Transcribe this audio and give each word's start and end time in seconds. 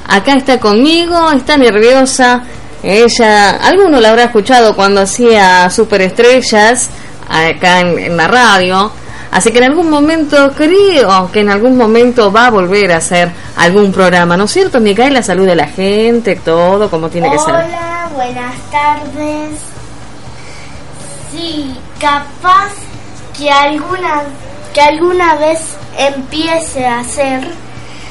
Acá 0.07 0.35
está 0.35 0.61
conmigo, 0.61 1.33
está 1.33 1.57
nerviosa. 1.57 2.45
Ella, 2.85 3.51
alguno 3.51 3.99
la 3.99 4.11
habrá 4.11 4.27
escuchado 4.27 4.77
cuando 4.77 5.01
hacía 5.01 5.69
superestrellas 5.71 6.91
acá 7.29 7.81
en, 7.81 8.17
la 8.17 8.29
radio. 8.29 8.91
Así 9.31 9.51
que 9.51 9.59
en 9.59 9.65
algún 9.65 9.91
momento, 9.91 10.53
creo 10.55 11.31
que 11.33 11.41
en 11.41 11.51
algún 11.51 11.77
momento 11.77 12.31
va 12.31 12.47
a 12.47 12.51
volver 12.51 12.93
a 12.93 12.99
hacer 12.99 13.31
algún 13.57 13.93
programa, 13.93 14.37
¿no 14.37 14.45
es 14.45 14.53
cierto? 14.53 14.79
Micaela 14.81 15.23
saluda 15.23 15.53
a 15.53 15.57
la 15.57 15.67
gente, 15.67 16.37
todo 16.37 16.89
como 16.89 17.09
tiene 17.09 17.31
que 17.31 17.39
ser. 17.39 17.55
Hola, 17.55 18.09
buenas 18.15 18.55
tardes. 18.71 19.59
Sí, 21.33 21.77
capaz 21.99 22.73
que 23.37 23.51
alguna 23.51 24.23
que 24.75 24.81
alguna 24.81 25.37
vez 25.37 25.61
empiece 25.97 26.85
a 26.85 26.99
hacer, 26.99 27.49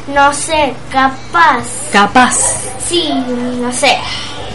no 0.08 0.34
sé, 0.34 0.74
capaz. 0.92 1.64
Capaz. 1.92 2.36
Sí, 2.88 3.10
no 3.60 3.72
sé. 3.72 3.98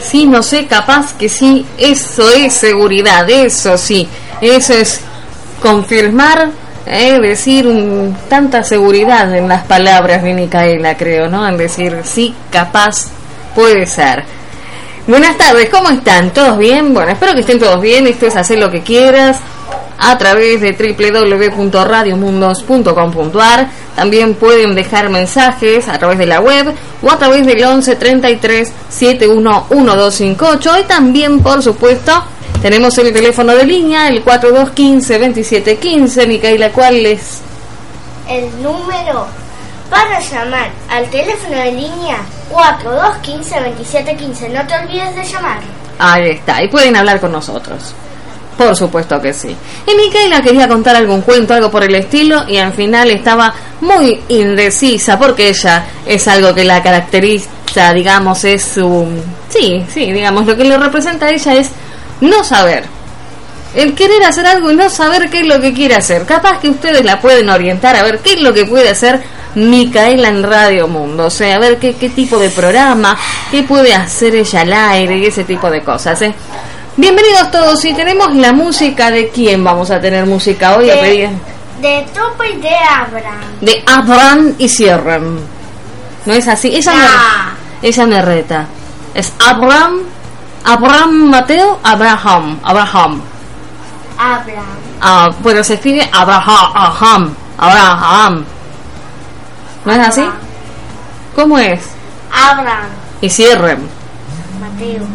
Sí, 0.03 0.27
no 0.27 0.43
sé, 0.43 0.67
capaz 0.67 1.13
que 1.15 1.29
sí, 1.29 1.67
eso 1.77 2.31
es 2.31 2.53
seguridad, 2.55 3.29
eso 3.29 3.77
sí, 3.77 4.09
eso 4.41 4.73
es 4.73 5.01
confirmar, 5.61 6.51
eh, 6.87 7.19
decir 7.21 7.67
un, 7.67 8.17
tanta 8.29 8.63
seguridad 8.63 9.35
en 9.35 9.49
las 9.49 9.65
palabras 9.65 10.23
de 10.23 10.35
Micaela, 10.35 10.97
creo, 10.97 11.29
¿no? 11.29 11.47
En 11.47 11.57
decir 11.57 12.01
sí, 12.05 12.35
capaz, 12.51 13.09
puede 13.55 13.87
ser. 13.87 14.25
Buenas 15.07 15.37
tardes, 15.37 15.69
¿cómo 15.69 15.91
están? 15.91 16.31
¿Todos 16.31 16.59
bien? 16.59 16.95
Bueno, 16.95 17.11
espero 17.11 17.35
que 17.35 17.41
estén 17.41 17.59
todos 17.59 17.81
bien, 17.81 18.07
esto 18.07 18.27
es 18.27 18.37
hacer 18.37 18.59
lo 18.59 18.71
que 18.71 18.83
quieras 18.83 19.41
a 19.99 20.17
través 20.17 20.61
de 20.61 20.73
www.radiomundos.com.ar. 20.73 23.69
También 23.97 24.35
pueden 24.35 24.75
dejar 24.75 25.11
mensajes 25.11 25.89
a 25.89 25.99
través 25.99 26.19
de 26.19 26.27
la 26.27 26.41
web 26.41 26.73
o 27.03 27.11
a 27.11 27.19
través 27.19 27.47
del 27.47 27.63
11 27.63 27.97
33 27.97 28.73
71 28.89 29.67
1258. 29.71 30.79
Y 30.81 30.85
también, 30.85 31.41
por 31.41 31.63
supuesto, 31.63 32.13
tenemos 32.63 32.97
el 32.99 33.13
teléfono 33.13 33.55
de 33.55 33.65
línea, 33.65 34.09
el 34.09 34.23
4215 34.23 35.19
2715. 35.19 36.27
Micaela, 36.27 36.71
¿cuál 36.71 37.05
es? 37.07 37.41
El 38.29 38.63
número 38.63 39.27
para 39.91 40.21
llamar 40.21 40.71
al 40.91 41.09
teléfono 41.11 41.57
de 41.57 41.73
línea 41.73 42.19
4215-2715. 42.53 44.51
No 44.51 44.67
te 44.67 44.75
olvides 44.75 45.15
de 45.15 45.25
llamar. 45.25 45.61
Ahí 45.99 46.31
está, 46.31 46.63
y 46.63 46.69
pueden 46.69 46.97
hablar 46.97 47.21
con 47.21 47.33
nosotros. 47.33 47.95
Por 48.59 48.75
supuesto 48.75 49.21
que 49.23 49.33
sí. 49.33 49.55
Y 49.87 49.95
Micaela 49.95 50.43
quería 50.43 50.67
contar 50.67 50.97
algún 50.97 51.21
cuento, 51.21 51.55
algo 51.55 51.71
por 51.71 51.85
el 51.85 51.95
estilo, 51.95 52.45
y 52.49 52.57
al 52.57 52.73
final 52.73 53.09
estaba 53.09 53.55
muy 53.81 54.21
indecisa, 54.29 55.17
porque 55.17 55.51
ella 55.51 55.87
es 56.05 56.27
algo 56.27 56.53
que 56.53 56.65
la 56.65 56.83
caracteriza, 56.83 57.95
digamos, 57.95 58.43
es 58.43 58.65
su... 58.65 59.07
Sí, 59.49 59.87
sí, 59.89 60.13
digamos, 60.13 60.45
lo 60.45 60.57
que 60.57 60.65
le 60.65 60.77
representa 60.77 61.27
a 61.27 61.31
ella 61.31 61.55
es 61.55 61.71
no 62.21 62.43
saber. 62.43 62.83
El 63.77 63.95
querer 63.95 64.25
hacer 64.25 64.45
algo 64.45 64.73
y 64.73 64.75
no 64.75 64.91
saber 64.91 65.31
qué 65.31 65.41
es 65.41 65.47
lo 65.47 65.61
que 65.61 65.73
quiere 65.73 65.95
hacer. 65.95 66.25
Capaz 66.25 66.59
que 66.59 66.69
ustedes 66.69 67.05
la 67.05 67.21
pueden 67.21 67.49
orientar 67.51 67.95
a 67.95 68.03
ver 68.03 68.19
qué 68.19 68.33
es 68.33 68.43
lo 68.43 68.53
que 68.53 68.65
puede 68.65 68.89
hacer 68.89 69.23
Micaela 69.55 70.31
en 70.31 70.43
Radio 70.43 70.89
Mundo. 70.89 71.27
O 71.27 71.31
sea, 71.31 71.55
a 71.55 71.59
ver 71.61 71.79
qué, 71.79 71.95
qué 71.95 72.09
tipo 72.09 72.39
de 72.39 72.51
programa, 72.51 73.17
qué 73.53 73.63
puede 73.63 73.95
hacer 73.95 74.35
ella 74.35 74.63
al 74.63 74.73
aire 74.73 75.19
y 75.19 75.27
ese 75.27 75.45
tipo 75.45 75.71
de 75.71 75.83
cosas. 75.83 76.21
¿eh? 76.23 76.35
Bienvenidos 76.99 77.51
todos 77.53 77.85
y 77.85 77.95
tenemos 77.95 78.35
la 78.35 78.53
música 78.53 79.09
de 79.13 79.29
quién 79.29 79.63
vamos 79.63 79.89
a 79.93 80.01
tener 80.01 80.27
música 80.27 80.77
hoy. 80.77 80.91
a 80.91 80.95
De, 80.97 81.01
pedir? 81.01 81.31
de 81.81 82.07
Topo 82.13 82.43
y 82.43 82.57
de 82.61 82.75
Abraham. 82.75 83.41
De 83.61 83.85
Abraham 83.87 84.55
y 84.59 84.69
Cierran. 84.69 85.39
¿No 86.27 86.33
es 86.33 86.49
así? 86.49 86.75
Ella, 86.75 86.93
Ah. 86.95 87.51
me, 87.81 87.89
ella 87.89 88.05
me 88.07 88.21
reta. 88.21 88.67
Es 89.15 89.33
Abraham, 89.39 90.01
Abraham 90.65 91.13
Mateo, 91.31 91.79
Abraham, 91.85 92.59
Abraham. 92.65 93.21
Abraham. 94.19 94.67
Ah, 95.01 95.31
bueno, 95.41 95.63
se 95.63 95.75
escribe 95.75 96.11
Abraham, 96.13 96.73
Abraham, 96.75 97.35
Abraham. 97.59 98.45
¿No 99.85 99.93
es 99.93 99.99
así? 100.09 100.29
¿Cómo 101.37 101.57
es? 101.59 101.81
Abraham. 102.33 102.89
Y 103.21 103.31
cierren. 103.31 103.89
Mateo. 104.61 105.07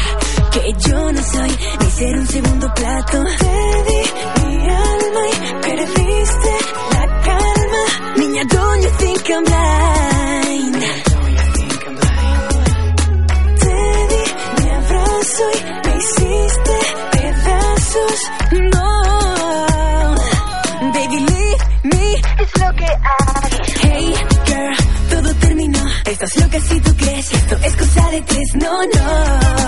Que 0.55 0.73
yo 0.89 1.13
no 1.13 1.21
soy 1.21 1.51
ni 1.81 1.91
ser 1.91 2.17
un 2.17 2.27
segundo 2.29 2.73
plato. 2.75 3.25
Te 3.39 3.83
di 3.89 4.03
mi 4.47 4.69
alma 4.71 5.23
y 5.33 5.35
perdiste 5.67 6.53
la 6.93 7.05
calma. 7.23 7.83
Niña, 8.19 8.45
don't 8.45 8.83
you 8.85 8.91
think 8.99 9.31
I'm 9.31 9.45
blind? 9.45 10.83
Te 13.59 13.77
di 14.11 14.23
mi 14.63 14.71
abrazo 14.71 15.45
y 15.55 15.89
me 15.89 15.97
hiciste 15.99 16.77
pedazos. 17.11 18.19
No, 18.73 18.89
baby, 20.93 21.19
leave 21.19 21.63
me. 21.83 22.15
Es 22.43 22.51
lo 22.61 22.69
que 22.77 22.87
hay. 22.87 23.51
Hey, 23.83 24.15
girl, 24.47 24.77
todo 25.11 25.35
terminó. 25.41 25.83
Estás 26.05 26.37
loca 26.37 26.61
si 26.61 26.81
tú 26.81 26.97
crees. 26.97 27.33
Esto 27.33 27.57
es 27.57 27.77
cosa 27.77 28.11
de 28.11 28.23
tres. 28.23 28.55
No, 28.55 28.71
no. 28.95 29.64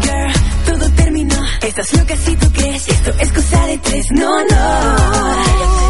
Girl, 0.00 0.32
todo 0.66 0.90
terminó. 0.96 1.36
Estás 1.62 1.92
loca 1.92 2.16
si 2.16 2.36
tú 2.36 2.50
crees 2.52 2.88
esto 2.88 3.10
es 3.18 3.32
cosa 3.32 3.66
de 3.66 3.78
tres. 3.78 4.06
No, 4.10 4.44
no. 4.44 5.83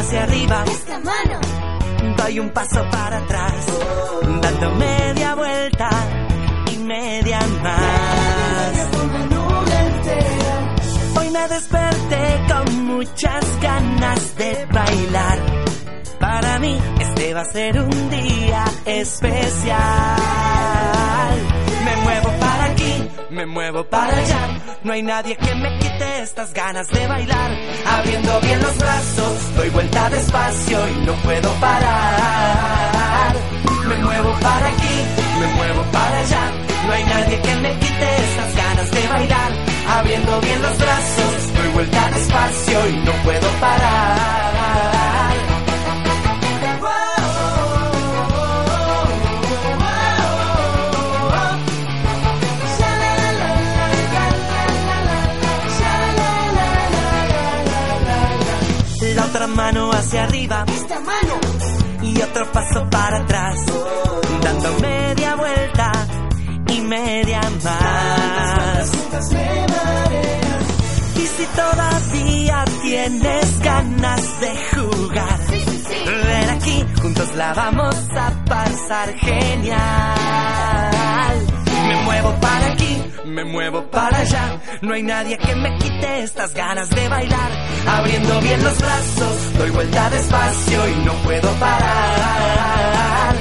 Hacia 0.00 0.22
arriba, 0.22 0.64
doy 2.16 2.38
un 2.40 2.50
paso 2.50 2.82
para 2.90 3.18
atrás, 3.18 3.66
dando 4.40 4.74
media 4.76 5.34
vuelta 5.34 5.90
y 6.72 6.78
media 6.78 7.40
más. 7.62 8.88
Hoy 11.18 11.30
me 11.30 11.48
desperté 11.48 12.40
con 12.48 12.86
muchas 12.86 13.60
ganas 13.60 14.36
de 14.36 14.66
bailar. 14.72 15.38
Para 16.18 16.58
mí 16.60 16.78
este 17.00 17.34
va 17.34 17.42
a 17.42 17.52
ser 17.52 17.78
un 17.80 18.10
día 18.10 18.64
especial. 18.86 19.76
Me 21.84 21.96
muevo 21.96 22.39
me 23.30 23.46
muevo 23.46 23.84
para 23.84 24.16
allá. 24.16 24.48
No 24.82 24.92
hay 24.92 25.02
nadie 25.02 25.36
que 25.36 25.54
me 25.54 25.78
quite 25.78 26.22
estas 26.22 26.52
ganas 26.52 26.88
de 26.88 27.06
bailar. 27.06 27.50
Abriendo 27.86 28.40
bien 28.40 28.62
los 28.62 28.76
brazos, 28.78 29.56
doy 29.56 29.70
vuelta 29.70 30.10
despacio 30.10 30.88
y 30.88 31.06
no 31.06 31.12
puedo 31.14 31.52
parar. 31.60 33.34
Me 33.88 33.96
muevo 33.96 34.32
para 34.40 34.68
aquí, 34.68 35.04
me 35.40 35.46
muevo 35.54 35.82
para 35.92 36.18
allá. 36.18 36.52
No 36.86 36.92
hay 36.92 37.04
nadie 37.04 37.40
que 37.40 37.54
me 37.56 37.78
quite 37.78 38.16
estas 38.16 38.56
ganas 38.56 38.90
de 38.90 39.08
bailar. 39.08 39.52
Abriendo 39.88 40.40
bien 40.40 40.62
los 40.62 40.78
brazos, 40.78 41.54
doy 41.54 41.68
vuelta 41.72 42.10
despacio 42.10 42.88
y 42.88 42.96
no 43.04 43.12
puedo 43.24 43.48
parar. 43.60 45.09
Hacia 60.00 60.24
arriba. 60.24 60.64
Y 62.02 62.20
otro 62.22 62.50
paso 62.52 62.88
para 62.90 63.18
atrás. 63.18 63.56
Dando 64.42 64.78
media 64.80 65.36
vuelta 65.36 65.92
y 66.68 66.80
media 66.80 67.40
más. 67.62 68.90
Y 71.16 71.26
si 71.26 71.44
todavía 71.54 72.64
tienes 72.82 73.60
ganas 73.60 74.40
de 74.40 74.50
jugar, 74.72 75.38
ven 76.26 76.50
aquí, 76.50 76.84
juntos 77.02 77.34
la 77.36 77.54
vamos 77.54 77.96
a 78.16 78.44
pasar 78.46 79.14
genial. 79.18 81.19
Muevo 82.10 82.34
para 82.40 82.66
aquí, 82.72 83.02
me 83.24 83.44
muevo 83.44 83.82
para 83.88 84.18
allá. 84.18 84.60
No 84.82 84.94
hay 84.94 85.02
nadie 85.04 85.38
que 85.38 85.54
me 85.54 85.78
quite 85.78 86.22
estas 86.24 86.52
ganas 86.54 86.90
de 86.90 87.08
bailar. 87.08 87.50
Abriendo 87.86 88.40
bien 88.40 88.64
los 88.64 88.78
brazos, 88.78 89.58
doy 89.58 89.70
vuelta 89.70 90.10
despacio 90.10 90.88
y 90.88 90.94
no 91.04 91.12
puedo 91.22 91.48
parar. 91.60 93.34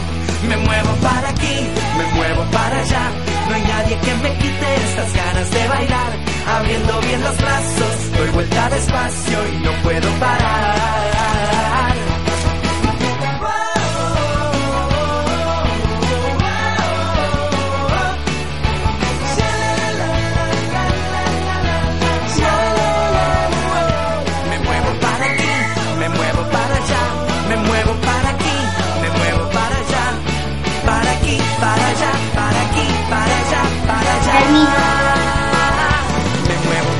Me 0.47 0.57
muevo 0.57 0.91
para 1.01 1.29
aquí, 1.29 1.57
me 1.97 2.05
muevo 2.13 2.43
para 2.51 2.79
allá. 2.79 3.11
No 3.47 3.55
hay 3.55 3.63
nadie 3.63 3.97
que 3.97 4.13
me 4.23 4.37
quite 4.37 4.75
estas 4.85 5.13
ganas 5.15 5.49
de 5.49 5.67
bailar. 5.67 6.11
Abriendo 6.59 7.01
bien 7.01 7.23
los 7.23 7.37
brazos, 7.37 8.11
doy 8.17 8.29
vuelta 8.29 8.69
despacio 8.69 9.47
y 9.47 9.57
no 9.65 9.71
puedo 9.81 10.09
parar. 10.19 11.98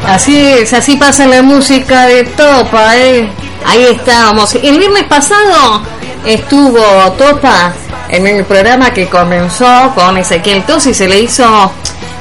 Así 0.05 0.37
es, 0.37 0.73
así 0.73 0.95
pasa 0.97 1.27
la 1.27 1.43
música 1.43 2.07
de 2.07 2.23
Topa, 2.23 2.97
¿eh? 2.97 3.29
Ahí 3.65 3.83
estábamos. 3.83 4.55
El 4.55 4.79
viernes 4.79 5.03
pasado 5.03 5.83
estuvo 6.25 6.81
Topa 7.11 7.73
en 8.09 8.25
el 8.25 8.43
programa 8.45 8.91
que 8.91 9.07
comenzó 9.07 9.91
con 9.93 10.17
Ezequiel 10.17 10.63
Tosi, 10.63 10.93
se 10.93 11.07
le 11.07 11.19
hizo 11.19 11.71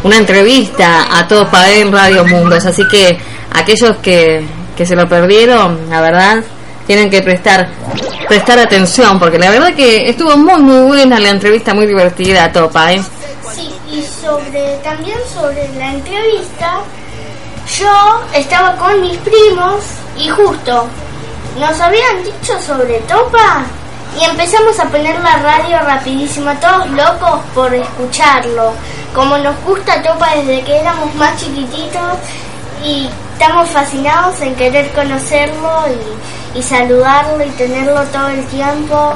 una 0.03 0.19
entrevista 0.19 1.07
a 1.11 1.27
Topa 1.27 1.71
en 1.71 1.91
Radio 1.91 2.25
Mundos, 2.27 2.67
así 2.67 2.87
que 2.89 3.19
aquellos 3.55 3.97
que, 4.03 4.45
que 4.77 4.85
se 4.85 4.95
lo 4.95 5.09
perdieron, 5.09 5.89
la 5.89 6.03
verdad, 6.03 6.45
tienen 6.87 7.09
que 7.09 7.23
prestar 7.23 7.69
prestar 8.29 8.59
atención, 8.59 9.19
porque 9.19 9.39
la 9.39 9.51
verdad 9.51 9.75
que 9.75 10.11
estuvo 10.11 10.37
muy 10.37 10.61
muy 10.61 10.81
buena 10.83 11.19
la 11.19 11.31
entrevista, 11.31 11.73
muy 11.73 11.87
divertida 11.87 12.45
a 12.45 12.53
Topa, 12.53 12.93
¿eh? 12.93 13.03
Sobre 14.29 14.77
también 14.85 15.19
sobre 15.33 15.67
la 15.79 15.93
entrevista, 15.95 16.81
yo 17.79 18.21
estaba 18.35 18.77
con 18.77 19.01
mis 19.01 19.17
primos 19.21 19.77
y 20.19 20.29
justo 20.29 20.87
nos 21.59 21.81
habían 21.81 22.23
dicho 22.23 22.61
sobre 22.61 22.99
Topa 23.09 23.63
y 24.21 24.25
empezamos 24.25 24.79
a 24.81 24.85
poner 24.85 25.19
la 25.21 25.39
radio 25.39 25.79
rapidísimo, 25.79 26.51
todos 26.61 26.91
locos 26.91 27.41
por 27.55 27.73
escucharlo. 27.73 28.75
Como 29.15 29.39
nos 29.39 29.59
gusta 29.65 30.03
Topa 30.03 30.35
desde 30.35 30.63
que 30.63 30.79
éramos 30.79 31.15
más 31.15 31.35
chiquititos 31.41 32.19
y 32.85 33.09
estamos 33.33 33.67
fascinados 33.71 34.39
en 34.43 34.55
querer 34.57 34.93
conocerlo 34.93 35.85
y, 36.55 36.59
y 36.59 36.63
saludarlo 36.63 37.43
y 37.47 37.51
tenerlo 37.53 38.03
todo 38.13 38.29
el 38.29 38.47
tiempo. 38.49 39.15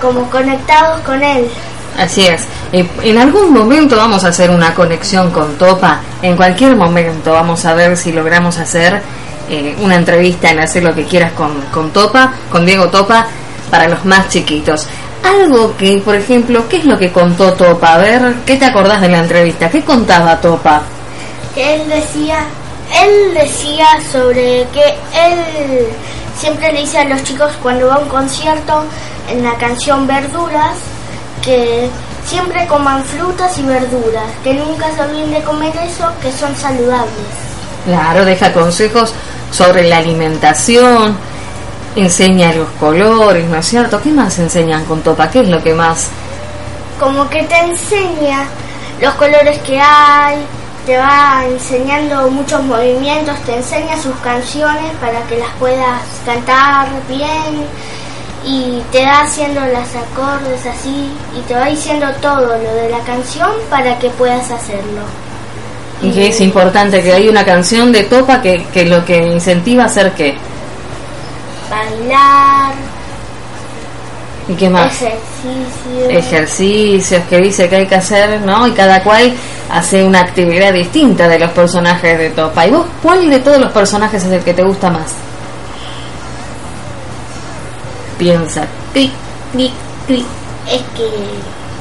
como 0.00 0.30
conectados 0.30 1.00
con 1.02 1.22
él. 1.22 1.50
Así 1.98 2.24
es. 2.26 2.46
En 2.72 3.18
algún 3.18 3.52
momento 3.52 3.96
vamos 3.96 4.24
a 4.24 4.28
hacer 4.28 4.50
una 4.50 4.72
conexión 4.72 5.32
con 5.32 5.58
Topa. 5.58 6.00
En 6.22 6.36
cualquier 6.36 6.76
momento 6.76 7.32
vamos 7.32 7.64
a 7.64 7.74
ver 7.74 7.96
si 7.96 8.12
logramos 8.12 8.56
hacer 8.58 9.02
eh, 9.50 9.76
una 9.80 9.96
entrevista 9.96 10.50
en 10.50 10.60
hacer 10.60 10.84
lo 10.84 10.94
que 10.94 11.04
quieras 11.04 11.32
con, 11.32 11.60
con 11.72 11.90
Topa, 11.90 12.32
con 12.52 12.64
Diego 12.64 12.88
Topa, 12.88 13.26
para 13.68 13.88
los 13.88 14.04
más 14.04 14.28
chiquitos. 14.28 14.86
Algo 15.24 15.76
que, 15.76 16.00
por 16.04 16.14
ejemplo, 16.14 16.68
¿qué 16.68 16.76
es 16.76 16.84
lo 16.84 16.96
que 16.96 17.10
contó 17.10 17.52
Topa? 17.54 17.94
A 17.94 17.98
ver, 17.98 18.34
¿qué 18.46 18.54
te 18.56 18.66
acordás 18.66 19.00
de 19.00 19.08
la 19.08 19.18
entrevista? 19.18 19.68
¿Qué 19.68 19.82
contaba 19.82 20.40
Topa? 20.40 20.82
Él 21.56 21.82
decía, 21.88 22.44
él 23.02 23.34
decía 23.34 23.86
sobre 24.12 24.68
que 24.72 24.84
él 24.84 25.88
siempre 26.38 26.72
le 26.72 26.82
dice 26.82 26.98
a 26.98 27.04
los 27.04 27.24
chicos 27.24 27.50
cuando 27.60 27.88
va 27.88 27.96
a 27.96 27.98
un 27.98 28.08
concierto 28.08 28.84
en 29.28 29.42
la 29.42 29.56
canción 29.56 30.06
Verduras 30.06 30.76
que 31.42 31.88
siempre 32.26 32.66
coman 32.66 33.02
frutas 33.04 33.58
y 33.58 33.62
verduras, 33.62 34.30
que 34.44 34.54
nunca 34.54 34.86
se 34.94 35.02
olviden 35.02 35.32
de 35.32 35.42
comer 35.42 35.72
eso, 35.76 36.10
que 36.20 36.30
son 36.32 36.54
saludables. 36.56 37.08
Claro, 37.84 38.24
deja 38.24 38.52
consejos 38.52 39.14
sobre 39.50 39.88
la 39.88 39.98
alimentación, 39.98 41.16
enseña 41.96 42.52
los 42.52 42.68
colores, 42.80 43.48
¿no 43.48 43.56
es 43.56 43.66
cierto? 43.66 44.00
¿Qué 44.02 44.10
más 44.10 44.38
enseñan 44.38 44.84
con 44.84 45.00
Topa? 45.00 45.30
¿Qué 45.30 45.40
es 45.40 45.48
lo 45.48 45.62
que 45.62 45.72
más? 45.74 46.08
Como 47.00 47.28
que 47.30 47.44
te 47.44 47.58
enseña 47.58 48.44
los 49.00 49.14
colores 49.14 49.58
que 49.60 49.80
hay, 49.80 50.36
te 50.84 50.98
va 50.98 51.44
enseñando 51.46 52.30
muchos 52.30 52.62
movimientos, 52.64 53.38
te 53.46 53.56
enseña 53.56 54.00
sus 54.00 54.16
canciones 54.16 54.92
para 55.00 55.22
que 55.26 55.38
las 55.38 55.50
puedas 55.58 56.02
cantar 56.24 56.88
bien 57.08 57.66
y 58.44 58.82
te 58.92 59.04
va 59.04 59.20
haciendo 59.20 59.60
las 59.60 59.94
acordes 59.94 60.64
así 60.66 61.10
y 61.36 61.40
te 61.46 61.54
va 61.54 61.66
diciendo 61.66 62.06
todo 62.20 62.40
lo 62.46 62.74
de 62.74 62.90
la 62.90 63.00
canción 63.00 63.50
para 63.70 63.98
que 63.98 64.10
puedas 64.10 64.50
hacerlo. 64.50 65.02
Y 66.00 66.12
que 66.12 66.28
es 66.28 66.40
importante 66.40 67.02
que 67.02 67.12
hay 67.12 67.28
una 67.28 67.44
canción 67.44 67.90
de 67.90 68.04
Topa 68.04 68.40
que, 68.40 68.64
que 68.72 68.84
lo 68.84 69.04
que 69.04 69.18
incentiva 69.26 69.82
a 69.84 69.86
hacer 69.86 70.12
qué. 70.12 70.36
Bailar, 71.68 72.72
¿Y 74.48 74.54
qué 74.54 74.70
más? 74.70 74.86
ejercicio. 75.02 76.08
Ejercicios 76.08 77.22
que 77.28 77.38
dice 77.38 77.68
que 77.68 77.76
hay 77.76 77.86
que 77.86 77.96
hacer, 77.96 78.40
¿no? 78.40 78.66
Y 78.66 78.72
cada 78.72 79.02
cual 79.02 79.34
hace 79.70 80.02
una 80.02 80.20
actividad 80.20 80.72
distinta 80.72 81.28
de 81.28 81.38
los 81.38 81.50
personajes 81.50 82.18
de 82.18 82.30
Topa. 82.30 82.66
¿Y 82.66 82.70
vos 82.70 82.86
cuál 83.02 83.28
de 83.28 83.40
todos 83.40 83.58
los 83.58 83.70
personajes 83.72 84.24
es 84.24 84.32
el 84.32 84.42
que 84.42 84.54
te 84.54 84.62
gusta 84.62 84.90
más? 84.90 85.27
Piensa. 88.18 88.66
Clic, 88.92 89.12
clic, 89.52 89.72
clic. 90.06 90.24
Es 90.66 90.82
que... 90.96 91.08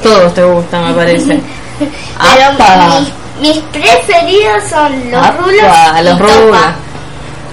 Todos 0.03 0.33
te 0.33 0.43
gustan, 0.43 0.89
me 0.89 0.93
parece. 0.93 1.39
Pero 1.79 2.99
mis, 2.99 3.53
mis 3.53 3.63
preferidos 3.65 4.63
son 4.69 5.11
los 5.11 5.25
Apa, 5.25 5.37
rulos 5.37 6.03
los 6.03 6.19
rulos. 6.19 6.57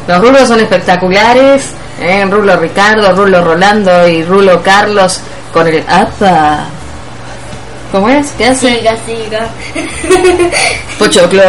Los 0.06 0.18
rulos 0.20 0.48
son 0.48 0.60
espectaculares. 0.60 1.70
¿eh? 2.00 2.24
Rulo 2.30 2.56
Ricardo, 2.56 3.12
Rulo 3.14 3.42
Rolando 3.44 4.06
y 4.08 4.22
Rulo 4.22 4.62
Carlos 4.62 5.20
con 5.52 5.66
el 5.66 5.82
APA. 5.88 6.64
¿Cómo 7.92 8.08
es? 8.08 8.26
¿Qué 8.36 8.46
hace? 8.46 8.76
Siga, 8.78 8.94
siga. 9.06 9.48
Pochoclo. 10.98 11.42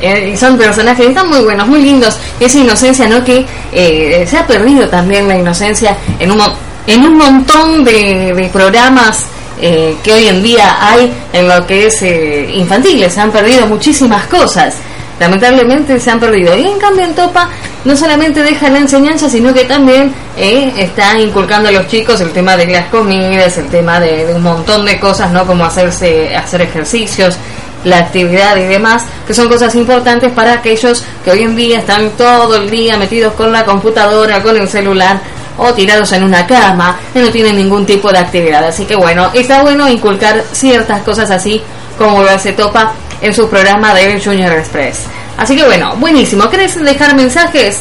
Eh, 0.00 0.30
y 0.32 0.36
son 0.36 0.56
personajes, 0.56 1.08
están 1.08 1.28
muy 1.28 1.40
buenos, 1.40 1.68
muy 1.68 1.82
lindos. 1.82 2.18
Esa 2.40 2.58
inocencia, 2.58 3.06
¿no? 3.06 3.22
Que 3.22 3.44
eh, 3.70 4.24
se 4.26 4.38
ha 4.38 4.46
perdido 4.46 4.88
también 4.88 5.28
la 5.28 5.36
inocencia 5.36 5.94
en 6.18 6.30
un, 6.30 6.38
mo- 6.38 6.54
en 6.86 7.04
un 7.04 7.16
montón 7.16 7.84
de, 7.84 8.32
de 8.34 8.48
programas 8.52 9.26
eh, 9.62 9.96
que 10.02 10.12
hoy 10.12 10.26
en 10.26 10.42
día 10.42 10.76
hay 10.80 11.12
en 11.32 11.46
lo 11.46 11.66
que 11.66 11.86
es 11.86 12.00
eh, 12.02 12.50
infantiles. 12.54 13.12
Se 13.12 13.20
han 13.20 13.30
perdido 13.30 13.66
muchísimas 13.66 14.26
cosas. 14.26 14.76
Lamentablemente 15.18 16.00
se 16.00 16.10
han 16.10 16.18
perdido. 16.18 16.56
Y 16.56 16.66
en 16.66 16.78
cambio 16.78 17.04
en 17.04 17.14
Topa 17.14 17.50
no 17.84 17.94
solamente 17.94 18.42
deja 18.42 18.70
la 18.70 18.78
enseñanza, 18.78 19.28
sino 19.28 19.52
que 19.52 19.64
también 19.66 20.14
eh, 20.36 20.72
está 20.78 21.18
inculcando 21.20 21.68
a 21.68 21.72
los 21.72 21.88
chicos 21.88 22.22
el 22.22 22.32
tema 22.32 22.56
de 22.56 22.66
las 22.68 22.86
comidas, 22.86 23.58
el 23.58 23.66
tema 23.68 24.00
de, 24.00 24.26
de 24.26 24.34
un 24.34 24.42
montón 24.42 24.86
de 24.86 24.98
cosas, 24.98 25.30
¿no? 25.30 25.46
Como 25.46 25.64
hacerse, 25.64 26.34
hacer 26.34 26.62
ejercicios, 26.62 27.36
la 27.84 27.98
actividad 27.98 28.56
y 28.56 28.64
demás, 28.64 29.04
que 29.26 29.34
son 29.34 29.48
cosas 29.48 29.74
importantes 29.74 30.32
para 30.32 30.54
aquellos 30.54 31.04
que 31.22 31.30
hoy 31.30 31.42
en 31.42 31.54
día 31.54 31.80
están 31.80 32.10
todo 32.10 32.56
el 32.56 32.70
día 32.70 32.96
metidos 32.96 33.34
con 33.34 33.52
la 33.52 33.66
computadora, 33.66 34.42
con 34.42 34.56
el 34.56 34.68
celular 34.68 35.20
o 35.60 35.74
tirados 35.74 36.10
en 36.12 36.24
una 36.24 36.46
cama, 36.46 36.98
que 37.12 37.20
no 37.20 37.30
tienen 37.30 37.56
ningún 37.56 37.86
tipo 37.86 38.10
de 38.10 38.18
actividad. 38.18 38.64
Así 38.64 38.84
que 38.84 38.96
bueno, 38.96 39.30
está 39.34 39.62
bueno 39.62 39.88
inculcar 39.88 40.42
ciertas 40.52 41.02
cosas 41.02 41.30
así 41.30 41.62
como 41.98 42.22
lo 42.22 42.30
hace 42.30 42.52
Topa 42.52 42.92
en 43.20 43.34
su 43.34 43.48
programa 43.48 43.94
de 43.94 44.20
Junior 44.20 44.52
Express. 44.52 45.04
Así 45.36 45.56
que 45.56 45.64
bueno, 45.64 45.94
buenísimo. 45.96 46.48
¿Querés 46.48 46.74
dejar 46.76 47.14
mensajes? 47.14 47.80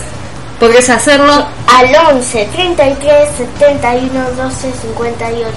Podrías 0.59 0.89
hacerlo 0.89 1.47
Al 1.67 2.15
11 2.15 2.49
33 2.53 3.29
71 3.37 4.31
12 4.35 4.73
58 4.73 5.55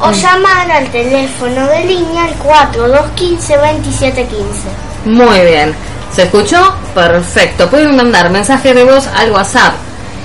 o 0.00 0.10
llamar 0.10 0.70
al 0.70 0.88
teléfono 0.90 1.66
de 1.68 1.84
línea 1.84 2.24
al 2.24 2.34
4215 2.34 3.56
2715. 3.56 4.68
Muy 5.04 5.40
bien. 5.40 5.74
¿Se 6.12 6.24
escuchó? 6.24 6.74
Perfecto. 6.94 7.68
Pueden 7.70 7.96
mandar 7.96 8.30
mensajes 8.30 8.74
de 8.74 8.84
voz 8.84 9.06
al 9.06 9.30
WhatsApp. 9.30 9.74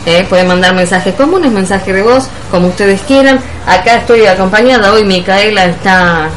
¿Eh? 0.08 0.26
Pueden 0.28 0.48
mandar 0.48 0.74
mensajes 0.74 1.14
comunes, 1.16 1.52
mensajes 1.52 1.94
de 1.94 2.02
voz, 2.02 2.28
como 2.50 2.70
ustedes 2.70 3.02
quieran. 3.02 3.40
Acá 3.68 3.98
estoy 3.98 4.26
acompañada. 4.26 4.94
Hoy 4.94 5.04
Micaela 5.04 5.66
está... 5.66 6.30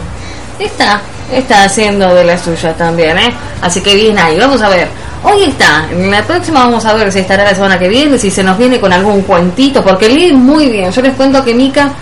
Está, 0.59 1.01
está 1.33 1.65
haciendo 1.65 2.15
de 2.15 2.25
la 2.25 2.37
suya 2.37 2.75
también, 2.75 3.17
¿eh? 3.17 3.33
Así 3.63 3.81
que 3.81 3.95
bien 3.95 4.19
ahí. 4.19 4.39
Vamos 4.39 4.61
a 4.61 4.69
ver. 4.69 4.89
Hoy 5.23 5.45
está. 5.45 5.87
En 5.91 6.11
la 6.11 6.23
próxima 6.23 6.65
vamos 6.65 6.85
a 6.85 6.95
ver 6.95 7.13
si 7.13 7.21
estará 7.21 7.45
la 7.45 7.55
semana 7.55 7.79
que 7.79 7.89
viene, 7.89 8.19
si 8.19 8.31
se 8.31 8.43
nos 8.43 8.59
viene 8.59 8.81
con 8.81 8.93
algún 8.93 9.23
cuentito, 9.23 9.83
porque 9.83 10.09
lee 10.09 10.33
muy 10.33 10.69
bien. 10.69 10.91
Yo 10.91 11.01
les 11.01 11.15
cuento 11.15 11.43
que 11.45 11.55
Mica 11.55 11.93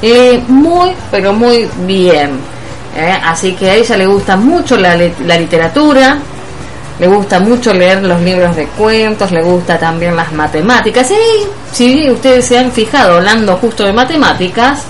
lee 0.00 0.42
muy, 0.48 0.90
pero 1.10 1.32
muy 1.32 1.68
bien. 1.86 2.40
¿eh? 2.96 3.20
Así 3.24 3.52
que 3.52 3.70
a 3.70 3.74
ella 3.74 3.96
le 3.96 4.06
gusta 4.06 4.36
mucho 4.36 4.76
la, 4.76 4.96
la 4.96 5.38
literatura, 5.38 6.18
le 7.00 7.06
gusta 7.06 7.40
mucho 7.40 7.72
leer 7.72 8.02
los 8.02 8.20
libros 8.20 8.54
de 8.54 8.66
cuentos, 8.66 9.32
le 9.32 9.42
gusta 9.42 9.78
también 9.78 10.14
las 10.14 10.30
matemáticas. 10.32 11.10
Y 11.10 11.46
si 11.72 12.10
ustedes 12.10 12.44
se 12.44 12.58
han 12.58 12.70
fijado, 12.70 13.14
hablando 13.14 13.56
justo 13.56 13.84
de 13.84 13.92
matemáticas, 13.94 14.82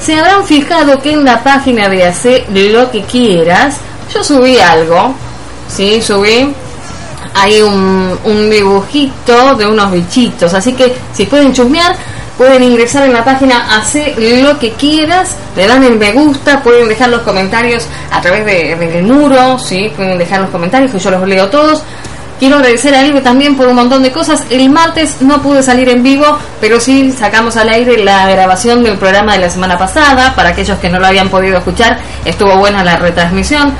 se 0.00 0.16
habrán 0.16 0.44
fijado 0.44 1.02
que 1.02 1.12
en 1.12 1.24
la 1.24 1.42
página 1.42 1.88
de 1.88 2.04
Hacer 2.04 2.44
lo 2.50 2.88
que 2.92 3.02
quieras, 3.02 3.78
yo 4.14 4.22
subí 4.22 4.58
algo, 4.58 5.12
¿sí? 5.68 6.00
Subí 6.00 6.54
hay 7.34 7.60
un, 7.60 8.16
un 8.22 8.48
dibujito 8.48 9.56
de 9.56 9.66
unos 9.66 9.90
bichitos, 9.90 10.54
así 10.54 10.72
que 10.72 10.94
si 11.12 11.26
pueden 11.26 11.52
chusmear, 11.52 11.96
pueden 12.36 12.62
ingresar 12.62 13.04
en 13.04 13.12
la 13.12 13.24
página 13.24 13.76
Hace 13.78 14.14
lo 14.42 14.58
que 14.58 14.72
quieras, 14.72 15.36
le 15.56 15.66
dan 15.66 15.82
el 15.84 15.96
me 15.96 16.12
gusta, 16.12 16.62
pueden 16.62 16.88
dejar 16.88 17.08
los 17.08 17.22
comentarios 17.22 17.86
a 18.10 18.20
través 18.20 18.44
de- 18.44 18.76
del 18.76 19.02
muro, 19.04 19.58
¿sí? 19.58 19.90
pueden 19.96 20.18
dejar 20.18 20.40
los 20.40 20.50
comentarios 20.50 20.90
que 20.92 20.98
yo 20.98 21.10
los 21.10 21.26
leo 21.26 21.48
todos. 21.48 21.82
Quiero 22.38 22.56
agradecer 22.56 22.94
a 22.94 23.00
Elbe 23.00 23.22
también 23.22 23.56
por 23.56 23.66
un 23.66 23.76
montón 23.76 24.02
de 24.02 24.12
cosas. 24.12 24.44
El 24.50 24.68
martes 24.68 25.22
no 25.22 25.40
pude 25.40 25.62
salir 25.62 25.88
en 25.88 26.02
vivo, 26.02 26.38
pero 26.60 26.78
sí 26.78 27.10
sacamos 27.10 27.56
al 27.56 27.70
aire 27.70 27.96
la 28.04 28.28
grabación 28.28 28.84
del 28.84 28.98
programa 28.98 29.32
de 29.32 29.38
la 29.38 29.48
semana 29.48 29.78
pasada. 29.78 30.34
Para 30.34 30.50
aquellos 30.50 30.78
que 30.78 30.90
no 30.90 30.98
lo 31.00 31.06
habían 31.06 31.30
podido 31.30 31.56
escuchar, 31.56 31.98
estuvo 32.26 32.54
buena 32.58 32.84
la 32.84 32.96
retransmisión. 32.96 33.72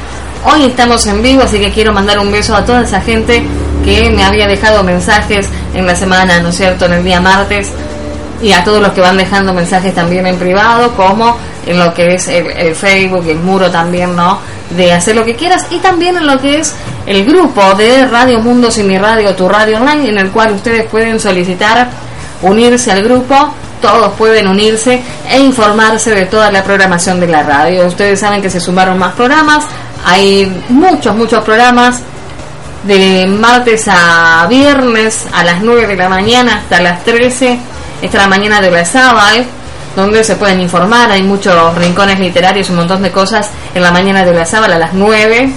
Hoy 0.44 0.64
estamos 0.64 1.04
en 1.06 1.20
vivo, 1.20 1.42
así 1.42 1.58
que 1.60 1.70
quiero 1.70 1.92
mandar 1.92 2.18
un 2.18 2.32
beso 2.32 2.56
a 2.56 2.64
toda 2.64 2.80
esa 2.80 3.02
gente 3.02 3.44
que 3.84 4.08
me 4.08 4.24
había 4.24 4.46
dejado 4.46 4.82
mensajes 4.82 5.48
en 5.74 5.86
la 5.86 5.94
semana, 5.94 6.40
¿no 6.40 6.48
es 6.48 6.56
cierto?, 6.56 6.86
en 6.86 6.94
el 6.94 7.04
día 7.04 7.20
martes. 7.20 7.70
Y 8.42 8.52
a 8.52 8.62
todos 8.62 8.82
los 8.82 8.92
que 8.92 9.00
van 9.00 9.16
dejando 9.16 9.52
mensajes 9.54 9.94
también 9.94 10.26
en 10.26 10.36
privado, 10.36 10.92
como 10.94 11.36
en 11.64 11.78
lo 11.78 11.92
que 11.94 12.14
es 12.14 12.28
el, 12.28 12.74
Facebook 12.74 13.26
el 13.28 13.38
muro 13.38 13.70
también, 13.70 14.14
¿no? 14.14 14.38
De 14.70 14.92
hacer 14.92 15.16
lo 15.16 15.24
que 15.24 15.34
quieras. 15.34 15.66
Y 15.70 15.78
también 15.78 16.16
en 16.16 16.26
lo 16.26 16.38
que 16.38 16.58
es 16.58 16.74
el 17.06 17.24
grupo 17.24 17.74
de 17.74 18.06
Radio 18.06 18.40
Mundo 18.40 18.70
Sin 18.70 18.86
Mi 18.86 18.98
Radio, 18.98 19.34
Tu 19.34 19.48
Radio 19.48 19.78
Online, 19.78 20.10
en 20.10 20.18
el 20.18 20.30
cual 20.30 20.52
ustedes 20.52 20.84
pueden 20.86 21.18
solicitar 21.18 21.88
unirse 22.42 22.92
al 22.92 23.02
grupo. 23.02 23.54
Todos 23.80 24.12
pueden 24.14 24.48
unirse 24.48 25.02
e 25.30 25.38
informarse 25.38 26.14
de 26.14 26.26
toda 26.26 26.50
la 26.50 26.62
programación 26.62 27.20
de 27.20 27.28
la 27.28 27.42
radio. 27.42 27.86
Ustedes 27.86 28.18
saben 28.18 28.40
que 28.40 28.50
se 28.50 28.60
sumaron 28.60 28.98
más 28.98 29.12
programas. 29.14 29.64
Hay 30.04 30.50
muchos, 30.68 31.14
muchos 31.14 31.44
programas 31.44 32.00
de 32.84 33.26
martes 33.26 33.88
a 33.88 34.46
viernes 34.48 35.26
a 35.32 35.44
las 35.44 35.60
9 35.60 35.86
de 35.88 35.96
la 35.96 36.08
mañana 36.08 36.56
hasta 36.58 36.80
las 36.80 37.04
13. 37.04 37.58
Esta 38.02 38.18
es 38.18 38.22
la 38.22 38.28
mañana 38.28 38.60
de 38.60 38.70
la 38.70 38.84
sábado, 38.84 39.42
donde 39.94 40.22
se 40.22 40.36
pueden 40.36 40.60
informar. 40.60 41.10
Hay 41.10 41.22
muchos 41.22 41.74
rincones 41.76 42.20
literarios, 42.20 42.68
un 42.70 42.76
montón 42.76 43.02
de 43.02 43.10
cosas 43.10 43.50
en 43.74 43.82
la 43.82 43.90
mañana 43.90 44.24
de 44.24 44.34
la 44.34 44.44
sábado 44.44 44.74
a 44.74 44.78
las 44.78 44.92
9. 44.92 45.50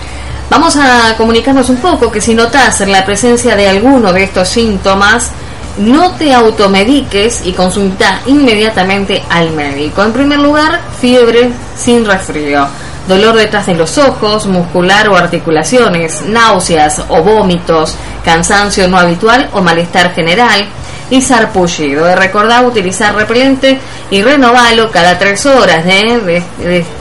Vamos 0.50 0.76
a 0.76 1.16
comunicarnos 1.18 1.70
un 1.70 1.78
poco 1.78 2.12
que 2.12 2.22
si 2.22 2.36
notas 2.36 2.82
la 2.82 3.04
presencia 3.06 3.56
de 3.56 3.68
alguno 3.68 4.14
de 4.14 4.24
estos 4.24 4.48
síntomas, 4.50 5.32
no 5.78 6.12
te 6.12 6.32
automediques 6.34 7.42
y 7.46 7.54
consulta 7.54 8.22
inmediatamente 8.28 9.24
al 9.30 9.52
médico. 9.52 10.04
En 10.04 10.14
primer 10.14 10.40
lugar, 10.40 10.80
fiebre 11.02 11.50
sin 11.76 12.06
resfrío, 12.06 12.68
dolor 13.08 13.36
detrás 13.36 13.66
de 13.66 13.76
los 13.76 13.98
ojos, 13.98 14.48
muscular 14.48 15.10
o 15.10 15.16
articulaciones, 15.16 16.22
náuseas 16.22 17.02
o 17.10 17.22
vómitos, 17.22 17.96
cansancio 18.24 18.88
no 18.88 18.98
habitual 18.98 19.50
o 19.54 19.62
malestar 19.62 20.14
general 20.14 20.66
y 21.10 21.22
sarpullido. 21.22 22.16
Recordad 22.16 22.66
utilizar 22.66 23.16
repelente 23.16 23.80
y 24.10 24.22
renovarlo 24.22 24.90
cada 24.92 25.18
tres 25.18 25.46
horas, 25.46 25.86
¿eh? 25.86 26.44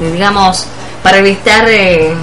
digamos, 0.01 0.67
para 1.03 1.19
evitar... 1.19 1.69
Eh, 1.69 2.15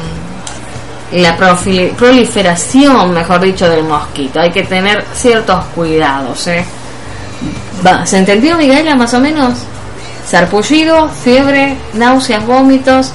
la 1.12 1.36
proliferación, 1.36 3.14
mejor 3.14 3.42
dicho, 3.42 3.68
del 3.70 3.84
mosquito. 3.84 4.40
Hay 4.40 4.52
que 4.52 4.64
tener 4.64 5.04
ciertos 5.14 5.64
cuidados. 5.76 6.48
¿eh? 6.48 6.64
¿Se 8.06 8.18
entendió, 8.18 8.58
Miguel, 8.58 8.96
más 8.96 9.14
o 9.14 9.20
menos? 9.20 9.60
Sarpullido, 10.28 11.10
fiebre, 11.10 11.78
náuseas, 11.94 12.46
vómitos. 12.46 13.12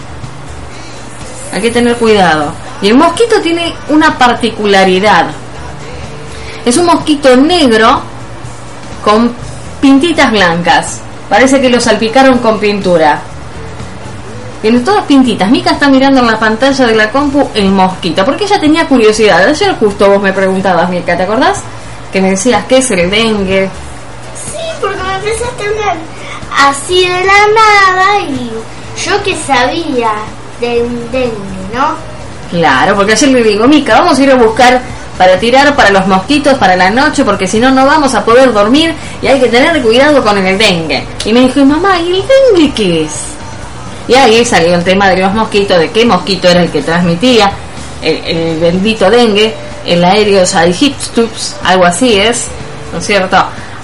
Hay 1.55 1.63
que 1.63 1.71
tener 1.71 1.97
cuidado. 1.97 2.53
Y 2.83 2.89
el 2.89 2.97
mosquito 2.97 3.41
tiene 3.41 3.73
una 3.89 4.19
particularidad. 4.19 5.27
Es 6.65 6.77
un 6.77 6.87
mosquito 6.87 7.37
negro 7.37 8.03
con 9.05 9.33
pintitas 9.81 10.33
blancas. 10.33 11.01
Parece 11.29 11.61
que 11.61 11.71
lo 11.71 11.79
salpicaron 11.79 12.39
con 12.39 12.59
pintura. 12.59 13.21
Tiene 14.61 14.81
todas 14.81 15.05
pintitas. 15.05 15.49
Mica 15.49 15.71
está 15.71 15.89
mirando 15.89 16.23
en 16.23 16.27
la 16.27 16.41
pantalla 16.41 16.87
de 16.87 16.97
la 16.97 17.13
compu 17.13 17.49
el 17.55 17.71
mosquito, 17.71 18.25
porque 18.25 18.45
ella 18.45 18.59
tenía 18.59 18.89
curiosidad. 18.89 19.47
Ayer 19.47 19.77
justo 19.79 20.11
vos 20.11 20.21
me 20.21 20.33
preguntabas, 20.33 20.91
Mica, 20.91 21.17
¿te 21.17 21.23
acordás? 21.23 21.63
Que 22.13 22.21
me 22.21 22.31
decías 22.31 22.65
qué 22.67 22.79
es 22.79 22.91
el 22.91 23.09
dengue. 23.09 23.71
Sí, 24.51 24.59
porque 24.81 25.03
me 25.03 25.15
empezaste 25.15 25.65
a 25.65 25.69
hablar 25.69 25.97
así 26.67 27.01
de 27.07 27.25
la 27.25 27.47
nada 27.55 28.21
y 28.29 28.51
yo 29.05 29.23
que 29.23 29.37
sabía 29.37 30.15
de 30.61 30.83
un 30.83 31.11
dengue, 31.11 31.33
¿no? 31.73 31.97
Claro, 32.51 32.97
porque 32.97 33.13
ayer 33.13 33.31
le 33.31 33.43
digo, 33.43 33.67
Mica, 33.67 33.99
vamos 33.99 34.19
a 34.19 34.23
ir 34.23 34.31
a 34.31 34.37
buscar 34.37 34.81
para 35.19 35.39
tirar 35.39 35.75
para 35.77 35.91
los 35.91 36.07
mosquitos 36.07 36.59
para 36.59 36.77
la 36.77 36.91
noche, 36.91 37.25
porque 37.25 37.47
si 37.47 37.61
no, 37.61 37.71
no 37.71 37.87
vamos 37.87 38.15
a 38.15 38.25
poder 38.25 38.53
dormir 38.53 38.95
y 39.23 39.27
hay 39.27 39.41
que 39.41 39.49
tener 39.49 39.81
cuidado 39.83 40.23
con 40.23 40.39
el 40.39 40.59
dengue. 40.59 41.07
Y 41.25 41.33
me 41.33 41.41
dijo, 41.41 41.65
mamá, 41.65 41.99
¿y 42.01 42.13
el 42.13 42.25
dengue 42.27 42.73
qué 42.75 43.03
es? 43.05 43.13
Y 44.07 44.15
ahí 44.15 44.45
salió 44.45 44.75
el 44.75 44.85
tema 44.85 45.09
de 45.09 45.19
los 45.19 45.33
mosquitos, 45.33 45.79
de 45.79 45.91
qué 45.91 46.05
mosquito 46.05 46.49
era 46.49 46.63
el 46.63 46.71
que 46.71 46.83
transmitía 46.83 47.51
el, 48.05 48.59
bendito 48.61 49.11
dengue, 49.11 49.55
el 49.87 50.05
Aereus 50.05 50.55
aegyptus, 50.55 51.57
algo 51.65 51.85
así 51.85 52.19
es, 52.19 52.47
¿no 52.93 52.99
es 52.99 53.07
cierto? 53.07 53.37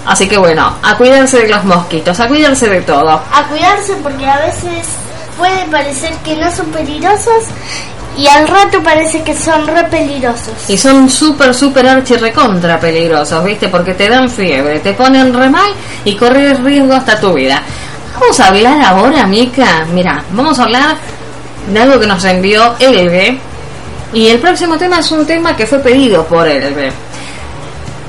Así 0.06 0.28
que 0.28 0.36
bueno, 0.38 0.76
a 0.82 0.96
cuidarse 0.96 1.38
de 1.38 1.48
los 1.48 1.64
mosquitos, 1.64 2.18
a 2.20 2.28
cuidarse 2.28 2.68
de 2.68 2.80
todo. 2.82 3.10
A 3.10 3.46
cuidarse 3.48 3.94
porque 4.02 4.26
a 4.26 4.38
veces 4.38 4.86
puede 5.40 5.64
parecer 5.70 6.12
que 6.22 6.36
no 6.36 6.52
son 6.52 6.66
peligrosos 6.66 7.46
y 8.16 8.26
al 8.28 8.46
rato 8.46 8.82
parece 8.82 9.22
que 9.22 9.34
son 9.34 9.66
re 9.66 9.84
peligrosos. 9.84 10.52
Y 10.68 10.76
son 10.76 11.08
súper, 11.08 11.54
súper 11.54 11.88
archi 11.88 12.16
recontra 12.16 12.78
peligrosos, 12.78 13.42
¿viste? 13.42 13.68
Porque 13.68 13.94
te 13.94 14.08
dan 14.08 14.28
fiebre, 14.28 14.80
te 14.80 14.92
ponen 14.92 15.32
re 15.32 15.48
mal 15.48 15.70
y 16.04 16.14
corres 16.14 16.62
riesgo 16.62 16.92
hasta 16.92 17.18
tu 17.18 17.32
vida. 17.32 17.62
Vamos 18.20 18.38
a 18.38 18.48
hablar 18.48 18.84
ahora, 18.84 19.26
Mica. 19.26 19.86
Mira, 19.94 20.22
vamos 20.32 20.58
a 20.58 20.64
hablar 20.64 20.96
de 21.72 21.80
algo 21.80 21.98
que 21.98 22.06
nos 22.06 22.22
envió 22.24 22.74
Elbe. 22.78 23.38
Y 24.12 24.28
el 24.28 24.40
próximo 24.40 24.76
tema 24.76 24.98
es 24.98 25.10
un 25.12 25.24
tema 25.24 25.56
que 25.56 25.66
fue 25.66 25.78
pedido 25.78 26.26
por 26.26 26.46
Elbe. 26.46 26.92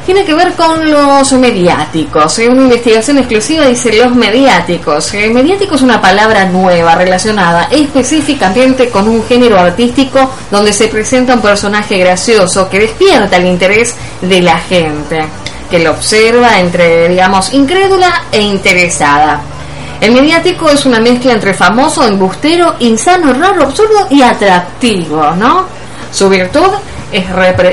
Tiene 0.06 0.26
que 0.26 0.34
ver 0.34 0.54
con 0.54 0.90
los 0.90 1.32
mediáticos. 1.34 2.40
¿eh? 2.40 2.50
Una 2.50 2.64
investigación 2.64 3.20
exclusiva 3.20 3.68
dice 3.68 3.94
los 3.94 4.16
mediáticos. 4.16 5.14
¿eh? 5.14 5.30
mediático 5.30 5.76
es 5.76 5.82
una 5.84 6.02
palabra 6.02 6.46
nueva 6.46 6.96
relacionada 6.96 7.68
específicamente 7.70 8.90
con 8.90 9.08
un 9.08 9.24
género 9.26 9.60
artístico 9.60 10.32
donde 10.50 10.74
se 10.74 10.88
presenta 10.88 11.36
un 11.36 11.42
personaje 11.42 11.98
gracioso 12.00 12.68
que 12.68 12.80
despierta 12.80 13.38
el 13.38 13.46
interés 13.46 13.96
de 14.22 14.42
la 14.42 14.58
gente, 14.58 15.24
que 15.70 15.80
lo 15.80 15.92
observa 15.92 16.60
entre, 16.60 17.08
digamos, 17.08 17.54
incrédula 17.54 18.24
e 18.32 18.42
interesada. 18.42 19.42
El 20.02 20.14
mediático 20.14 20.68
es 20.72 20.84
una 20.88 21.00
mezcla 21.00 21.34
entre 21.34 21.54
famoso, 21.54 22.08
embustero, 22.08 22.76
insano, 22.80 23.34
raro, 23.34 23.62
absurdo 23.62 24.08
y 24.10 24.24
atractivo, 24.24 25.30
¿no? 25.38 25.68
Su 26.12 26.28
virtud 26.28 26.70
es, 27.12 27.26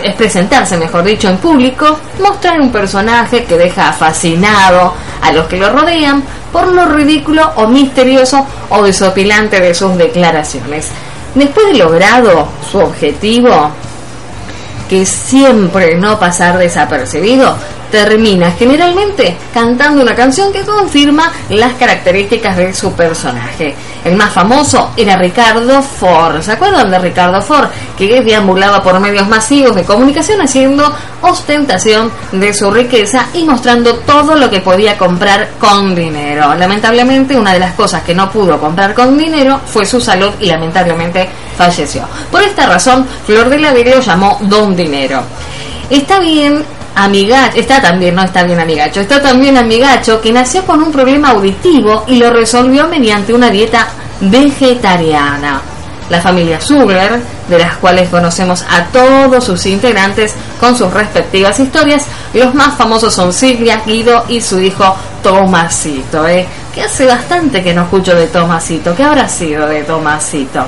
es, 0.05 0.15
presentarse, 0.15 0.77
mejor 0.77 1.05
dicho, 1.05 1.29
en 1.29 1.39
público, 1.39 1.99
mostrar 2.21 2.61
un 2.61 2.73
personaje 2.73 3.45
que 3.45 3.57
deja 3.57 3.93
fascinado 3.93 4.95
a 5.23 5.33
los 5.33 5.47
que 5.47 5.57
lo 5.57 5.71
rodean 5.71 6.23
por 6.53 6.67
lo 6.69 6.87
ridículo 6.87 7.53
o 7.57 7.67
misterioso 7.67 8.47
o 8.71 8.83
desopilante 8.83 9.61
de 9.61 9.75
sus 9.75 9.97
declaraciones. 9.97 10.89
Después 11.35 11.67
de 11.69 11.79
logrado 11.79 12.49
su 12.71 12.79
objetivo, 12.79 13.71
que 14.89 15.05
siempre 15.05 15.97
no 15.97 16.19
pasar 16.19 16.59
desapercibido, 16.59 17.55
termina 17.91 18.53
generalmente 18.53 19.37
cantando 19.53 20.03
una 20.03 20.15
canción 20.15 20.53
que 20.53 20.63
confirma 20.63 21.33
las 21.51 21.75
características 21.75 22.57
de 22.57 22.75
su 22.75 22.93
personaje. 22.93 23.75
El 24.05 24.17
más 24.17 24.33
famoso 24.33 24.93
era 24.97 25.17
Ricardo 25.17 25.83
Ford. 25.83 26.41
¿Se 26.43 26.53
acuerdan 26.53 26.91
de 26.91 26.99
Ricardo 26.99 27.41
Ford? 27.43 27.69
Que 27.97 28.23
deambulaba 28.23 28.83
por 28.83 29.01
medios 29.01 29.29
masivos 29.29 29.75
de 29.75 29.85
comunicación 29.85 30.41
haciendo 30.41 30.95
ostentación 31.23 32.11
de 32.33 32.55
su 32.55 32.71
riqueza 32.71 33.27
y 33.35 33.45
mostrando 33.45 33.97
todo 33.97 34.35
lo 34.37 34.49
que 34.49 34.61
podía 34.61 34.97
comprar 34.97 35.51
con 35.59 35.95
dinero. 35.95 36.55
Lamentablemente, 36.55 37.37
una 37.37 37.53
de 37.53 37.61
las 37.61 37.75
cosas 37.75 38.03
que 38.03 38.15
no 38.15 38.31
pudo 38.31 38.59
comprar 38.59 38.95
con 38.95 39.17
dinero 39.19 39.61
fue 39.67 39.85
su 39.85 40.01
salud 40.01 40.31
y 40.41 40.47
lamentablemente 40.47 41.29
falleció. 41.57 42.03
Por 42.31 42.43
esta 42.43 42.67
razón, 42.67 43.07
Flor 43.27 43.49
de 43.49 43.59
la 43.59 43.73
lo 43.73 44.01
llamó 44.01 44.39
Don 44.43 44.75
Dinero. 44.75 45.23
Está 45.91 46.19
bien 46.21 46.65
Amigacho, 46.99 47.59
está 47.59 47.81
también, 47.81 48.15
no 48.15 48.23
está 48.23 48.43
bien 48.43 48.59
Amigacho, 48.59 49.01
está 49.01 49.23
también 49.23 49.57
Amigacho 49.57 50.21
que 50.21 50.33
nació 50.33 50.67
con 50.67 50.83
un 50.83 50.91
problema 50.91 51.31
auditivo 51.31 52.05
y 52.09 52.17
lo 52.17 52.31
resolvió 52.31 52.89
mediante 52.89 53.33
una 53.33 53.51
dieta 53.51 53.87
vegetariana. 54.21 55.63
La 56.11 56.21
familia 56.21 56.61
Zuber, 56.61 57.21
de 57.49 57.59
las 57.59 57.77
cuales 57.77 58.09
conocemos 58.09 58.65
a 58.69 58.85
todos 58.87 59.45
sus 59.45 59.65
integrantes 59.67 60.35
con 60.59 60.77
sus 60.77 60.93
respectivas 60.93 61.61
historias, 61.61 62.07
los 62.35 62.53
más 62.55 62.77
famosos 62.77 63.15
son 63.15 63.33
Silvia, 63.33 63.83
Guido 63.87 64.25
y 64.29 64.41
su 64.41 64.59
hijo 64.59 64.97
Tomasito, 65.23 66.27
¿eh? 66.27 66.47
que 66.75 66.83
hace 66.83 67.07
bastante 67.07 67.63
que 67.63 67.75
no 67.75 67.83
escucho 67.83 68.15
de 68.15 68.27
Tomasito, 68.27 68.97
¿qué 68.97 69.05
habrá 69.05 69.29
sido 69.29 69.69
de 69.69 69.85
Tomasito? 69.85 70.65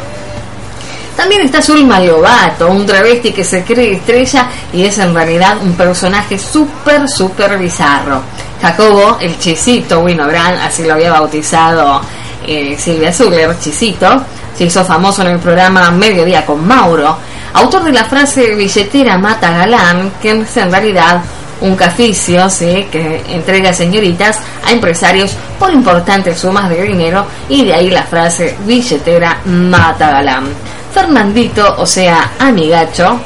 También 1.21 1.43
está 1.43 1.61
Zulma 1.61 2.01
Lobato, 2.01 2.71
un 2.71 2.87
travesti 2.87 3.31
que 3.31 3.45
se 3.45 3.63
cree 3.63 3.93
estrella 3.93 4.49
y 4.73 4.87
es 4.87 4.97
en 4.97 5.15
realidad 5.15 5.59
un 5.63 5.75
personaje 5.75 6.39
súper, 6.39 7.07
súper 7.11 7.59
bizarro. 7.59 8.23
Jacobo, 8.63 9.19
el 9.21 9.39
Chisito 9.39 10.01
Winogrand, 10.01 10.57
así 10.63 10.83
lo 10.83 10.95
había 10.95 11.13
bautizado 11.13 12.01
eh, 12.47 12.75
Silvia 12.79 13.13
Zuller, 13.13 13.55
Chisito, 13.61 14.25
se 14.57 14.65
hizo 14.65 14.83
famoso 14.83 15.21
en 15.21 15.33
el 15.33 15.39
programa 15.39 15.91
Mediodía 15.91 16.47
con 16.47 16.67
Mauro, 16.67 17.19
autor 17.53 17.85
de 17.85 17.93
la 17.93 18.07
frase 18.07 18.55
billetera 18.55 19.19
mata 19.19 19.51
galán, 19.51 20.13
que 20.23 20.31
es 20.31 20.57
en 20.57 20.71
realidad 20.71 21.21
un 21.61 21.77
caficio 21.77 22.49
¿sí? 22.49 22.89
que 22.91 23.23
entrega 23.29 23.75
señoritas 23.75 24.39
a 24.67 24.73
empresarios 24.73 25.37
por 25.59 25.71
importantes 25.71 26.41
sumas 26.41 26.71
de 26.71 26.83
dinero 26.83 27.27
y 27.51 27.67
de 27.67 27.75
ahí 27.75 27.91
la 27.91 28.05
frase 28.05 28.57
billetera 28.65 29.43
mata 29.45 30.13
galán. 30.13 30.45
Fernandito, 30.93 31.77
o 31.79 31.87
sea, 31.87 32.33
amigacho, 32.39 33.19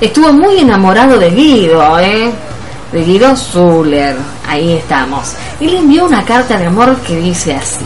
estuvo 0.00 0.32
muy 0.32 0.58
enamorado 0.58 1.18
de 1.18 1.30
Guido, 1.30 1.98
¿eh? 1.98 2.30
de 2.92 3.04
Guido 3.04 3.34
Zuller, 3.36 4.16
ahí 4.46 4.74
estamos, 4.74 5.32
y 5.60 5.66
le 5.66 5.78
envió 5.78 6.04
una 6.04 6.24
carta 6.24 6.56
de 6.56 6.66
amor 6.66 6.96
que 7.00 7.16
dice 7.16 7.54
así. 7.54 7.84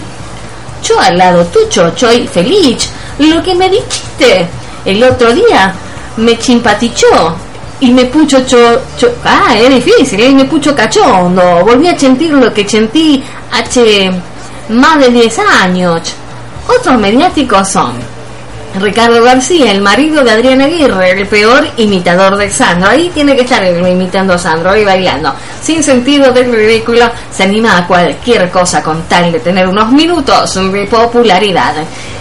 Yo 0.83 0.99
al 0.99 1.17
lado 1.19 1.45
tuyo, 1.47 1.93
soy 1.97 2.27
feliz, 2.27 2.91
lo 3.19 3.43
que 3.43 3.55
me 3.55 3.69
dijiste 3.69 4.49
el 4.85 5.03
otro 5.05 5.33
día 5.33 5.75
me 6.17 6.39
chimpatichó 6.39 7.35
y 7.81 7.93
me 7.93 8.07
pucho 8.07 8.45
cho, 8.47 8.81
ah, 9.25 9.55
es 9.57 9.71
difícil, 9.71 10.21
¿eh? 10.21 10.33
me 10.33 10.45
pucho 10.45 10.75
cachondo, 10.75 11.65
volví 11.65 11.89
a 11.89 11.99
sentir 11.99 12.33
lo 12.33 12.53
que 12.53 12.69
sentí 12.69 13.23
hace 13.53 14.11
más 14.71 14.99
de 14.99 15.09
10 15.11 15.39
años. 15.63 16.15
Otros 16.69 16.99
mediáticos 16.99 17.69
son 17.69 18.20
Ricardo 18.79 19.23
García, 19.23 19.73
el 19.73 19.81
marido 19.81 20.23
de 20.23 20.31
Adriana 20.31 20.67
Aguirre, 20.67 21.11
el 21.11 21.27
peor 21.27 21.67
imitador 21.77 22.37
de 22.37 22.51
Sandro. 22.51 22.91
Ahí 22.91 23.11
tiene 23.13 23.35
que 23.35 23.43
estar 23.43 23.65
imitando 23.65 24.35
a 24.35 24.39
Sandro 24.39 24.77
y 24.77 24.85
bailando. 24.85 25.35
Sin 25.61 25.83
sentido 25.83 26.33
del 26.33 26.53
ridículo, 26.53 27.07
se 27.33 27.45
anima 27.45 27.79
a 27.79 27.87
cualquier 27.87 28.49
cosa 28.51 28.83
con 28.83 29.03
tal 29.05 29.33
de 29.33 29.41
tener 29.41 29.67
unos 29.67 29.91
minutos 29.91 30.55
de 30.73 30.87
popularidad. 30.87 31.75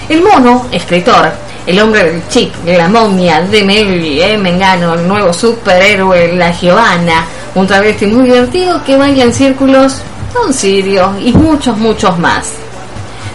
El 0.08 0.24
mono, 0.24 0.66
escritor, 0.72 1.32
el 1.68 1.80
hombre 1.80 2.04
del 2.04 2.28
chip, 2.30 2.52
la 2.66 2.88
momia 2.88 3.42
de 3.42 3.64
Melly, 3.64 4.22
eh, 4.22 4.38
Mengano, 4.38 4.96
el 4.96 5.08
nuevo 5.08 5.32
superhéroe, 5.32 6.36
la 6.36 6.52
Giovanna, 6.52 7.26
un 7.54 7.68
travesti 7.68 8.08
muy 8.08 8.26
divertido 8.26 8.84
que 8.84 8.98
baila 8.98 9.26
en 9.26 9.34
círculos, 9.34 9.98
Don 10.34 10.52
Sirio 10.52 11.14
y 11.20 11.32
muchos, 11.32 11.78
muchos 11.78 12.18
más. 12.18 12.69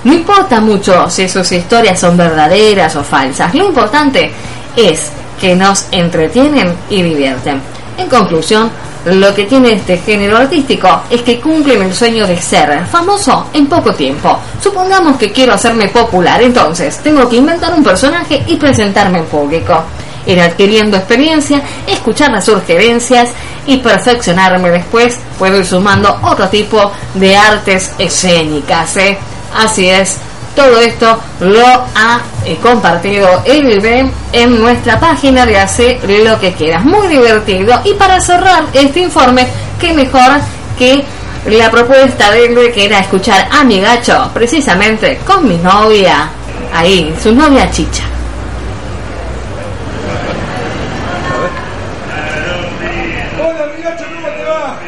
No 0.05 0.13
importa 0.13 0.61
mucho 0.61 1.09
si 1.09 1.29
sus 1.29 1.51
historias 1.51 1.99
son 1.99 2.17
verdaderas 2.17 2.95
o 2.97 3.03
falsas, 3.03 3.55
lo 3.55 3.65
importante 3.65 4.31
es 4.77 5.11
que 5.41 5.57
nos 5.57 5.87
entretienen 5.91 6.75
y 6.91 7.03
divierten. 7.03 7.61
En 7.97 8.09
conclusión, 8.09 8.71
lo 9.07 9.35
que 9.35 9.45
tiene 9.45 9.73
este 9.73 9.99
género 9.99 10.39
artístico 10.39 11.03
es 11.11 11.23
que 11.23 11.41
cumplen 11.41 11.83
el 11.83 11.95
sueño 11.95 12.27
de 12.27 12.41
ser 12.41 12.87
famoso 12.87 13.49
en 13.53 13.67
poco 13.67 13.93
tiempo. 13.95 14.39
Supongamos 14.63 15.17
que 15.17 15.31
quiero 15.33 15.55
hacerme 15.55 15.89
popular, 15.89 16.41
entonces 16.43 16.99
tengo 16.99 17.29
que 17.29 17.37
inventar 17.37 17.75
un 17.75 17.85
personaje 17.85 18.43
y 18.47 18.57
presentarme 18.57 19.19
en 19.19 19.27
público. 19.27 19.83
Ir 20.27 20.41
adquiriendo 20.41 20.97
experiencia, 20.97 21.61
escuchar 21.87 22.31
las 22.31 22.47
sugerencias 22.47 23.31
y 23.67 23.77
perfeccionarme 23.77 24.71
después, 24.71 25.19
puedo 25.39 25.59
ir 25.59 25.67
sumando 25.67 26.19
otro 26.23 26.49
tipo 26.49 26.91
de 27.15 27.37
artes 27.37 27.93
escénicas. 27.99 28.97
¿eh? 28.97 29.19
Así 29.55 29.89
es, 29.89 30.19
todo 30.55 30.79
esto 30.81 31.19
lo 31.41 31.67
ha 31.67 32.21
eh, 32.45 32.59
compartido 32.63 33.43
el 33.45 33.85
en 34.33 34.59
nuestra 34.61 35.01
página 35.01 35.47
de 35.47 35.59
Hace 35.59 35.99
lo 36.25 36.39
que 36.39 36.53
quieras. 36.53 36.85
Muy 36.85 37.09
divertido. 37.09 37.81
Y 37.85 37.95
para 37.95 38.21
cerrar 38.21 38.65
este 38.73 39.01
informe, 39.01 39.47
qué 39.81 39.93
mejor 39.93 40.41
que 40.79 41.05
la 41.47 41.71
propuesta 41.71 42.31
de 42.31 42.47
él 42.47 42.73
que 42.73 42.87
era 42.87 43.01
escuchar 43.01 43.49
a 43.51 43.65
mi 43.65 43.81
gacho, 43.81 44.31
precisamente 44.33 45.19
con 45.27 45.47
mi 45.47 45.57
novia, 45.59 46.29
ahí, 46.73 47.15
su 47.23 47.35
novia 47.35 47.71
Chicha. 47.71 48.05
Hola, 53.39 53.67
mi 53.77 53.83
gacho, 53.83 54.05
¿cómo 54.15 54.29
te 54.29 54.45
va? 54.45 54.79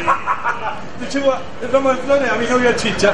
Te 0.99 1.17
llevo 1.17 1.33
el 1.61 1.71
ramo 1.71 1.93
de 1.93 2.29
a 2.29 2.35
mi 2.35 2.47
novia 2.47 2.75
Chicha. 2.75 3.13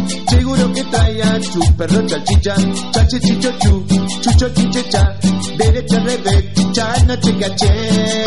a 1.21 1.41
su 1.41 1.59
perro 1.75 2.05
chache 2.05 3.19
chicho 3.19 3.51
chu, 3.57 3.85
chucho 4.21 4.51
chiche 4.51 4.87
cha, 4.89 5.17
derecha 5.55 5.99
revés, 6.03 6.51
chicha 6.53 7.03
noche 7.05 7.37
caché. 7.37 8.25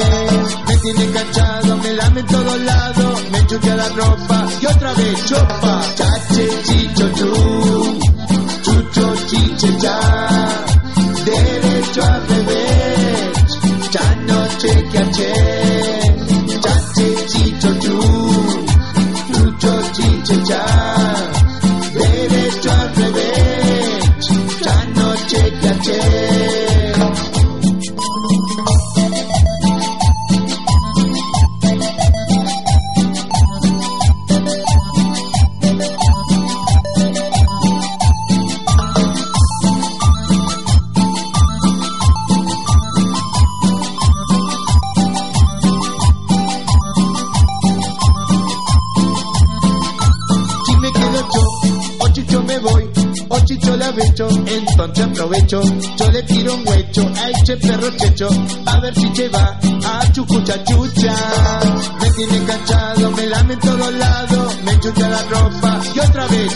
Me 0.67 0.77
tiene 0.79 1.11
cachado, 1.13 1.77
me 1.79 1.93
lame 1.93 2.21
en 2.21 2.27
todos 2.27 2.61
lados, 2.61 3.31
me 3.31 3.39
enchucha 3.39 3.75
la 3.77 3.89
ropa 3.89 4.47
y 4.61 4.67
otra 4.67 4.93
vez 4.95 5.25
chopa, 5.25 5.83
chache 5.95 6.49
chicho 6.63 7.11
chu, 7.11 7.99
chucho 8.63 9.15
chiche 9.27 9.77
cha, 9.79 10.65
derecho 11.25 12.03
al 12.03 12.27
revés, 12.29 13.91
cha 13.91 14.15
noche 14.27 14.89
caché, 14.93 15.54
a 58.23 58.81
ver 58.81 58.95
si 58.95 59.13
se 59.13 59.29
va 59.29 59.59
a 59.87 60.13
chucucha 60.13 60.63
chucha. 60.63 61.17
Me 62.01 62.11
tiene 62.13 62.47
cachado, 62.47 63.11
me 63.11 63.27
lame 63.27 63.55
en 63.55 63.61
todos 63.61 63.93
lados, 63.93 64.57
me 64.65 64.81
chucha 64.81 65.09
la 65.09 65.23
ropa 65.25 65.81
y 65.95 65.99
otra 65.99 66.27
vez. 66.29 66.53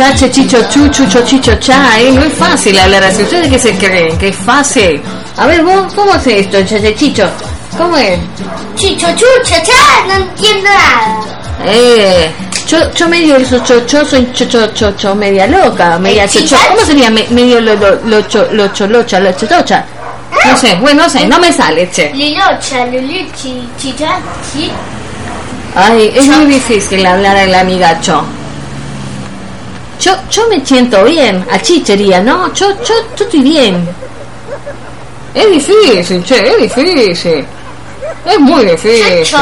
Chache, 0.00 0.30
chicho, 0.30 0.56
chu, 0.70 0.88
chucho, 0.88 1.22
chicho, 1.26 1.54
cha, 1.58 2.00
¿eh? 2.00 2.10
No 2.10 2.22
es 2.22 2.32
fácil 2.32 2.78
hablar 2.78 3.04
así. 3.04 3.20
¿Ustedes 3.22 3.48
qué 3.48 3.58
se 3.58 3.74
creen? 3.76 4.16
¿Que 4.16 4.28
es 4.28 4.36
fácil? 4.36 4.98
A 5.36 5.46
ver, 5.46 5.62
vos, 5.62 5.92
¿cómo 5.94 6.14
es 6.14 6.26
esto, 6.26 6.56
chache, 6.64 6.94
chicho? 6.94 7.28
¿Cómo 7.76 7.94
es? 7.98 8.18
Chicho 8.76 9.06
chucha, 9.08 9.62
cha, 9.62 10.06
no 10.08 10.14
entiendo 10.14 10.70
nada. 10.70 11.18
Eh, 11.66 12.30
yo, 12.66 12.78
yo 12.94 13.08
medio 13.10 13.36
eso, 13.36 13.62
yo, 13.62 13.86
yo 13.86 14.02
soy 14.06 14.26
cho, 14.32 14.46
cho, 14.46 14.66
cho, 14.72 14.90
cho, 14.92 15.14
media 15.14 15.46
loca, 15.46 15.98
media 15.98 16.24
Eh, 16.24 16.28
cho. 16.46 16.56
¿Cómo 16.70 16.80
sería 16.86 17.10
me- 17.10 17.26
medio 17.28 17.60
lo, 17.60 17.74
lo, 17.74 17.96
lo, 18.06 18.22
cho, 18.22 18.48
lo, 18.52 18.68
cho, 18.72 18.86
locha, 18.86 19.20
lo, 19.20 19.30
chocha? 19.32 19.84
No 20.46 20.56
sé, 20.56 20.76
bueno, 20.76 21.02
no 21.02 21.10
sé, 21.10 21.26
no 21.26 21.38
me 21.38 21.52
sale, 21.52 21.90
che. 21.90 22.10
Lilocha, 22.14 22.86
Luluchi, 22.86 23.68
chicha, 23.78 24.16
chi. 24.50 24.70
Ay, 25.76 26.10
es 26.16 26.26
muy 26.26 26.46
difícil 26.46 27.04
hablar 27.04 27.36
al 27.36 27.54
amigacho. 27.54 28.24
Yo, 30.10 30.16
yo 30.30 30.48
me 30.48 30.64
siento 30.66 31.04
bien, 31.04 31.44
a 31.50 31.60
chichería, 31.60 32.20
¿no? 32.20 32.52
Yo, 32.52 32.70
yo, 32.82 32.94
yo 33.16 33.24
estoy 33.24 33.42
bien. 33.42 33.88
Es 35.32 35.50
difícil, 35.50 36.24
che, 36.24 36.48
es 36.48 36.58
difícil. 36.58 37.46
Es 38.24 38.40
muy 38.40 38.64
difícil. 38.64 39.22
Yo. 39.22 39.38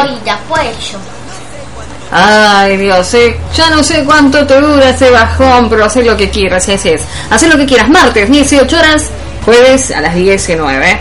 Ay, 2.11 2.77
Dios, 2.77 3.15
eh, 3.15 3.39
ya 3.55 3.71
no 3.71 3.83
sé 3.83 4.05
cuánto 4.05 4.47
te 4.47 4.61
dura 4.61 4.91
ese 4.91 5.11
bajón, 5.11 5.71
pero 5.71 5.87
haz 5.87 5.97
lo 5.97 6.17
que 6.17 6.29
quieras, 6.29 6.69
así 6.69 6.91
es. 6.91 7.03
Haz 7.31 7.43
lo 7.45 7.57
que 7.57 7.65
quieras, 7.65 7.89
martes, 7.89 8.31
18 8.31 8.77
horas, 8.77 9.11
jueves 9.45 9.91
a 9.91 10.03
las 10.03 10.15
19. 10.15 10.99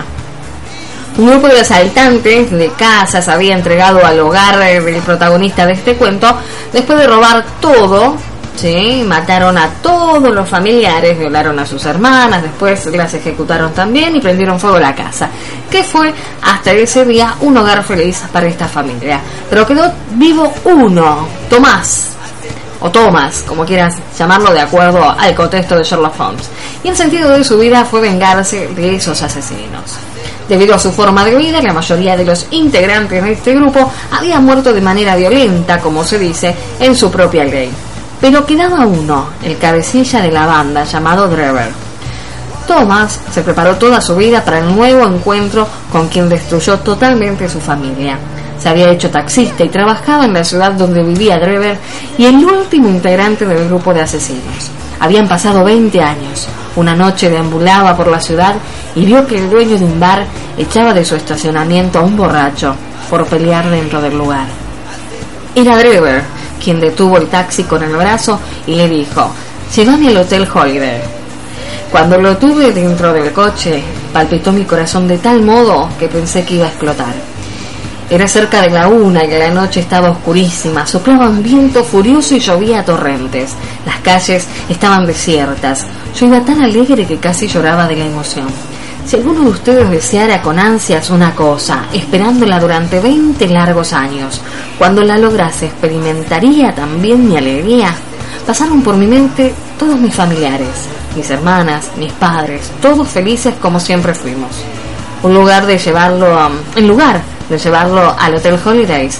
Un 1.17 1.29
grupo 1.29 1.47
de 1.47 1.59
asaltantes 1.59 2.51
de 2.51 2.69
casas 2.71 3.27
había 3.27 3.53
entregado 3.53 4.03
al 4.03 4.19
hogar 4.19 4.57
del 4.57 5.01
protagonista 5.01 5.65
de 5.65 5.73
este 5.73 5.95
cuento 5.95 6.35
después 6.71 6.97
de 6.97 7.07
robar 7.07 7.45
todo. 7.59 8.15
¿Sí? 8.55 9.03
Mataron 9.05 9.57
a 9.57 9.69
todos 9.81 10.33
los 10.33 10.47
familiares, 10.47 11.17
violaron 11.17 11.57
a 11.59 11.65
sus 11.65 11.85
hermanas, 11.85 12.43
después 12.43 12.85
las 12.87 13.13
ejecutaron 13.13 13.73
también 13.73 14.15
y 14.15 14.21
prendieron 14.21 14.59
fuego 14.59 14.77
a 14.77 14.81
la 14.81 14.95
casa. 14.95 15.29
Que 15.69 15.83
fue 15.83 16.13
hasta 16.41 16.71
ese 16.71 17.05
día 17.05 17.35
un 17.41 17.57
hogar 17.57 17.83
feliz 17.83 18.23
para 18.31 18.47
esta 18.47 18.67
familia. 18.67 19.19
Pero 19.49 19.65
quedó 19.65 19.91
vivo 20.15 20.53
uno, 20.65 21.27
Tomás, 21.49 22.11
o 22.81 22.89
Thomas, 22.89 23.43
como 23.47 23.63
quieras 23.63 23.95
llamarlo 24.17 24.51
de 24.51 24.61
acuerdo 24.61 25.15
al 25.17 25.35
contexto 25.35 25.77
de 25.77 25.83
Sherlock 25.83 26.19
Holmes. 26.19 26.49
Y 26.83 26.89
el 26.89 26.95
sentido 26.95 27.29
de 27.29 27.43
su 27.43 27.57
vida 27.57 27.85
fue 27.85 28.01
vengarse 28.01 28.67
de 28.69 28.95
esos 28.95 29.21
asesinos. 29.21 29.97
Debido 30.49 30.75
a 30.75 30.79
su 30.79 30.91
forma 30.91 31.23
de 31.23 31.35
vida, 31.35 31.61
la 31.61 31.73
mayoría 31.73 32.17
de 32.17 32.25
los 32.25 32.47
integrantes 32.51 33.23
de 33.23 33.31
este 33.31 33.53
grupo 33.53 33.89
habían 34.11 34.43
muerto 34.43 34.73
de 34.73 34.81
manera 34.81 35.15
violenta, 35.15 35.79
como 35.79 36.03
se 36.03 36.17
dice, 36.17 36.55
en 36.79 36.95
su 36.95 37.11
propia 37.11 37.45
ley. 37.45 37.71
Pero 38.21 38.45
quedaba 38.45 38.85
uno, 38.85 39.25
el 39.43 39.57
cabecilla 39.57 40.21
de 40.21 40.31
la 40.31 40.45
banda, 40.45 40.83
llamado 40.83 41.27
Drever. 41.27 41.71
Thomas 42.67 43.19
se 43.33 43.41
preparó 43.41 43.75
toda 43.77 43.99
su 43.99 44.15
vida 44.15 44.45
para 44.45 44.59
el 44.59 44.75
nuevo 44.75 45.05
encuentro 45.07 45.67
con 45.91 46.07
quien 46.07 46.29
destruyó 46.29 46.77
totalmente 46.79 47.49
su 47.49 47.59
familia. 47.59 48.17
Se 48.59 48.69
había 48.69 48.91
hecho 48.91 49.09
taxista 49.09 49.63
y 49.63 49.69
trabajaba 49.69 50.25
en 50.25 50.33
la 50.33 50.43
ciudad 50.43 50.73
donde 50.73 51.03
vivía 51.03 51.39
Drever 51.39 51.79
y 52.15 52.25
el 52.25 52.45
último 52.45 52.89
integrante 52.89 53.45
del 53.45 53.67
grupo 53.67 53.91
de 53.91 54.01
asesinos. 54.01 54.69
Habían 54.99 55.27
pasado 55.27 55.63
20 55.63 55.99
años. 55.99 56.47
Una 56.75 56.95
noche 56.95 57.27
deambulaba 57.27 57.97
por 57.97 58.07
la 58.07 58.21
ciudad 58.21 58.53
y 58.95 59.03
vio 59.03 59.25
que 59.25 59.39
el 59.39 59.49
dueño 59.49 59.79
de 59.79 59.85
un 59.85 59.99
bar 59.99 60.25
echaba 60.59 60.93
de 60.93 61.03
su 61.03 61.15
estacionamiento 61.15 61.97
a 61.97 62.03
un 62.03 62.15
borracho 62.15 62.75
por 63.09 63.25
pelear 63.25 63.67
dentro 63.67 63.99
del 63.99 64.15
lugar. 64.15 64.45
Era 65.55 65.75
Drever 65.75 66.23
quien 66.61 66.79
detuvo 66.79 67.17
el 67.17 67.27
taxi 67.27 67.63
con 67.63 67.83
el 67.83 67.95
brazo 67.95 68.39
y 68.67 68.75
le 68.75 68.87
dijo, 68.87 69.31
llévame 69.75 70.09
al 70.09 70.17
Hotel 70.17 70.47
Holiday. 70.53 71.01
Cuando 71.91 72.17
lo 72.17 72.37
tuve 72.37 72.71
dentro 72.71 73.11
del 73.11 73.33
coche, 73.33 73.83
palpitó 74.13 74.51
mi 74.51 74.63
corazón 74.63 75.07
de 75.07 75.17
tal 75.17 75.41
modo 75.41 75.89
que 75.99 76.07
pensé 76.07 76.45
que 76.45 76.55
iba 76.55 76.65
a 76.65 76.69
explotar. 76.69 77.13
Era 78.09 78.27
cerca 78.27 78.61
de 78.61 78.69
la 78.69 78.87
una 78.89 79.23
y 79.23 79.29
la 79.29 79.51
noche 79.51 79.79
estaba 79.79 80.11
oscurísima, 80.11 80.85
soplaba 80.85 81.29
un 81.29 81.41
viento 81.41 81.83
furioso 81.83 82.35
y 82.35 82.39
llovía 82.39 82.79
a 82.79 82.85
torrentes. 82.85 83.53
Las 83.85 83.99
calles 83.99 84.47
estaban 84.69 85.05
desiertas. 85.05 85.85
Yo 86.17 86.25
iba 86.25 86.41
tan 86.41 86.61
alegre 86.61 87.05
que 87.05 87.17
casi 87.17 87.47
lloraba 87.47 87.87
de 87.87 87.95
la 87.95 88.05
emoción. 88.05 88.47
Si 89.05 89.17
alguno 89.17 89.41
de 89.41 89.49
ustedes 89.49 89.89
deseara 89.89 90.41
con 90.41 90.57
ansias 90.57 91.09
una 91.09 91.35
cosa, 91.35 91.85
esperándola 91.91 92.59
durante 92.59 92.99
20 92.99 93.45
largos 93.47 93.91
años, 93.93 94.39
cuando 94.77 95.03
la 95.03 95.17
lograse 95.17 95.65
experimentaría 95.65 96.73
también 96.73 97.27
mi 97.27 97.35
alegría, 97.35 97.93
pasaron 98.47 98.81
por 98.81 98.95
mi 98.95 99.07
mente 99.07 99.53
todos 99.77 99.97
mis 99.99 100.15
familiares, 100.15 100.69
mis 101.15 101.29
hermanas, 101.29 101.89
mis 101.97 102.13
padres, 102.13 102.71
todos 102.81 103.07
felices 103.09 103.53
como 103.61 103.79
siempre 103.79 104.13
fuimos. 104.13 104.51
Un 105.23 105.33
lugar 105.33 105.65
de 105.65 105.77
llevarlo, 105.77 106.33
a- 106.39 106.51
en 106.75 106.87
lugar 106.87 107.21
de 107.49 107.57
llevarlo 107.57 108.15
al 108.17 108.35
Hotel 108.35 108.57
Holidays, 108.63 109.19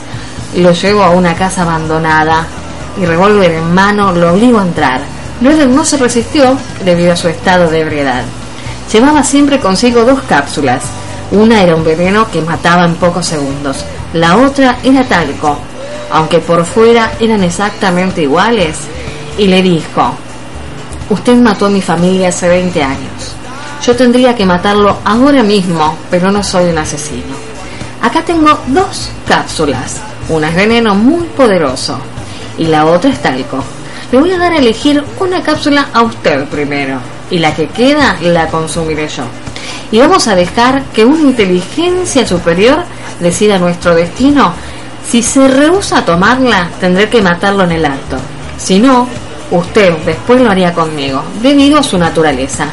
lo 0.55 0.71
llevo 0.71 1.03
a 1.03 1.09
una 1.09 1.33
casa 1.35 1.63
abandonada 1.63 2.45
y 2.99 3.05
revólver 3.05 3.51
en 3.51 3.73
mano 3.73 4.13
lo 4.13 4.33
obligo 4.33 4.59
a 4.59 4.63
entrar. 4.63 5.01
Luego 5.41 5.65
no 5.65 5.83
se 5.83 5.97
resistió 5.97 6.57
debido 6.85 7.11
a 7.13 7.17
su 7.17 7.27
estado 7.27 7.69
de 7.69 7.81
ebriedad. 7.81 8.23
Llevaba 8.91 9.23
siempre 9.23 9.59
consigo 9.59 10.03
dos 10.03 10.21
cápsulas. 10.23 10.83
Una 11.31 11.63
era 11.63 11.75
un 11.75 11.83
veneno 11.83 12.29
que 12.29 12.41
mataba 12.41 12.83
en 12.83 12.95
pocos 12.95 13.25
segundos. 13.25 13.85
La 14.13 14.35
otra 14.35 14.79
era 14.83 15.05
talco, 15.05 15.57
aunque 16.11 16.39
por 16.39 16.65
fuera 16.65 17.13
eran 17.21 17.41
exactamente 17.41 18.23
iguales. 18.23 18.75
Y 19.37 19.47
le 19.47 19.61
dijo, 19.61 20.13
usted 21.09 21.37
mató 21.37 21.67
a 21.67 21.69
mi 21.69 21.81
familia 21.81 22.29
hace 22.29 22.49
20 22.49 22.83
años. 22.83 23.35
Yo 23.81 23.95
tendría 23.95 24.35
que 24.35 24.45
matarlo 24.45 24.97
ahora 25.05 25.41
mismo, 25.41 25.95
pero 26.09 26.29
no 26.29 26.43
soy 26.43 26.65
un 26.65 26.77
asesino. 26.77 27.33
Acá 28.01 28.23
tengo 28.25 28.59
dos 28.67 29.09
cápsulas. 29.25 30.01
Una 30.27 30.49
es 30.49 30.55
veneno 30.55 30.95
muy 30.95 31.27
poderoso 31.27 31.97
y 32.57 32.65
la 32.65 32.85
otra 32.85 33.09
es 33.09 33.21
talco. 33.21 33.63
Le 34.11 34.19
voy 34.19 34.33
a 34.33 34.37
dar 34.37 34.51
a 34.51 34.57
elegir 34.57 35.01
una 35.17 35.41
cápsula 35.41 35.87
a 35.93 36.01
usted 36.01 36.45
primero 36.49 37.20
y 37.31 37.39
la 37.39 37.55
que 37.55 37.67
queda 37.67 38.17
la 38.21 38.47
consumiré 38.47 39.07
yo. 39.07 39.23
Y 39.91 39.99
vamos 39.99 40.27
a 40.27 40.35
dejar 40.35 40.83
que 40.93 41.03
una 41.03 41.21
inteligencia 41.21 42.27
superior 42.27 42.83
decida 43.19 43.57
nuestro 43.57 43.95
destino. 43.95 44.53
Si 45.07 45.23
se 45.23 45.47
rehúsa 45.47 45.99
a 45.99 46.05
tomarla, 46.05 46.69
tendré 46.79 47.09
que 47.09 47.21
matarlo 47.21 47.63
en 47.63 47.71
el 47.71 47.85
acto. 47.85 48.17
Si 48.57 48.79
no, 48.79 49.07
usted 49.49 49.97
después 50.05 50.39
lo 50.41 50.51
haría 50.51 50.73
conmigo, 50.73 51.23
debido 51.41 51.79
a 51.79 51.83
su 51.83 51.97
naturaleza. 51.97 52.67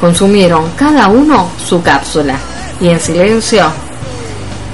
Consumieron 0.00 0.70
cada 0.76 1.08
uno 1.08 1.50
su 1.64 1.82
cápsula 1.82 2.36
y 2.80 2.88
en 2.88 3.00
silencio 3.00 3.70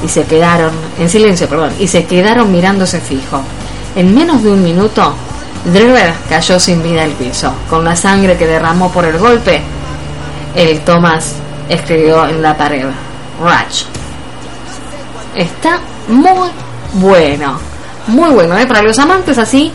y 0.05 0.09
se 0.09 0.25
quedaron 0.25 0.73
en 0.99 1.09
silencio, 1.09 1.49
perdón, 1.49 1.73
y 1.79 1.87
se 1.87 2.05
quedaron 2.05 2.53
mirándose 2.53 3.01
fijo. 3.01 3.41
En 3.97 4.15
menos 4.15 4.43
de 4.43 4.51
un 4.51 4.63
minuto, 4.63 5.15
Drever 5.65 6.13
cayó 6.29 6.61
sin 6.61 6.83
vida 6.83 7.05
al 7.05 7.13
piso, 7.13 7.53
con 7.71 7.85
la 7.85 7.97
sangre 7.97 8.37
que 8.37 8.47
derramó 8.47 8.91
por 8.91 9.05
el 9.05 9.19
golpe. 9.19 9.63
El 10.55 10.81
Thomas 10.81 11.35
escribió 11.69 12.29
en 12.29 12.43
la 12.43 12.57
pared, 12.57 12.87
Ratch. 13.43 13.85
Está 15.35 15.81
muy 16.09 16.51
bueno, 16.95 17.59
muy 18.09 18.31
bueno, 18.31 18.59
¿eh? 18.59 18.67
Para 18.67 18.83
los 18.83 18.99
amantes 18.99 19.39
así 19.39 19.73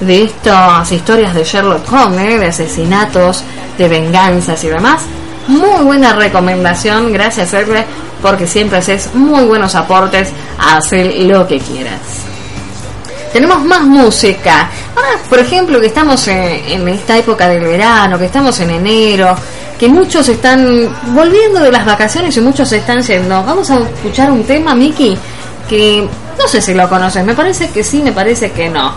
de 0.00 0.24
estas 0.24 0.90
historias 0.92 1.34
de 1.34 1.44
Sherlock 1.44 1.92
Holmes, 1.92 2.34
¿eh? 2.34 2.38
de 2.38 2.46
asesinatos, 2.46 3.42
de 3.76 3.88
venganzas 3.88 4.62
y 4.64 4.68
demás. 4.68 5.02
Muy 5.46 5.84
buena 5.84 6.14
recomendación, 6.14 7.12
gracias 7.12 7.52
Edre, 7.52 7.84
porque 8.22 8.46
siempre 8.46 8.78
haces 8.78 9.14
muy 9.14 9.44
buenos 9.44 9.74
aportes 9.74 10.30
a 10.58 10.78
hacer 10.78 11.14
lo 11.26 11.46
que 11.46 11.58
quieras. 11.58 12.00
Tenemos 13.32 13.64
más 13.64 13.82
música. 13.82 14.70
Ahora, 14.96 15.18
por 15.28 15.38
ejemplo, 15.38 15.80
que 15.80 15.86
estamos 15.86 16.26
en, 16.28 16.38
en 16.68 16.88
esta 16.88 17.18
época 17.18 17.48
del 17.48 17.64
verano, 17.64 18.18
que 18.18 18.26
estamos 18.26 18.58
en 18.60 18.70
enero, 18.70 19.36
que 19.78 19.88
muchos 19.88 20.28
están 20.28 20.88
volviendo 21.14 21.60
de 21.60 21.72
las 21.72 21.84
vacaciones 21.84 22.36
y 22.36 22.40
muchos 22.40 22.70
están 22.72 23.02
yendo. 23.02 23.42
Vamos 23.44 23.70
a 23.70 23.80
escuchar 23.80 24.30
un 24.30 24.44
tema, 24.44 24.74
Miki, 24.74 25.16
que 25.68 26.08
no 26.38 26.48
sé 26.48 26.60
si 26.60 26.74
lo 26.74 26.88
conoces, 26.88 27.24
me 27.24 27.34
parece 27.34 27.70
que 27.70 27.82
sí, 27.82 28.02
me 28.02 28.12
parece 28.12 28.52
que 28.52 28.68
no. 28.68 28.92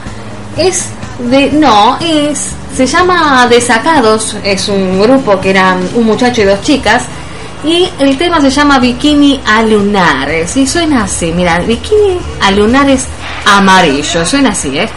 Es 0.55 0.89
de, 1.19 1.51
no, 1.51 1.97
es, 1.99 2.51
se 2.75 2.85
llama 2.85 3.47
Desacados, 3.47 4.35
es 4.43 4.69
un 4.69 5.01
grupo 5.01 5.39
que 5.39 5.51
eran 5.51 5.79
un 5.95 6.05
muchacho 6.05 6.41
y 6.41 6.45
dos 6.45 6.61
chicas, 6.61 7.03
y 7.63 7.89
el 7.99 8.17
tema 8.17 8.39
se 8.39 8.51
llama 8.51 8.79
Bikini 8.79 9.41
a 9.45 9.63
lunares, 9.63 10.55
y 10.57 10.67
suena 10.67 11.03
así, 11.03 11.31
mira, 11.31 11.59
Bikini 11.59 12.19
a 12.41 12.51
lunares 12.51 13.05
amarillo, 13.45 14.25
suena 14.25 14.49
así, 14.49 14.77
¿eh? 14.77 14.89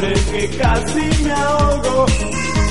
Que 0.00 0.48
casi 0.56 1.22
me 1.24 1.32
ahogo 1.32 2.06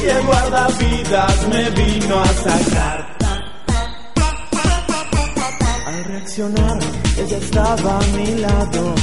y 0.01 0.09
el 0.09 0.25
guardavidas 0.25 1.47
me 1.49 1.69
vino 1.69 2.19
a 2.19 2.27
sacar. 2.27 3.17
Al 5.85 6.03
reaccionar, 6.05 6.79
ella 7.19 7.37
estaba 7.37 7.99
a 7.99 8.03
mi 8.17 8.35
lado, 8.35 8.95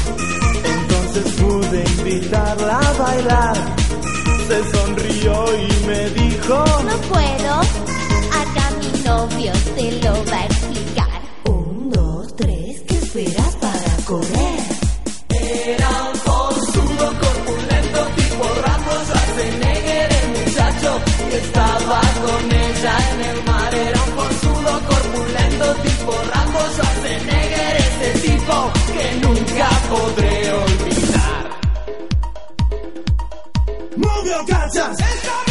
entonces 0.65 1.33
pude 1.35 1.85
invitarla 1.99 2.81
a 2.81 2.93
bailar. 2.95 3.57
Se 4.49 4.77
sonrió 4.77 5.45
y 5.61 5.87
me 5.87 6.11
dijo, 6.11 6.65
No 6.85 6.97
puedo. 7.09 7.61
Acá 8.41 8.71
mi 8.81 9.03
novio 9.05 9.53
te 9.77 9.93
lo 10.03 10.13
va 10.25 10.41
a 10.41 10.66
podré 29.97 30.53
olvidar. 30.53 31.45
Move 33.97 34.27
your 34.29 35.46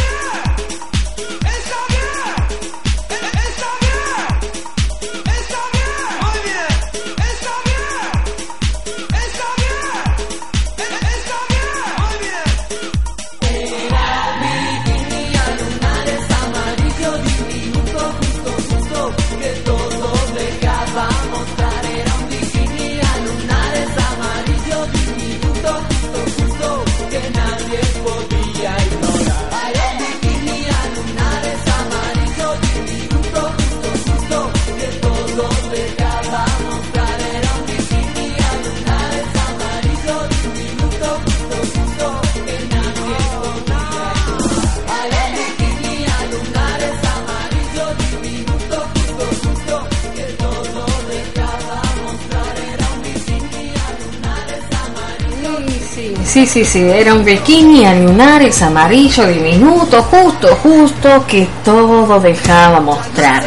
Sí, 56.36 56.44
sí, 56.44 56.64
sí, 56.66 56.80
era 56.82 57.14
un 57.14 57.24
bikini 57.24 57.86
a 57.86 57.94
lunares 57.94 58.60
amarillo 58.60 59.26
diminuto, 59.26 60.02
justo, 60.02 60.48
justo, 60.62 61.24
que 61.26 61.48
todo 61.64 62.20
dejaba 62.20 62.78
mostrar. 62.78 63.42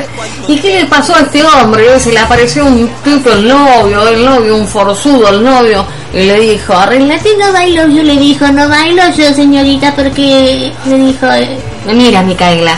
¿Y 0.47 0.57
qué 0.57 0.79
le 0.79 0.85
pasó 0.87 1.15
a 1.15 1.19
este 1.19 1.43
hombre? 1.43 1.99
Se 1.99 2.11
le 2.11 2.17
apareció 2.17 2.65
un 2.65 2.89
tipo, 3.03 3.29
el 3.29 3.47
novio, 3.47 4.09
el 4.09 4.25
novio, 4.25 4.55
un 4.55 4.67
forzudo, 4.67 5.29
el 5.29 5.43
novio, 5.43 5.85
y 6.11 6.23
le 6.23 6.39
dijo, 6.39 6.73
arreglate, 6.73 7.37
no 7.37 7.53
bailo 7.53 7.87
yo, 7.89 8.01
le 8.01 8.17
dijo, 8.17 8.47
no 8.47 8.67
bailo 8.67 9.03
yo, 9.15 9.35
señorita, 9.35 9.93
porque 9.95 10.73
le 10.87 10.97
dijo, 10.97 11.27
eh, 11.27 11.59
mira, 11.93 12.23
Micaela, 12.23 12.73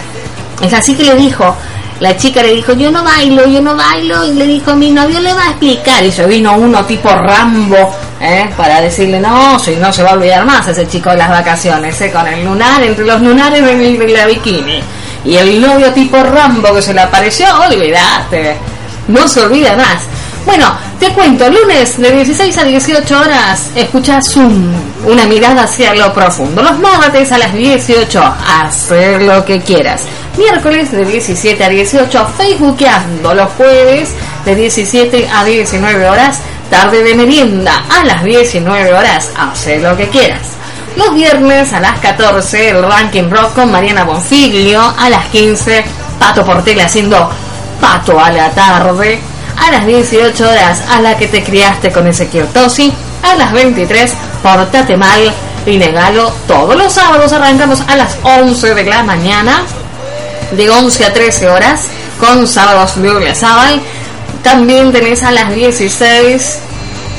es 0.62 0.74
así 0.74 0.94
que 0.94 1.06
le 1.06 1.16
dijo, 1.16 1.56
La 2.02 2.18
chica 2.18 2.42
le 2.42 2.56
dijo, 2.56 2.74
yo 2.74 2.90
no 2.90 3.04
bailo, 3.04 3.46
yo 3.46 3.62
no 3.62 3.76
bailo, 3.76 4.26
y 4.26 4.34
le 4.34 4.48
dijo, 4.48 4.76
mi 4.76 4.90
novio 4.90 5.20
le 5.20 5.36
va 5.36 5.44
a 5.44 5.50
explicar. 5.52 6.04
Y 6.04 6.12
se 6.12 6.26
vino 6.26 6.58
uno 6.58 6.84
tipo 6.84 7.10
Rambo, 7.10 7.94
¿eh? 8.32 8.50
para 8.56 8.82
decirle, 8.82 9.20
no, 9.20 9.60
si 9.60 9.76
no 9.76 9.92
se 9.92 10.04
va 10.04 10.12
a 10.12 10.14
olvidar 10.14 10.46
más 10.46 10.68
ese 10.68 10.88
chico 10.88 11.10
de 11.10 11.18
las 11.18 11.30
vacaciones, 11.30 12.00
¿eh? 12.02 12.12
con 12.12 12.28
el 12.28 12.44
lunar, 12.44 12.82
entre 12.84 13.06
los 13.06 13.22
lunares 13.22 13.64
de 13.64 14.08
la 14.08 14.26
bikini. 14.26 14.82
Y 15.24 15.36
el 15.36 15.62
novio 15.62 15.92
tipo 15.94 16.22
Rambo 16.24 16.74
que 16.74 16.82
se 16.82 16.94
le 16.94 17.02
apareció, 17.02 17.46
olvídate, 17.70 18.58
no 19.08 19.28
se 19.28 19.42
olvida 19.42 19.76
más. 19.76 20.08
Bueno, 20.46 20.76
te 21.00 21.10
cuento, 21.14 21.48
lunes 21.50 22.00
de 22.00 22.12
16 22.12 22.58
a 22.58 22.64
18 22.64 23.20
horas 23.20 23.70
escuchas 23.76 24.36
un, 24.36 24.74
una 25.06 25.26
mirada 25.26 25.64
hacia 25.64 25.94
lo 25.94 26.12
profundo. 26.14 26.64
Los 26.64 26.80
martes 26.80 27.32
a 27.32 27.38
las 27.38 27.54
18, 27.54 28.22
hacer 28.48 29.22
lo 29.22 29.46
que 29.46 29.62
quieras. 29.62 30.04
Miércoles 30.38 30.92
de 30.92 31.06
17 31.06 31.64
a 31.64 31.70
18, 31.70 32.28
Facebookeando. 32.38 33.34
Los 33.34 33.52
jueves 33.52 34.10
de 34.46 34.56
17 34.56 35.28
a 35.28 35.44
19 35.44 36.10
horas, 36.10 36.40
tarde 36.72 37.04
de 37.04 37.14
merienda. 37.14 37.84
A 37.90 38.04
las 38.04 38.24
19 38.24 38.94
horas, 38.94 39.30
hacer 39.38 39.82
lo 39.82 39.96
que 39.96 40.10
quieras. 40.10 40.42
Los 40.96 41.14
viernes 41.14 41.72
a 41.74 41.80
las 41.80 42.00
14, 42.00 42.70
el 42.70 42.82
ranking 42.82 43.30
rock 43.30 43.54
con 43.54 43.72
Mariana 43.72 44.06
Bonfiglio. 44.06 44.82
A 44.98 45.10
las 45.10 45.28
15, 45.28 45.84
Pato 46.18 46.44
Portela 46.44 46.86
haciendo 46.86 47.30
Pato 47.80 48.20
a 48.20 48.32
la 48.32 48.50
tarde. 48.52 49.20
A 49.58 49.70
las 49.70 49.86
18 49.86 50.50
horas, 50.50 50.82
a 50.90 51.02
la 51.02 51.16
que 51.18 51.28
te 51.28 51.44
criaste 51.44 51.92
con 51.92 52.08
Ezequiel 52.08 52.48
Tosi. 52.48 52.92
A 53.22 53.36
las 53.36 53.52
23, 53.52 54.14
Portate 54.42 54.98
Mal 54.98 55.32
y 55.66 55.78
Negalo. 55.78 56.34
Todos 56.48 56.76
los 56.76 56.92
sábados 56.92 57.32
arrancamos 57.34 57.82
a 57.88 57.96
las 57.98 58.18
11 58.24 58.74
de 58.74 58.84
la 58.86 59.04
mañana. 59.04 59.64
De 60.52 60.70
11 60.70 61.06
a 61.06 61.14
13 61.14 61.50
horas, 61.50 61.88
con 62.20 62.48
sábados 62.48 62.94
Biblia 62.96 63.36
Sábal. 63.36 63.82
También 64.44 64.92
tenés 64.92 65.24
a 65.24 65.32
las 65.32 65.54
16 65.54 66.60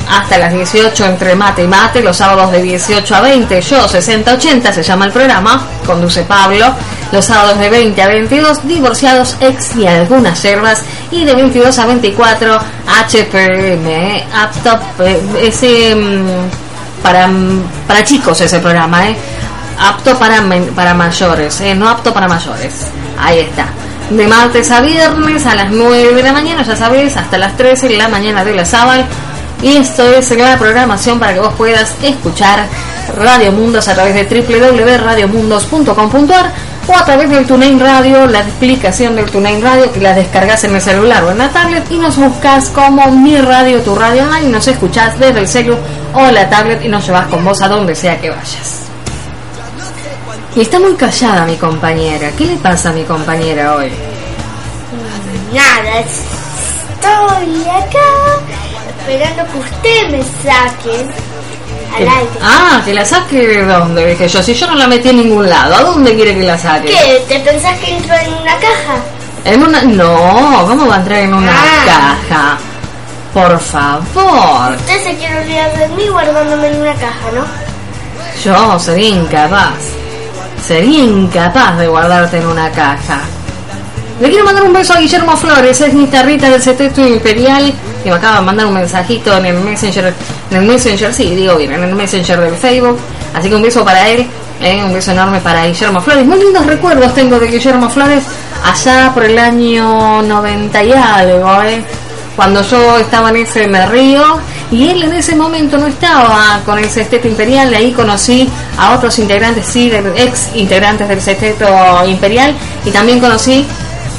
hasta 0.09 0.37
las 0.37 0.53
18 0.53 1.05
entre 1.05 1.35
mate 1.35 1.63
y 1.63 1.67
mate, 1.67 2.01
los 2.01 2.17
sábados 2.17 2.51
de 2.51 2.61
18 2.61 3.15
a 3.15 3.21
20, 3.21 3.61
yo 3.61 3.87
60-80 3.87 4.73
se 4.73 4.83
llama 4.83 5.05
el 5.05 5.11
programa, 5.11 5.65
conduce 5.85 6.23
Pablo, 6.23 6.65
los 7.11 7.23
sábados 7.23 7.57
de 7.59 7.69
20 7.69 8.01
a 8.01 8.07
22, 8.07 8.67
divorciados, 8.67 9.37
ex 9.39 9.75
y 9.75 9.87
algunas 9.87 10.41
yerbas, 10.41 10.81
y 11.11 11.23
de 11.23 11.35
22 11.35 11.79
a 11.79 11.85
24, 11.85 12.59
HPM, 12.87 13.87
eh, 13.87 14.27
apto, 14.33 14.79
eh, 15.03 15.21
ese, 15.41 15.95
mm, 15.95 17.01
para, 17.01 17.27
mm, 17.27 17.63
para 17.87 18.03
chicos 18.03 18.41
ese 18.41 18.59
programa, 18.59 19.09
eh, 19.09 19.15
apto 19.79 20.17
para, 20.17 20.43
para 20.75 20.93
mayores, 20.93 21.61
eh, 21.61 21.75
no 21.75 21.87
apto 21.87 22.13
para 22.13 22.27
mayores, 22.27 22.73
ahí 23.19 23.39
está. 23.39 23.67
De 24.09 24.27
martes 24.27 24.69
a 24.69 24.81
viernes 24.81 25.45
a 25.45 25.55
las 25.55 25.71
9 25.71 26.13
de 26.13 26.23
la 26.23 26.33
mañana, 26.33 26.63
ya 26.63 26.75
sabes, 26.75 27.15
hasta 27.17 27.37
las 27.37 27.55
13 27.57 27.87
de 27.87 27.95
la 27.97 28.09
mañana 28.09 28.43
de 28.43 28.53
la 28.53 28.65
sábado. 28.65 29.05
Y 29.61 29.77
esto 29.77 30.11
es 30.11 30.29
la 30.31 30.57
programación 30.57 31.19
para 31.19 31.33
que 31.33 31.39
vos 31.39 31.53
puedas 31.53 31.95
escuchar 32.03 32.67
Radio 33.17 33.53
Mundos 33.53 33.87
a 33.87 33.93
través 33.93 34.13
de 34.13 34.25
www.radiomundos.com.ar 34.25 36.51
o 36.87 36.95
a 36.95 37.05
través 37.05 37.29
del 37.29 37.45
TuneIn 37.45 37.79
Radio, 37.79 38.25
la 38.27 38.41
explicación 38.41 39.15
del 39.15 39.31
TuneIn 39.31 39.61
Radio 39.61 39.89
que 39.91 40.01
la 40.01 40.13
descargas 40.13 40.65
en 40.65 40.75
el 40.75 40.81
celular 40.81 41.23
o 41.23 41.31
en 41.31 41.37
la 41.37 41.47
tablet 41.49 41.89
y 41.89 41.97
nos 41.97 42.17
buscas 42.17 42.67
como 42.69 43.09
Mi 43.11 43.37
Radio, 43.37 43.81
Tu 43.81 43.95
Radio 43.95 44.25
y 44.43 44.47
nos 44.47 44.67
escuchás 44.67 45.17
desde 45.17 45.39
el 45.39 45.47
celu 45.47 45.77
o 46.13 46.29
la 46.29 46.49
tablet 46.49 46.83
y 46.83 46.89
nos 46.89 47.05
llevas 47.05 47.27
con 47.27 47.45
vos 47.45 47.61
a 47.61 47.69
donde 47.69 47.95
sea 47.95 48.19
que 48.19 48.29
vayas. 48.29 48.82
Y 50.55 50.61
está 50.61 50.79
muy 50.79 50.93
callada 50.95 51.45
mi 51.45 51.57
compañera. 51.57 52.29
¿Qué 52.37 52.45
le 52.45 52.55
pasa 52.57 52.89
a 52.89 52.93
mi 52.93 53.03
compañera 53.03 53.75
hoy? 53.75 53.91
Nada, 55.51 55.99
estoy 55.99 57.63
acá 57.69 57.99
esperando 58.99 59.51
que 59.51 59.57
usted 59.59 60.09
me 60.11 60.23
saque 60.43 61.05
al 61.95 62.01
aire. 62.07 62.29
Ah, 62.41 62.81
que 62.85 62.93
la 62.93 63.05
saque 63.05 63.47
de 63.47 63.65
dónde, 63.65 64.05
dije 64.07 64.27
yo. 64.27 64.43
Si 64.43 64.53
yo 64.53 64.67
no 64.67 64.75
la 64.75 64.87
metí 64.87 65.09
en 65.09 65.17
ningún 65.17 65.49
lado, 65.49 65.75
¿a 65.75 65.81
dónde 65.81 66.15
quiere 66.15 66.35
que 66.35 66.43
la 66.43 66.57
saque? 66.57 66.87
¿Qué? 66.89 67.23
¿Te 67.27 67.39
pensás 67.39 67.77
que 67.79 67.91
entro 67.97 68.15
en 68.15 68.33
una 68.33 68.55
caja? 68.57 68.95
En 69.45 69.63
una... 69.63 69.81
No, 69.83 70.65
¿cómo 70.67 70.87
va 70.87 70.95
a 70.95 70.99
entrar 70.99 71.19
en 71.19 71.33
una 71.33 71.51
Ah. 71.51 72.15
caja? 72.29 72.57
Por 73.33 73.59
favor. 73.59 74.75
Usted 74.75 75.03
se 75.03 75.15
quiere 75.17 75.39
olvidar 75.41 75.77
de 75.77 75.87
mí 75.89 76.07
guardándome 76.09 76.67
en 76.67 76.81
una 76.81 76.93
caja, 76.93 77.31
¿no? 77.33 77.43
Yo 78.43 78.79
sería 78.79 79.09
incapaz. 79.09 79.73
Sería 80.65 81.03
incapaz 81.03 81.77
de 81.77 81.87
guardarte 81.87 82.37
en 82.37 82.47
una 82.47 82.71
caja. 82.71 83.19
Le 84.21 84.29
quiero 84.29 84.45
mandar 84.45 84.63
un 84.63 84.71
beso 84.71 84.93
a 84.93 84.97
Guillermo 84.97 85.35
Flores, 85.35 85.81
es 85.81 85.93
mi 85.93 86.05
tarrita 86.07 86.49
del 86.49 86.61
Seteto 86.61 87.05
Imperial, 87.05 87.73
que 88.01 88.09
me 88.09 88.15
acaba 88.15 88.39
de 88.39 88.45
mandar 88.45 88.67
un 88.67 88.75
mensajito 88.75 89.35
en 89.37 89.47
el 89.47 89.59
Messenger, 89.59 90.13
en 90.51 90.57
el 90.57 90.63
Messenger, 90.63 91.13
sí, 91.13 91.35
digo 91.35 91.57
bien, 91.57 91.73
en 91.73 91.83
el 91.83 91.95
Messenger 91.95 92.39
del 92.39 92.55
Facebook. 92.55 92.97
Así 93.33 93.49
que 93.49 93.55
un 93.55 93.61
beso 93.61 93.83
para 93.83 94.07
él, 94.07 94.25
eh, 94.61 94.81
un 94.85 94.93
beso 94.93 95.11
enorme 95.11 95.41
para 95.41 95.65
Guillermo 95.65 95.99
Flores. 95.99 96.25
Muy 96.25 96.39
lindos 96.39 96.65
recuerdos 96.65 97.13
tengo 97.13 97.37
de 97.39 97.47
Guillermo 97.47 97.89
Flores 97.89 98.23
allá 98.63 99.11
por 99.13 99.25
el 99.25 99.37
año 99.37 100.21
90 100.21 100.83
y 100.83 100.93
algo, 100.93 101.61
eh, 101.63 101.83
cuando 102.37 102.61
yo 102.61 102.99
estaba 102.99 103.31
en 103.31 103.37
ese 103.37 103.67
Me 103.67 103.85
Río 103.87 104.39
y 104.73 104.89
él 104.89 105.03
en 105.03 105.13
ese 105.13 105.35
momento 105.35 105.77
no 105.77 105.85
estaba 105.85 106.61
con 106.65 106.79
el 106.79 106.89
Sexteto 106.89 107.27
Imperial, 107.27 107.71
ahí 107.73 107.91
conocí 107.91 108.49
a 108.75 108.95
otros 108.95 109.19
integrantes, 109.19 109.67
sí, 109.67 109.91
ex 110.15 110.49
integrantes 110.55 111.07
del 111.07 111.21
Sexteto 111.21 111.67
Imperial 112.07 112.55
y 112.83 112.89
también 112.89 113.19
conocí 113.19 113.67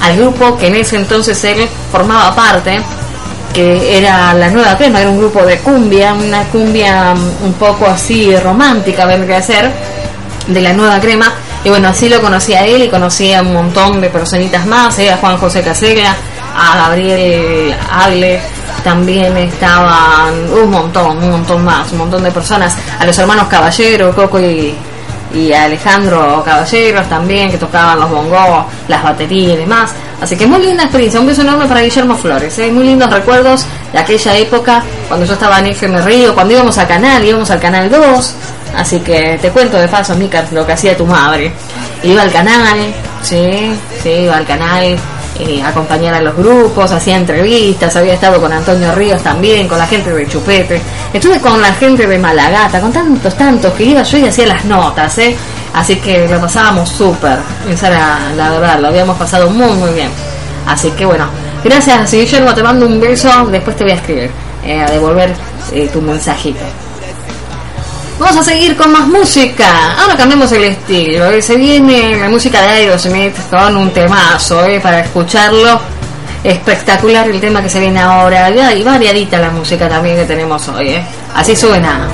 al 0.01 0.17
grupo 0.17 0.57
que 0.57 0.69
en 0.69 0.77
ese 0.77 0.97
entonces 0.97 1.43
él 1.43 1.69
formaba 1.91 2.35
parte, 2.37 2.81
que 3.53 3.99
era 3.99 4.33
la 4.35 4.49
nueva 4.49 4.77
crema, 4.77 5.01
era 5.01 5.11
un 5.11 5.19
grupo 5.19 5.45
de 5.45 5.59
cumbia, 5.59 6.15
una 6.15 6.45
cumbia 6.45 7.15
mm, 7.15 7.47
un 7.47 7.53
poco 7.55 7.87
así 7.87 8.37
romántica, 8.37 9.07
vendría 9.07 9.39
a 9.39 9.43
ser, 9.43 9.71
de 10.47 10.61
la 10.61 10.73
nueva 10.73 11.01
crema. 11.01 11.33
Y 11.65 11.69
bueno, 11.69 11.89
así 11.89 12.09
lo 12.09 12.21
conocí 12.21 12.55
a 12.55 12.65
él 12.65 12.83
y 12.83 12.89
conocí 12.89 13.33
a 13.33 13.43
un 13.43 13.55
montón 13.55 14.01
de 14.01 14.09
personitas 14.09 14.67
más, 14.67 14.99
eh, 15.01 15.11
a 15.11 15.17
Juan 15.17 15.37
José 15.39 15.63
Casella, 15.63 16.15
a 16.55 16.77
Gabriel 16.77 17.75
Agle, 17.91 18.41
también 18.85 19.35
estaban 19.39 20.35
un 20.53 20.71
montón, 20.71 21.17
un 21.17 21.31
montón 21.31 21.65
más, 21.65 21.91
un 21.93 21.99
montón 21.99 22.23
de 22.23 22.31
personas, 22.31 22.77
a 23.01 23.07
los 23.07 23.19
hermanos 23.19 23.49
Caballero, 23.49 24.15
Coco 24.15 24.39
y, 24.39 24.77
y 25.33 25.53
Alejandro 25.53 26.43
Caballeros 26.45 27.09
también, 27.09 27.51
que 27.51 27.57
tocaban 27.57 27.99
los 27.99 28.11
bongos, 28.11 28.67
las 28.87 29.03
baterías 29.03 29.55
y 29.55 29.57
demás. 29.57 29.93
Así 30.21 30.37
que 30.37 30.47
muy 30.47 30.61
linda 30.61 30.85
experiencia, 30.85 31.19
un 31.19 31.27
beso 31.27 31.41
enorme 31.41 31.67
para 31.67 31.81
Guillermo 31.81 32.15
Flores, 32.17 32.59
¿eh? 32.59 32.71
muy 32.71 32.85
lindos 32.85 33.11
recuerdos 33.11 33.67
de 33.93 33.99
aquella 33.99 34.37
época, 34.37 34.83
cuando 35.09 35.27
yo 35.27 35.33
estaba 35.33 35.59
en 35.59 35.67
FM 35.67 36.03
Río, 36.03 36.35
cuando 36.35 36.53
íbamos 36.53 36.77
al 36.79 36.87
canal, 36.87 37.25
íbamos 37.25 37.51
al 37.51 37.61
canal 37.61 37.91
2, 37.91 38.35
así 38.77 39.01
que 39.01 39.39
te 39.41 39.51
cuento 39.51 39.79
de 39.79 39.89
paso, 39.89 40.15
Mica, 40.15 40.45
lo 40.53 40.67
que 40.67 40.73
hacía 40.73 40.97
tu 40.97 41.07
madre. 41.07 41.53
Iba 42.03 42.23
al 42.23 42.31
canal, 42.31 42.95
sí, 43.23 43.75
sí, 44.03 44.11
iba 44.11 44.37
al 44.37 44.47
canal, 44.47 44.97
eh, 45.39 45.63
acompañar 45.63 46.15
a 46.15 46.21
los 46.21 46.37
grupos, 46.37 46.93
hacía 46.93 47.17
entrevistas, 47.17 47.97
había 47.97 48.15
estado 48.15 48.41
con 48.41 48.53
Antonio 48.53 48.95
Ríos 48.95 49.23
también, 49.23 49.67
con 49.67 49.79
la 49.79 49.87
gente 49.87 50.13
de 50.13 50.29
Chupete, 50.29 50.81
estuve 51.13 51.41
con 51.41 51.61
la 51.61 51.73
gente 51.75 52.07
de 52.07 52.19
Malagata, 52.19 52.81
con 52.81 52.93
tantos, 52.93 53.35
tantos 53.37 53.73
que 53.73 53.85
iba 53.85 54.03
yo 54.03 54.19
y 54.19 54.27
hacía 54.27 54.47
las 54.47 54.65
notas, 54.65 55.19
¿eh? 55.19 55.37
Así 55.75 55.97
que 55.97 56.29
lo 56.29 56.41
pasábamos 56.41 56.89
súper, 56.89 57.39
esa 57.69 57.89
era 57.89 58.19
la 58.37 58.51
verdad, 58.51 58.79
lo 58.79 58.89
habíamos 58.89 59.17
pasado 59.17 59.51
muy, 59.51 59.73
muy 59.73 59.93
bien. 59.93 60.11
Así 60.67 60.91
que 60.93 61.05
bueno, 61.05 61.27
gracias 61.65 62.13
Guillermo, 62.13 62.55
te 62.55 62.63
mando 62.63 62.87
un 62.87 63.01
beso, 63.01 63.29
después 63.51 63.77
te 63.77 63.83
voy 63.85 63.93
a 63.93 63.97
escribir, 63.97 64.31
eh, 64.65 64.81
a 64.81 64.91
devolver 64.91 65.35
eh, 65.73 65.89
tu 65.93 66.01
mensajito. 66.01 66.61
Vamos 68.19 68.37
a 68.37 68.43
seguir 68.45 68.77
con 68.77 68.93
más 68.93 69.07
música. 69.07 69.95
Ahora 70.01 70.17
cambiamos 70.17 70.51
el 70.53 70.65
estilo. 70.65 71.31
eh. 71.31 71.43
Se 71.43 71.57
viene 71.57 72.17
la 72.19 72.29
música 72.29 72.63
de 72.63 72.69
Aerosmith 72.69 73.35
con 73.51 73.77
un 73.77 73.91
temazo 73.91 74.65
eh, 74.65 74.81
para 74.81 75.01
escucharlo. 75.01 75.81
Espectacular 76.45 77.29
el 77.29 77.41
tema 77.41 77.63
que 77.63 77.69
se 77.69 77.81
viene 77.81 78.01
ahora. 78.01 78.51
Y 78.75 78.83
variadita 78.83 79.39
la 79.39 79.51
música 79.51 79.89
también 79.89 80.17
que 80.17 80.25
tenemos 80.25 80.67
hoy. 80.69 80.91
eh. 80.91 81.05
Así 81.35 81.57
suena 81.57 82.09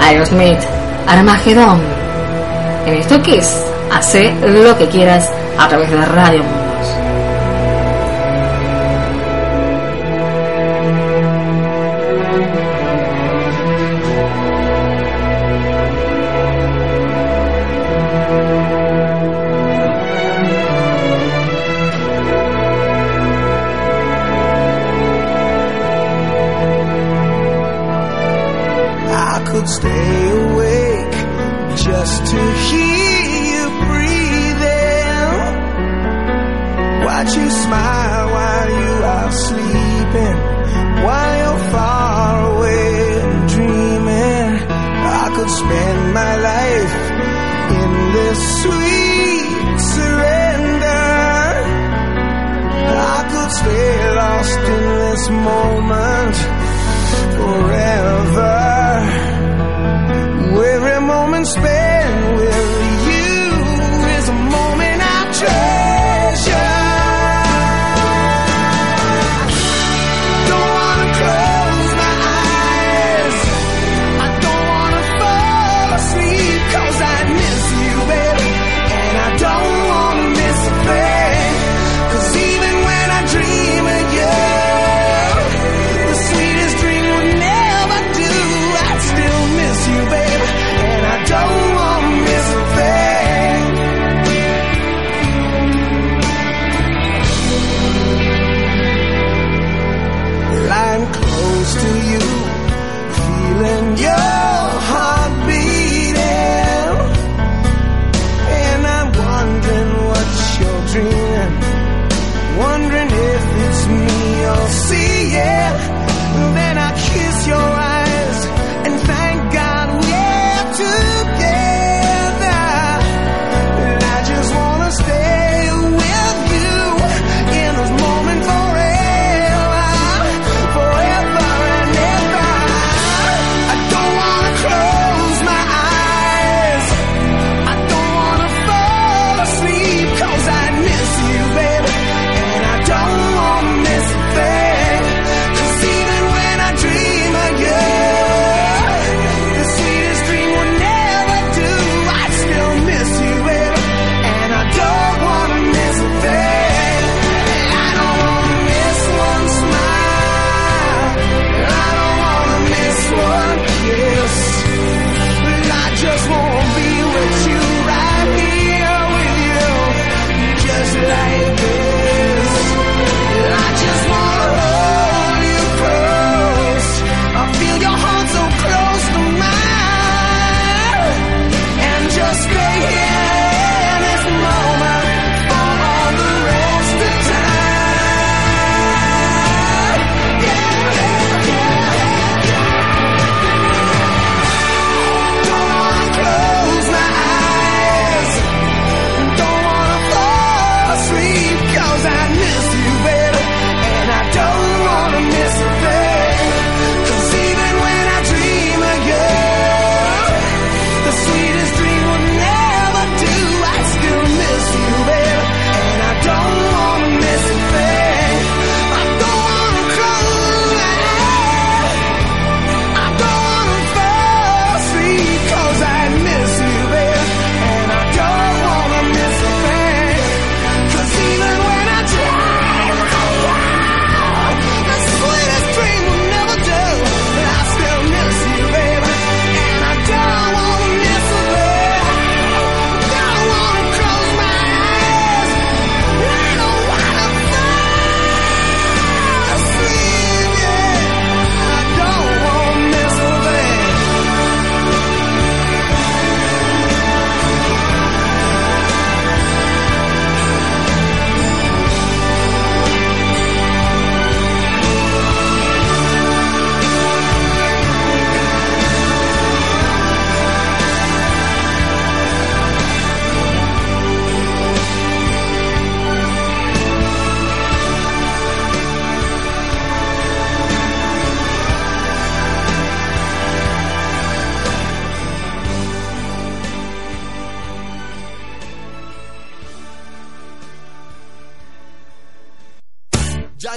Aerosmith, 0.00 0.60
Armagedón. 1.06 1.82
En 2.86 2.94
esto 2.94 3.20
que 3.22 3.38
es, 3.38 3.56
hace 3.92 4.32
lo 4.40 4.76
que 4.78 4.88
quieras 4.88 5.30
a 5.58 5.68
través 5.68 5.90
de 5.90 5.96
Radio 6.06 6.42
forever. 57.36 58.57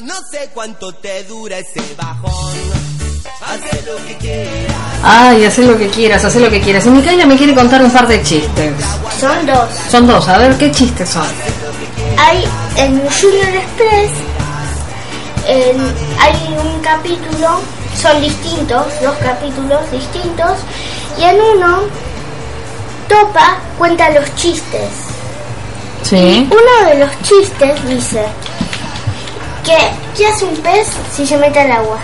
no 0.04 0.16
sé 0.30 0.50
cuánto 0.54 0.94
te 0.94 1.24
dura 1.24 1.58
ese 1.58 1.82
bajón. 1.98 2.54
Haz 3.46 3.60
lo 3.86 3.96
que 4.06 4.18
quieras. 4.18 4.76
Ay, 5.04 5.46
haz 5.46 5.58
lo 5.60 5.78
que 5.78 5.88
quieras, 5.90 6.24
haz 6.26 6.36
lo 6.36 6.50
que 6.50 6.62
quieras. 6.62 6.86
Y 6.86 6.90
Micaela 6.90 7.26
me 7.26 7.38
quiere 7.38 7.56
contar 7.56 7.82
un 7.84 7.92
par 7.92 8.08
de 8.08 8.22
chistes. 8.24 8.74
Son 9.20 9.46
dos. 9.46 9.70
Son 9.90 10.08
dos, 10.08 10.28
a 10.28 10.38
ver 10.38 10.58
qué 10.58 10.72
chistes 10.72 11.10
son. 11.10 11.28
Hay 12.18 12.44
en 12.78 13.02
Junior 13.10 13.56
Express 13.56 14.12
hay 16.20 16.58
un 16.58 16.82
capítulo, 16.82 17.60
son 18.00 18.22
distintos, 18.22 18.86
dos 19.02 19.16
capítulos 19.18 19.92
distintos, 19.92 20.60
y 21.18 21.24
en 21.24 21.42
uno 21.42 21.80
Topa 23.08 23.58
cuenta 23.78 24.10
los 24.12 24.34
chistes. 24.36 24.90
Sí. 26.04 26.50
Uno 26.50 26.90
de 26.90 27.00
los 27.00 27.22
chistes 27.22 27.90
dice, 27.90 28.26
¿Qué? 29.64 29.78
¿Qué 30.18 30.28
hace 30.28 30.46
un 30.46 30.56
pez 30.58 30.88
si 31.16 31.26
se 31.26 31.38
mete 31.38 31.60
al 31.60 31.72
agua? 31.72 31.98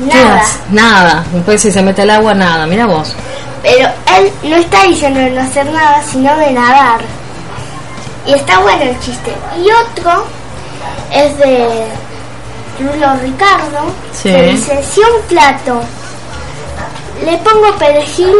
Nada. 0.00 0.42
Nada. 0.70 1.24
Un 1.32 1.42
pez 1.42 1.62
si 1.62 1.72
se 1.72 1.82
mete 1.82 2.02
al 2.02 2.10
agua, 2.10 2.34
nada. 2.34 2.66
Mira 2.66 2.86
vos. 2.86 3.14
Pero 3.62 3.88
él 4.16 4.32
no 4.44 4.56
está 4.56 4.84
diciendo 4.84 5.18
de 5.20 5.30
no 5.30 5.40
hacer 5.42 5.66
nada, 5.66 6.02
sino 6.02 6.36
de 6.36 6.52
nadar. 6.52 7.00
Y 8.26 8.34
está 8.34 8.58
bueno 8.60 8.82
el 8.82 9.00
chiste. 9.00 9.32
Y 9.56 9.68
otro 9.70 10.24
es 11.12 11.36
de 11.38 11.86
Bruno 12.78 13.16
Ricardo. 13.22 13.92
Sí. 14.12 14.28
Que 14.30 14.42
dice, 14.52 14.84
si 14.94 15.00
un 15.00 15.22
plato 15.28 15.80
le 17.24 17.36
pongo 17.38 17.74
perejil, 17.78 18.34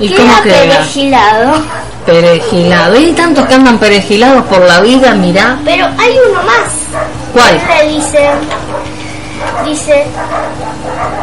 ¿Y 0.00 0.08
queda 0.08 0.18
cómo 0.18 0.42
queda? 0.44 0.60
perejilado. 0.60 1.62
Perejilado. 2.06 2.96
Y 3.00 3.12
tantos 3.12 3.44
que 3.46 3.54
andan 3.54 3.78
perejilados 3.78 4.44
por 4.46 4.60
la 4.60 4.80
vida, 4.80 5.12
mirá. 5.14 5.58
Pero 5.64 5.86
hay 5.98 6.16
uno 6.30 6.42
más. 6.44 6.72
¿Cuál? 7.38 7.54
Él 7.54 7.88
le 7.88 7.94
dice, 7.94 8.30
dice, 9.64 10.06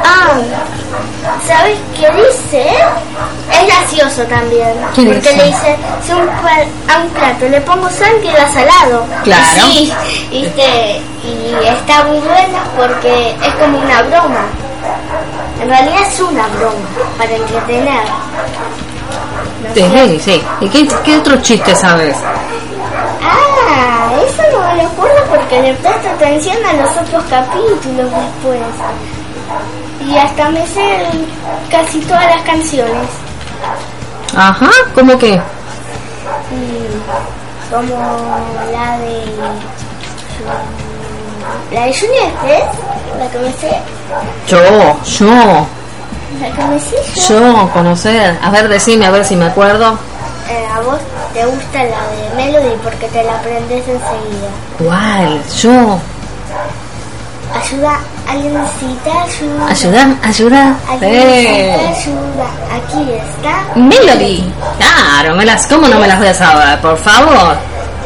ah, 0.04 0.38
¿sabes 1.46 1.78
qué 1.98 2.10
dice? 2.12 2.70
Es 3.52 3.68
gracioso 3.68 4.24
también. 4.24 4.74
¿Qué 4.94 5.04
porque 5.04 5.20
dice? 5.20 5.38
le 5.38 5.46
dice, 5.46 5.78
si 6.06 6.14
un 6.14 6.30
a 6.30 7.00
un 7.02 7.10
plato 7.10 7.50
le 7.50 7.62
pongo 7.62 7.90
sal, 7.90 8.20
queda 8.22 8.48
salado. 8.52 9.06
Claro. 9.24 9.62
Sí, 9.66 9.94
¿viste? 10.32 11.02
y 11.24 11.68
está 11.68 12.04
muy 12.04 12.20
bueno 12.20 12.60
porque 12.78 13.32
es 13.32 13.54
como 13.56 13.80
una 13.80 14.02
broma. 14.04 14.46
En 15.62 15.70
realidad 15.70 16.02
es 16.02 16.20
una 16.20 16.48
broma, 16.48 16.76
para 17.18 17.36
entretener. 17.36 18.04
¿No 19.64 19.74
sí, 19.74 20.20
sí. 20.20 20.44
¿Y 20.62 20.70
qué, 20.70 20.88
qué 21.04 21.18
otro 21.18 21.38
chiste 21.42 21.76
sabes? 21.76 22.16
Ah, 23.24 24.12
eso 24.28 24.44
no 24.52 24.68
me 24.68 24.84
lo 24.84 24.90
acuerdo 24.90 25.25
porque 25.46 25.62
le 25.62 25.74
presto 25.76 26.10
atención 26.10 26.58
a 26.66 26.74
los 26.74 26.90
otros 26.98 27.24
capítulos 27.30 28.10
después. 28.12 28.60
Y 30.08 30.18
hasta 30.18 30.50
me 30.50 30.66
sé 30.68 31.06
casi 31.70 32.00
todas 32.02 32.26
las 32.26 32.42
canciones. 32.42 33.08
Ajá, 34.36 34.70
¿cómo 34.94 35.18
que? 35.18 35.34
Y 35.34 35.42
como 37.72 37.96
la 38.72 38.98
de. 39.00 39.24
La 41.72 41.86
de 41.86 41.94
Juliette, 41.94 42.70
la 43.20 43.30
que 43.30 43.40
me 43.40 43.54
sé. 43.54 43.80
Yo, 44.48 44.58
yo, 45.06 45.68
La 46.42 46.52
que 46.56 46.64
me 46.66 46.80
sé 46.80 46.96
yo. 47.16 47.40
yo, 47.40 47.70
conocer. 47.72 48.38
A 48.42 48.50
ver, 48.50 48.68
decime, 48.68 49.06
a 49.06 49.12
ver 49.12 49.24
si 49.24 49.36
me 49.36 49.46
acuerdo. 49.46 49.98
Eh, 50.48 50.68
a 50.72 50.80
vos 50.82 51.00
te 51.34 51.44
gusta 51.46 51.84
la 51.84 52.08
de 52.08 52.36
Melody 52.36 52.76
porque 52.84 53.08
te 53.08 53.24
la 53.24 53.36
aprendes 53.36 53.84
enseguida. 53.88 54.50
¿Cuál? 54.78 55.42
Yo. 55.62 56.00
Ayuda, 57.54 58.00
alguien 58.28 58.54
necesita 58.54 59.24
ayuda. 59.24 59.68
Ayudar, 59.70 60.08
ayudar. 60.24 60.76
Alguien 60.90 61.30
necesita 61.30 61.90
ayuda. 61.90 62.48
Aquí 62.76 63.12
está. 63.12 63.80
Melody. 63.80 64.54
Claro, 64.78 65.36
me 65.36 65.46
las, 65.46 65.66
¿cómo 65.68 65.88
no 65.88 66.00
me 66.00 66.08
las 66.08 66.20
voy 66.20 66.28
a 66.28 66.34
saber? 66.34 66.80
Por 66.82 66.98
favor. 66.98 67.58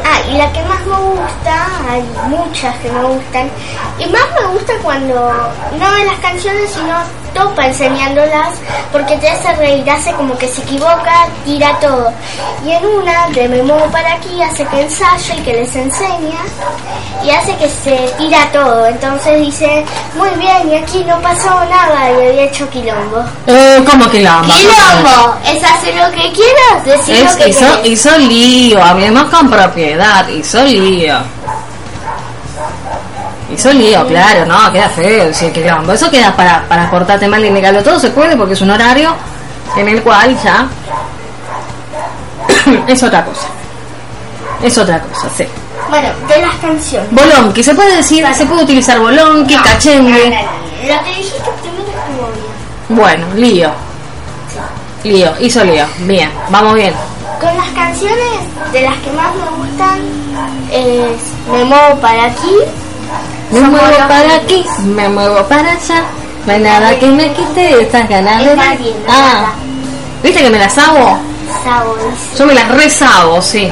Ah, 0.04 0.20
y 0.30 0.36
la 0.36 0.50
que 0.52 0.62
más 0.62 0.80
me 0.86 0.96
gusta, 0.96 1.66
hay 1.90 2.02
muchas 2.28 2.74
que 2.76 2.90
me 2.90 3.02
gustan, 3.02 3.50
y 3.98 4.06
más 4.06 4.26
me 4.40 4.46
gusta 4.52 4.72
cuando 4.82 5.14
no 5.78 5.92
ve 5.92 6.04
las 6.04 6.18
canciones, 6.20 6.70
sino 6.70 6.94
topa 7.34 7.66
enseñándolas, 7.66 8.54
porque 8.92 9.16
te 9.16 9.28
hace 9.28 9.52
reír, 9.54 9.88
hace 9.88 10.12
como 10.12 10.36
que 10.36 10.48
se 10.48 10.62
equivoca, 10.62 11.28
tira 11.44 11.78
todo. 11.80 12.12
Y 12.64 12.72
en 12.72 12.84
una, 12.84 13.28
de 13.28 13.48
me 13.48 13.62
muevo 13.62 13.86
para 13.86 14.14
aquí, 14.14 14.42
hace 14.42 14.64
que 14.66 14.82
ensayo 14.82 15.34
y 15.38 15.42
que 15.42 15.52
les 15.52 15.76
enseña, 15.76 16.40
y 17.24 17.30
hace 17.30 17.54
que 17.56 17.68
se 17.68 17.96
tira 18.18 18.50
todo. 18.52 18.86
Entonces 18.86 19.38
dice, 19.40 19.84
muy 20.16 20.30
bien, 20.30 20.70
y 20.70 20.76
aquí 20.76 21.04
no 21.04 21.20
pasó 21.20 21.50
nada, 21.70 22.10
y 22.10 22.28
había 22.28 22.42
hecho 22.42 22.68
quilombo. 22.70 23.24
Eh, 23.46 23.82
¿Cómo 23.88 24.10
quilombo? 24.10 24.52
¡Quilombo! 24.52 25.36
Es 25.46 25.62
hacer 25.62 25.94
lo 25.94 26.10
que 26.10 26.32
quieras, 26.32 26.84
decir 26.84 27.14
Es, 27.14 27.32
lo 27.32 27.38
que 27.38 27.48
hizo, 27.50 27.84
hizo 27.84 28.18
lío, 28.18 28.82
hablemos 28.82 29.24
con 29.24 29.48
propiedad, 29.48 29.89
hizo 30.32 30.62
lío. 30.62 31.18
Hizo 33.52 33.72
lío, 33.72 34.06
claro, 34.06 34.46
no, 34.46 34.72
queda 34.72 34.88
feo, 34.88 35.32
sí, 35.34 35.50
quilombo. 35.50 35.92
Eso 35.92 36.10
queda 36.10 36.34
para, 36.34 36.62
para 36.68 36.90
portarte 36.90 37.26
mal 37.26 37.44
y 37.44 37.50
negarlo 37.50 37.82
todo, 37.82 37.98
se 37.98 38.10
puede 38.10 38.36
porque 38.36 38.54
es 38.54 38.60
un 38.60 38.70
horario 38.70 39.14
en 39.76 39.88
el 39.88 40.02
cual 40.02 40.36
ya 40.42 40.68
es 42.86 43.02
otra 43.02 43.24
cosa. 43.24 43.48
Es 44.62 44.76
otra 44.76 45.00
cosa, 45.00 45.28
sí. 45.36 45.44
Bueno, 45.88 46.08
de 46.28 46.42
las 46.42 46.54
canciones. 46.56 47.08
Bolonqui, 47.10 47.62
se 47.62 47.74
puede 47.74 47.96
decir, 47.96 48.24
se 48.34 48.46
puede 48.46 48.62
utilizar 48.62 49.00
bolonqui, 49.00 49.56
cachengue. 49.56 50.46
Lo 50.86 51.04
que 51.04 51.10
dijiste 51.16 51.50
primero 51.60 51.88
estuvo 51.88 52.28
bien. 52.32 52.50
Bueno, 52.90 53.26
lío. 53.34 53.70
Lío, 55.02 55.32
hizo 55.40 55.64
lío. 55.64 55.84
Bien, 56.00 56.30
vamos 56.50 56.74
bien. 56.74 56.94
Con 57.40 57.56
las 57.56 57.68
canciones 57.70 58.72
de 58.72 58.82
las 58.82 58.96
que 58.98 59.10
más 59.12 59.34
me 59.34 59.49
gustan 59.80 60.00
es 60.72 61.50
Me 61.50 61.64
muevo 61.64 61.96
para 62.00 62.24
aquí. 62.26 62.56
Me 63.50 63.60
Somos 63.60 63.80
muevo 63.80 63.96
para 64.08 64.34
aquí, 64.36 64.64
me 64.84 65.08
muevo 65.08 65.42
para 65.48 65.72
allá. 65.72 66.04
No 66.46 66.52
hay 66.52 66.60
nada 66.60 66.98
que 66.98 67.06
me 67.06 67.32
quite 67.32 67.82
estas 67.82 68.08
ganas 68.08 68.44
de... 68.44 68.56
Ah. 69.08 69.52
¿viste 70.22 70.42
que 70.42 70.50
me 70.50 70.58
las 70.58 70.76
hago? 70.78 71.18
Sabo. 71.64 71.96
Yo 72.38 72.46
me 72.46 72.54
las 72.54 72.68
rezabo, 72.68 73.42
sí. 73.42 73.70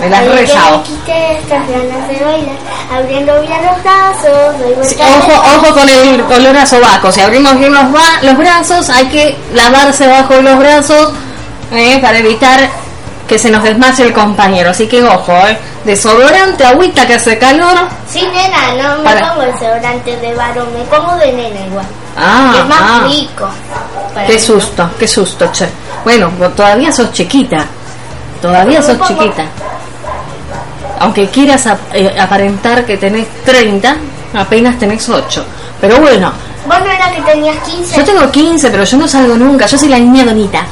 Me 0.00 0.10
las 0.10 0.20
"Ay, 0.20 0.28
que 0.28 0.34
rezabo. 0.34 0.78
me 0.78 0.82
quite 0.82 1.38
estas 1.38 1.68
ganas 1.68 2.08
de 2.08 2.24
bailar, 2.24 2.56
abriendo 2.92 3.40
bien 3.40 3.58
los 3.64 3.82
brazos, 3.82 4.58
doy 4.58 4.84
Sí, 4.84 4.96
Ojo, 4.98 5.32
ojo 5.58 5.74
con 5.74 5.88
el 5.88 6.20
olor 6.22 6.56
a 6.56 6.66
sobaco. 6.66 7.12
Si 7.12 7.20
abrimos 7.20 7.56
bien 7.58 7.72
los, 7.72 7.84
los 8.22 8.36
brazos, 8.36 8.90
hay 8.90 9.06
que 9.06 9.38
lavarse 9.54 10.06
bajo 10.08 10.34
los 10.42 10.58
brazos 10.58 11.12
eh, 11.72 11.98
para 12.02 12.18
evitar 12.18 12.68
que 13.30 13.38
se 13.38 13.48
nos 13.48 13.62
desmaye 13.62 14.02
el 14.02 14.12
compañero. 14.12 14.70
Así 14.70 14.88
que 14.88 15.04
ojo, 15.04 15.32
eh. 15.46 15.56
Desodorante, 15.84 16.64
agüita 16.66 17.06
que 17.06 17.14
hace 17.14 17.38
calor. 17.38 17.78
Sí, 18.08 18.26
nena, 18.26 18.74
no 18.74 18.98
me 18.98 19.04
Para- 19.04 19.30
pongo 19.30 19.42
desodorante 19.42 20.16
de 20.16 20.34
varón, 20.34 20.66
me 20.76 20.82
pongo 20.86 21.14
de 21.14 21.32
nena 21.32 21.60
igual. 21.64 21.86
Ah, 22.16 22.56
es 22.58 22.66
más 22.66 22.78
ah. 22.82 23.04
rico. 23.08 23.48
Qué 24.26 24.32
mí. 24.32 24.40
susto, 24.40 24.90
qué 24.98 25.06
susto, 25.06 25.48
che. 25.52 25.68
Bueno, 26.02 26.28
todavía 26.56 26.90
sos 26.90 27.12
chiquita. 27.12 27.64
Todavía 28.42 28.82
sos 28.82 29.00
chiquita. 29.06 29.44
Aunque 30.98 31.28
quieras 31.28 31.64
ap- 31.68 31.94
eh, 31.94 32.12
aparentar 32.18 32.84
que 32.84 32.96
tenés 32.96 33.28
30, 33.44 33.96
apenas 34.34 34.76
tenés 34.76 35.08
8. 35.08 35.44
Pero 35.80 35.98
bueno, 36.00 36.32
Vos 36.66 36.78
no 36.80 36.90
era 36.90 37.12
que 37.14 37.22
tenías 37.22 37.56
15. 37.62 37.96
yo 37.96 38.04
tengo 38.04 38.28
15, 38.28 38.70
pero 38.70 38.82
yo 38.82 38.96
no 38.96 39.06
salgo 39.06 39.36
nunca. 39.36 39.66
Yo 39.66 39.78
soy 39.78 39.88
la 39.88 40.00
niña 40.00 40.24
donita. 40.24 40.64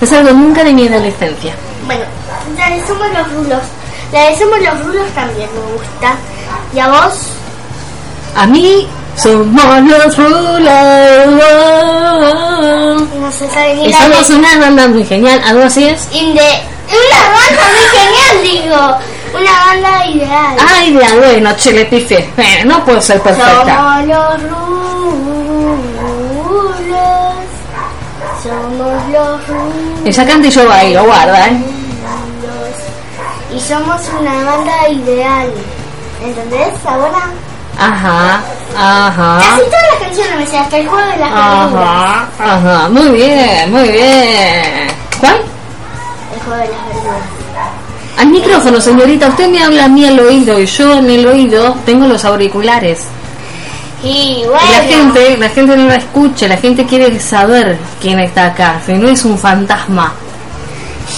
No 0.00 0.06
salgo 0.06 0.30
nunca 0.32 0.64
de 0.64 0.72
mi 0.72 0.88
adolescencia. 0.88 1.54
Bueno, 1.86 2.04
la 2.56 2.70
de 2.70 2.86
Somos 2.86 3.08
los 3.12 3.32
Rulos. 3.32 3.62
La 4.12 4.20
de 4.30 4.36
Somos 4.38 4.58
los 4.60 4.84
Rulos 4.84 5.10
también 5.14 5.48
me 5.54 5.60
gusta. 5.74 6.14
¿Y 6.74 6.78
a 6.78 6.88
vos? 6.88 7.14
A 8.36 8.46
mí 8.46 8.88
somos 9.16 9.80
los 9.82 10.16
rulos. 10.16 10.62
No 13.20 13.30
se 13.32 13.48
sabe 13.50 13.74
ni 13.74 13.86
Y 13.88 13.92
somos 13.92 14.30
una 14.30 14.58
banda 14.58 14.88
muy 14.88 15.04
genial. 15.04 15.40
¿Algo 15.46 15.64
así 15.64 15.84
es? 15.88 16.08
Inde- 16.12 16.62
Una 16.88 17.20
banda 17.30 17.64
muy 17.72 17.86
genial, 17.98 18.36
digo. 18.42 18.96
Una 19.38 19.52
banda 19.66 20.06
ideal. 20.06 20.56
Ay, 20.66 20.92
de 20.94 21.06
bueno, 21.18 21.54
che, 21.56 21.72
le 21.72 21.84
pifié. 21.86 22.18
Eh, 22.36 22.64
no 22.64 22.84
puedo 22.84 23.00
ser 23.00 23.20
perfecta. 23.20 23.76
Somos 23.76 24.06
los 24.06 24.42
rulos. 24.50 25.78
Somos 28.42 28.72
los 28.78 29.48
rulos. 29.48 30.04
Ella 30.04 30.26
canta 30.26 30.48
y 30.48 30.50
yo 30.50 30.66
bailo, 30.68 31.04
guarda, 31.04 31.46
¿eh? 31.48 31.56
Y 33.54 33.60
somos 33.60 34.00
una 34.20 34.44
banda 34.44 34.88
ideal. 34.88 35.50
¿Entendés? 36.24 36.72
Ahora. 36.86 37.30
Ajá, 37.78 38.40
ajá. 38.76 39.38
Casi 39.40 39.62
todas 39.64 39.82
las 39.92 40.00
canciones 40.02 40.36
me 40.36 40.46
sé, 40.46 40.58
hasta 40.58 40.76
el 40.78 40.88
juego 40.88 41.06
de 41.06 41.16
las 41.18 41.34
verduras. 41.34 41.88
Ajá, 41.88 42.28
ajá. 42.38 42.88
Muy 42.90 43.08
bien, 43.10 43.70
muy 43.72 43.88
bien. 43.88 44.88
¿Cuál? 45.20 45.36
El 46.34 46.40
juego 46.44 46.62
de 46.62 46.68
las 46.68 46.86
verduras. 46.86 47.22
Al 48.18 48.26
micrófono, 48.28 48.80
señorita. 48.80 49.28
Usted 49.28 49.48
me 49.48 49.62
habla 49.64 49.86
a 49.86 49.88
mí 49.88 50.06
al 50.06 50.20
oído 50.20 50.60
y 50.60 50.66
yo 50.66 50.94
en 50.98 51.10
el 51.10 51.26
oído 51.26 51.74
tengo 51.84 52.06
los 52.06 52.24
auriculares. 52.24 53.00
Y 54.02 54.42
Y 54.42 54.44
bueno. 54.44 54.58
la 54.70 54.84
gente, 54.84 55.36
la 55.38 55.48
gente 55.48 55.76
no 55.76 55.86
la 55.88 55.96
escucha, 55.96 56.46
la 56.48 56.56
gente 56.56 56.84
quiere 56.86 57.18
saber 57.20 57.78
quién 58.00 58.18
está 58.20 58.46
acá, 58.46 58.80
que 58.84 58.94
no 58.94 59.08
es 59.08 59.24
un 59.24 59.38
fantasma. 59.38 60.12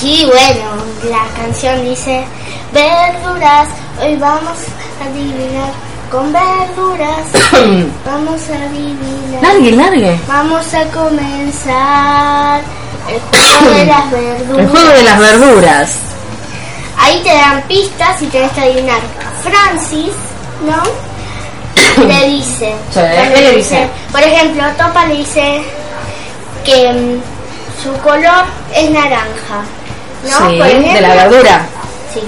Sí, 0.00 0.26
bueno, 0.26 0.70
la 1.08 1.24
canción 1.40 1.84
dice 1.84 2.24
verduras, 2.72 3.68
hoy 4.02 4.16
vamos 4.16 4.58
a 5.00 5.04
adivinar 5.04 5.70
con 6.10 6.32
verduras, 6.32 7.26
vamos 8.04 8.40
a 8.50 8.54
adivinar. 8.66 9.42
Largue, 9.42 9.72
largue. 9.72 10.20
Vamos 10.26 10.74
a 10.74 10.84
comenzar 10.86 12.60
el 13.08 13.20
juego 13.20 13.74
de 13.76 13.86
las 13.86 14.10
verduras. 14.10 14.58
El 14.58 14.68
juego 14.68 14.88
de 14.88 15.02
las 15.02 15.18
verduras. 15.18 15.96
Ahí 16.98 17.20
te 17.22 17.32
dan 17.32 17.62
pistas 17.62 18.20
y 18.22 18.26
tenés 18.26 18.52
que 18.52 18.60
adivinar. 18.60 19.00
Francis, 19.42 20.12
¿no? 20.64 22.04
le 22.06 22.28
dice. 22.28 22.74
Sí, 22.90 23.00
cuando 23.00 23.34
¿qué 23.34 23.40
le 23.40 23.56
dice? 23.56 23.88
Por 24.10 24.22
ejemplo, 24.22 24.64
Topa 24.76 25.06
le 25.06 25.16
dice 25.16 25.62
que 26.64 26.92
mm, 26.92 27.82
su 27.82 27.92
color 28.02 28.44
es 28.74 28.90
naranja. 28.90 29.64
¿No? 30.24 30.48
Sí, 30.48 30.58
de 30.58 31.00
la 31.00 31.14
verdura. 31.14 31.62
Sí. 32.12 32.20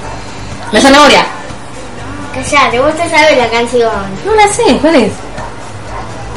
La 0.72 0.80
zanahoria. 0.80 1.24
Callate, 2.34 2.78
vos 2.80 2.94
te 2.96 3.08
sabes 3.08 3.38
la 3.38 3.48
canción. 3.48 3.90
No 4.24 4.34
la 4.34 4.46
sé, 4.48 4.76
¿cuál 4.80 4.94
es? 4.96 5.12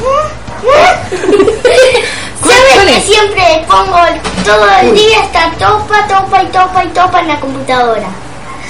¿Cuál- 2.42 2.56
¿Sabes 2.56 2.94
que 2.94 3.00
siempre 3.02 3.64
pongo 3.68 3.98
todo 4.44 4.66
el 4.82 4.94
día 4.94 5.22
está 5.24 5.50
topa, 5.58 6.06
topa 6.08 6.42
y 6.42 6.46
topa 6.46 6.84
y 6.84 6.88
topa 6.88 7.20
en 7.20 7.28
la 7.28 7.40
computadora? 7.40 8.06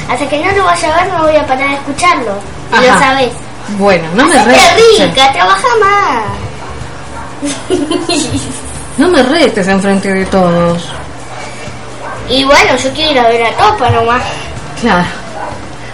Hasta 0.08 0.28
que 0.28 0.38
no 0.44 0.50
lo 0.52 0.64
vaya 0.64 0.92
a 0.92 0.96
ver 1.04 1.12
no 1.12 1.22
voy 1.22 1.36
a 1.36 1.46
parar 1.46 1.68
de 1.68 1.74
escucharlo. 1.76 2.32
Y 2.72 2.76
lo 2.86 2.98
sabes. 2.98 3.30
Bueno, 3.78 4.08
no 4.14 4.26
me 4.26 4.44
retes. 4.44 4.98
rica, 4.98 5.32
trabaja 5.32 5.68
más. 5.80 6.24
No 8.98 9.08
me 9.08 9.22
retes 9.22 9.68
enfrente 9.68 10.12
de 10.12 10.24
todos. 10.26 10.82
Y 12.30 12.44
bueno, 12.44 12.76
yo 12.76 12.90
quiero 12.92 13.12
ir 13.12 13.18
a 13.18 13.28
ver 13.28 13.42
a 13.44 13.56
Topa 13.56 13.90
nomás. 13.90 14.22
Claro. 14.80 15.04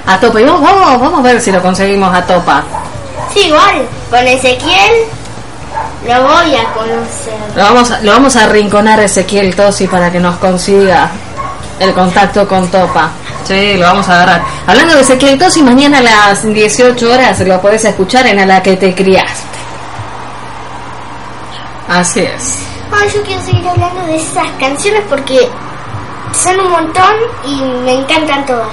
A 0.06 0.20
topa. 0.20 0.40
Y 0.40 0.44
vamos, 0.44 0.62
vamos, 0.62 1.00
vamos 1.00 1.18
a 1.18 1.22
ver 1.22 1.40
si 1.40 1.50
lo 1.50 1.60
conseguimos 1.60 2.14
a 2.14 2.24
topa. 2.24 2.62
Sí, 3.32 3.48
igual, 3.48 3.86
con 4.08 4.24
Ezequiel 4.26 4.92
lo 6.06 6.22
voy 6.22 6.54
a 6.54 6.72
conocer. 6.72 7.34
Lo 7.56 7.62
vamos, 7.62 7.90
a, 7.90 8.00
lo 8.00 8.12
vamos 8.12 8.36
a 8.36 8.44
arrinconar 8.44 9.00
a 9.00 9.04
Ezequiel 9.04 9.56
Tosi 9.56 9.88
para 9.88 10.12
que 10.12 10.20
nos 10.20 10.36
consiga 10.36 11.10
el 11.80 11.92
contacto 11.92 12.46
con 12.46 12.68
Topa. 12.70 13.10
Sí, 13.44 13.76
lo 13.76 13.86
vamos 13.86 14.08
a 14.08 14.14
agarrar. 14.14 14.42
Hablando 14.66 14.94
de 14.94 15.00
Ezequiel 15.00 15.38
Tosi, 15.38 15.62
mañana 15.62 15.98
a 15.98 16.02
las 16.02 16.42
18 16.42 17.12
horas 17.12 17.40
lo 17.40 17.60
podés 17.60 17.84
escuchar 17.84 18.26
en 18.26 18.38
A 18.38 18.46
la 18.46 18.62
que 18.62 18.76
te 18.76 18.94
criaste. 18.94 19.56
Así 21.88 22.20
es. 22.20 22.60
Ay, 22.92 23.08
yo 23.12 23.22
quiero 23.22 23.42
seguir 23.44 23.68
hablando 23.68 24.06
de 24.06 24.16
esas 24.16 24.48
canciones 24.60 25.02
porque 25.08 25.48
son 26.36 26.60
un 26.60 26.70
montón 26.70 27.14
y 27.44 27.60
me 27.84 27.92
encantan 28.00 28.44
todas. 28.46 28.68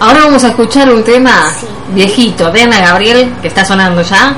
Ahora 0.00 0.20
vamos 0.24 0.42
a 0.44 0.48
escuchar 0.48 0.90
un 0.92 1.04
tema 1.04 1.30
Sí. 1.58 1.66
viejito 1.90 2.50
de 2.50 2.62
Ana 2.62 2.80
Gabriel 2.80 3.32
que 3.40 3.48
está 3.48 3.64
sonando 3.64 4.02
ya. 4.02 4.34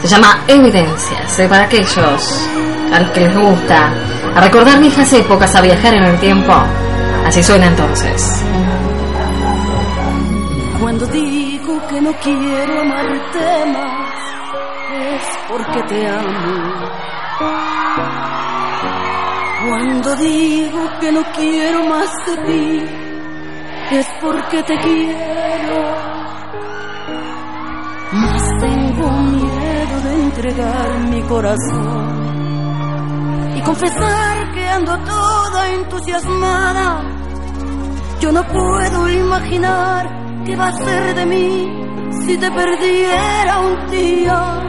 Se 0.00 0.08
llama 0.08 0.40
Evidencias. 0.48 1.38
eh, 1.38 1.48
para 1.48 1.64
aquellos 1.64 1.98
a 2.92 3.00
los 3.00 3.10
que 3.10 3.20
les 3.20 3.34
gusta 3.36 3.90
a 4.36 4.40
recordar 4.40 4.78
viejas 4.78 5.12
épocas, 5.12 5.54
a 5.56 5.60
viajar 5.60 5.94
en 5.94 6.04
el 6.04 6.18
tiempo. 6.20 6.52
Así 7.26 7.42
suena 7.42 7.66
entonces. 7.66 8.42
Cuando 10.80 11.06
digo 11.06 11.80
que 11.88 12.00
no 12.00 12.12
quiero 12.22 12.80
amarte 12.80 13.66
más, 13.72 14.14
es 15.14 15.22
porque 15.48 15.82
te 15.88 16.06
amo. 16.08 16.63
Cuando 19.76 20.14
digo 20.14 20.78
que 21.00 21.10
no 21.10 21.24
quiero 21.34 21.84
más 21.88 22.08
de 22.26 22.36
ti, 22.46 22.80
es 23.90 24.06
porque 24.20 24.62
te 24.62 24.78
quiero. 24.78 25.96
Mas 28.12 28.58
tengo 28.60 29.10
miedo 29.10 30.00
de 30.04 30.22
entregar 30.22 30.98
mi 31.10 31.20
corazón 31.22 32.22
y 33.56 33.60
confesar 33.62 34.52
que 34.52 34.64
ando 34.64 34.96
toda 34.98 35.72
entusiasmada. 35.72 37.02
Yo 38.20 38.30
no 38.30 38.46
puedo 38.46 39.08
imaginar 39.10 40.44
qué 40.44 40.54
va 40.54 40.68
a 40.68 40.72
ser 40.72 41.16
de 41.16 41.26
mí 41.26 41.68
si 42.24 42.38
te 42.38 42.48
perdiera 42.48 43.58
un 43.58 43.90
día. 43.90 44.63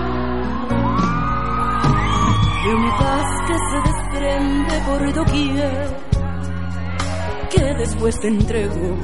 De 2.65 2.71
paz 2.71 3.29
que 3.45 3.53
se 3.53 3.77
desprende 3.89 4.81
por 4.87 5.13
doquier, 5.13 5.97
que 7.51 7.63
después 7.75 8.19
te 8.19 8.27
entrego. 8.27 8.97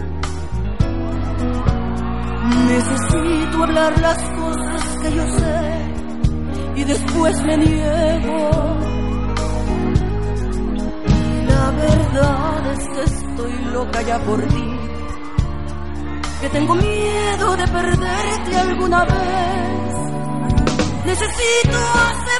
Necesito 2.67 3.63
hablar 3.63 4.01
las 4.01 4.17
cosas 4.17 4.97
que 5.03 5.15
yo 5.15 5.27
sé 5.37 5.81
y 6.75 6.83
después 6.85 7.43
me 7.43 7.57
niego. 7.57 8.49
La 11.47 11.71
verdad 11.71 12.71
es 12.73 12.87
que 12.87 13.03
estoy 13.03 13.53
loca 13.73 14.01
ya 14.01 14.17
por 14.25 14.41
ti. 14.41 14.79
Que 16.41 16.49
tengo 16.49 16.73
miedo 16.73 17.57
de 17.57 17.67
perderte 17.67 18.55
alguna 18.57 19.05
vez. 19.05 19.71
Necesito 21.05 21.77
aceptar 21.77 22.30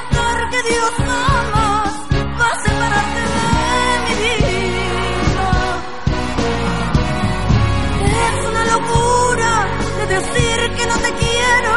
que 0.51 0.61
Dios 0.69 0.91
jamás 0.97 1.91
va 2.39 2.47
a 2.47 2.57
separarte 2.65 3.21
de 3.31 3.97
mi 4.05 4.13
vida. 4.21 5.49
Es 8.27 8.37
una 8.51 8.63
locura 8.75 9.51
de 9.97 10.05
decir 10.15 10.57
que 10.77 10.85
no 10.87 10.97
te 11.05 11.11
quiero, 11.23 11.75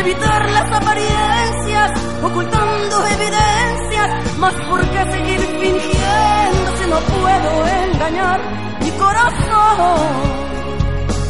evitar 0.00 0.50
las 0.50 0.72
apariencias, 0.72 1.88
ocultando 2.22 3.06
evidencias, 3.06 4.38
más 4.38 4.54
por 4.68 4.80
qué 4.92 5.02
seguir 5.12 5.40
fingiendo 5.60 6.68
si 6.78 6.84
no 6.88 6.98
puedo 7.00 7.50
engañar 7.66 8.40
mi 8.82 8.90
corazón. 8.92 10.46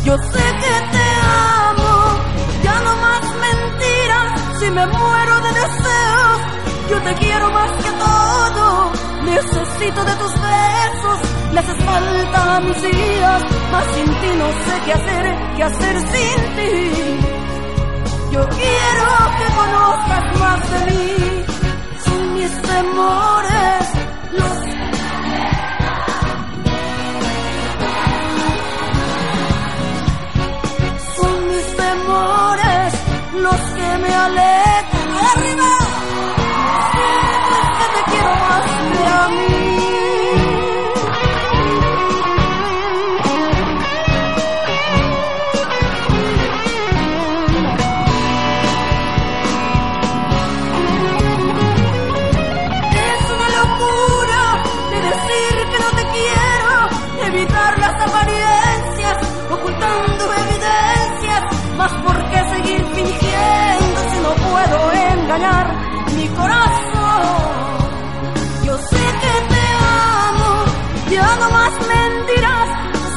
Yo 0.04 0.16
sé 0.18 0.44
que 0.62 0.74
te 0.94 1.06
amo, 1.64 1.92
ya 2.62 2.80
no 2.80 2.96
más 2.96 3.22
mentiras, 3.46 4.28
si 4.60 4.70
me 4.70 4.86
muero 4.86 5.40
de 5.40 5.52
deseos, 5.60 6.38
yo 6.90 7.02
te 7.02 7.14
quiero 7.14 7.50
más 7.50 7.70
que 7.72 7.90
todo, 7.92 8.92
necesito 9.24 10.04
de 10.04 10.14
tus 10.16 10.32
besos, 10.32 11.18
le 11.52 11.60
haces 11.60 11.84
falta 11.84 12.60
mis 12.60 12.82
días, 12.82 13.42
más 13.72 13.84
sin 13.94 14.06
ti 14.20 14.30
no 14.38 14.48
sé 14.64 14.80
qué 14.84 14.92
hacer, 14.92 15.36
qué 15.56 15.62
hacer 15.64 16.00
sin 16.00 16.56
ti. 16.56 16.90
Yo 18.32 18.48
quiero 18.48 19.08
que 19.38 19.46
conozcas 19.56 20.40
más 20.40 20.70
de 20.70 20.80
mí, 20.90 21.44
son 22.04 22.34
mis 22.34 22.62
temores, 22.62 23.84
los 24.32 24.76
los 33.42 33.60
que 33.76 33.98
me 33.98 34.14
alejan 34.14 34.75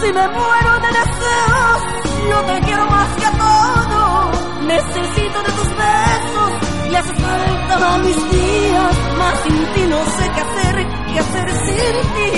si 0.10 0.14
me 0.14 0.28
muero 0.28 0.80
de 0.80 0.88
deseos, 1.00 1.82
yo 2.30 2.42
te 2.46 2.60
quiero 2.62 2.86
más 2.88 3.10
que 3.20 3.26
a 3.26 3.32
todo, 3.32 4.32
necesito 4.66 5.38
de 5.44 5.52
tus 5.52 5.70
besos, 5.84 6.52
le 6.90 6.98
hace 6.98 7.14
falta 7.14 7.94
a 7.94 7.98
mis 8.00 8.32
días, 8.32 8.96
más 9.20 9.36
sin 9.44 9.74
ti 9.74 9.82
no 9.88 10.04
sé 10.18 10.32
qué 10.34 10.42
hacer, 10.42 10.88
qué 11.14 11.20
hacer 11.20 11.50
sin 11.66 11.96
ti. 12.16 12.32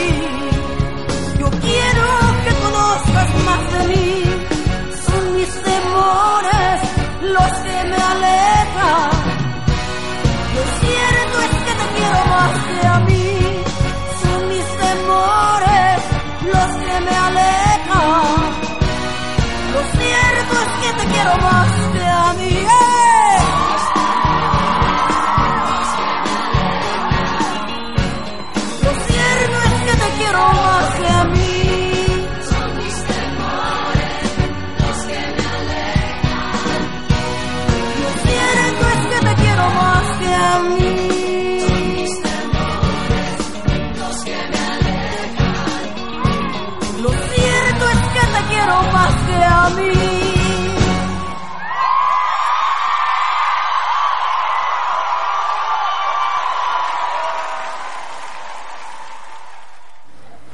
Yo 1.40 1.50
quiero 1.66 2.08
que 2.44 2.52
conozcas 2.66 3.30
más 3.48 3.64
de 3.74 3.88
mí, 3.88 4.24
son 5.08 5.36
mis 5.36 5.52
temores 5.70 6.78
los 7.36 7.52
que 7.66 7.78
me 7.90 8.00
alejan. 8.14 9.10
Lo 10.58 10.64
cierto 10.82 11.36
es 11.48 11.54
que 11.66 11.74
te 11.80 11.88
quiero 11.96 12.20
más 12.36 12.54
que 12.68 12.88
a 12.88 13.00
mí, 13.00 13.41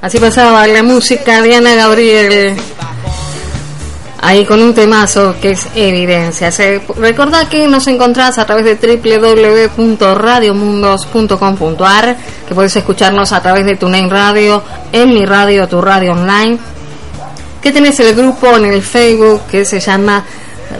Así 0.08 0.20
pasaba 0.20 0.66
la 0.68 0.84
música 0.84 1.41
de 1.41 1.55
Ana 1.55 1.74
Gabriel. 1.76 2.55
Ahí 4.22 4.45
con 4.45 4.62
un 4.62 4.74
temazo 4.74 5.36
que 5.41 5.51
es 5.51 5.68
evidencia. 5.76 6.49
Recordad 6.97 7.49
que 7.49 7.68
nos 7.68 7.88
encontrás 7.88 8.38
a 8.38 8.45
través 8.45 8.64
de 8.64 8.76
www.radiomundos.com.ar, 9.76 12.18
que 12.47 12.55
puedes 12.55 12.74
escucharnos 12.76 13.34
a 13.34 13.41
través 13.41 13.66
de 13.66 13.76
TuneIn 13.76 14.10
Radio, 14.10 14.64
en 14.93 15.14
mi 15.14 15.26
radio, 15.26 15.68
tu 15.68 15.82
radio 15.82 16.14
online 16.14 16.58
que 17.62 17.72
tenés 17.72 17.99
el 17.99 18.16
grupo 18.16 18.55
en 18.55 18.66
el 18.66 18.82
Facebook 18.82 19.41
que 19.49 19.66
se 19.66 19.80
llama 19.80 20.24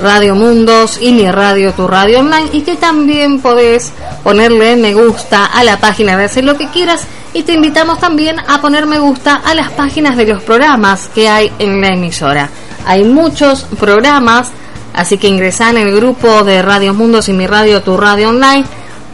Radio 0.02 0.36
Mundos 0.36 1.00
y 1.02 1.12
mi 1.12 1.30
radio, 1.32 1.74
tu 1.74 1.88
radio 1.88 2.20
online. 2.20 2.50
Y 2.54 2.62
que 2.62 2.76
también 2.76 3.40
podés 3.40 3.92
ponerle 4.24 4.76
me 4.76 4.94
gusta 4.94 5.46
a 5.46 5.64
la 5.64 5.80
página 5.80 6.18
de 6.18 6.26
hacer 6.26 6.44
lo 6.44 6.58
que 6.58 6.70
quieras. 6.70 7.02
Y 7.34 7.44
te 7.44 7.54
invitamos 7.54 8.00
también 8.00 8.38
a 8.40 8.62
poner 8.62 8.86
me 8.86 9.00
gusta 9.00 9.36
a 9.36 9.54
las 9.54 9.72
páginas 9.72 10.16
de 10.18 10.26
los 10.26 10.42
programas 10.44 11.10
que 11.14 11.30
hay 11.30 11.52
en 11.60 11.82
la 11.82 11.90
emisora. 11.90 12.50
Hay 12.86 13.04
muchos 13.04 13.64
programas, 13.80 14.52
así 14.94 15.18
que 15.18 15.28
ingresá 15.28 15.70
en 15.70 15.78
el 15.78 15.96
grupo 15.96 16.44
de 16.44 16.62
Radio 16.62 16.94
Mundos 16.94 17.28
y 17.30 17.34
mi 17.34 17.46
radio, 17.46 17.82
tu 17.82 17.98
radio 17.98 18.30
online, 18.30 18.66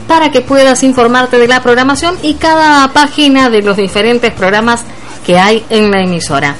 para 0.07 0.31
que 0.31 0.41
puedas 0.41 0.83
informarte 0.83 1.37
de 1.37 1.47
la 1.47 1.61
programación 1.63 2.17
y 2.21 2.35
cada 2.35 2.87
página 2.93 3.49
de 3.49 3.61
los 3.61 3.77
diferentes 3.77 4.31
programas 4.33 4.83
que 5.25 5.39
hay 5.39 5.65
en 5.69 5.89
la 5.89 6.01
emisora. 6.01 6.55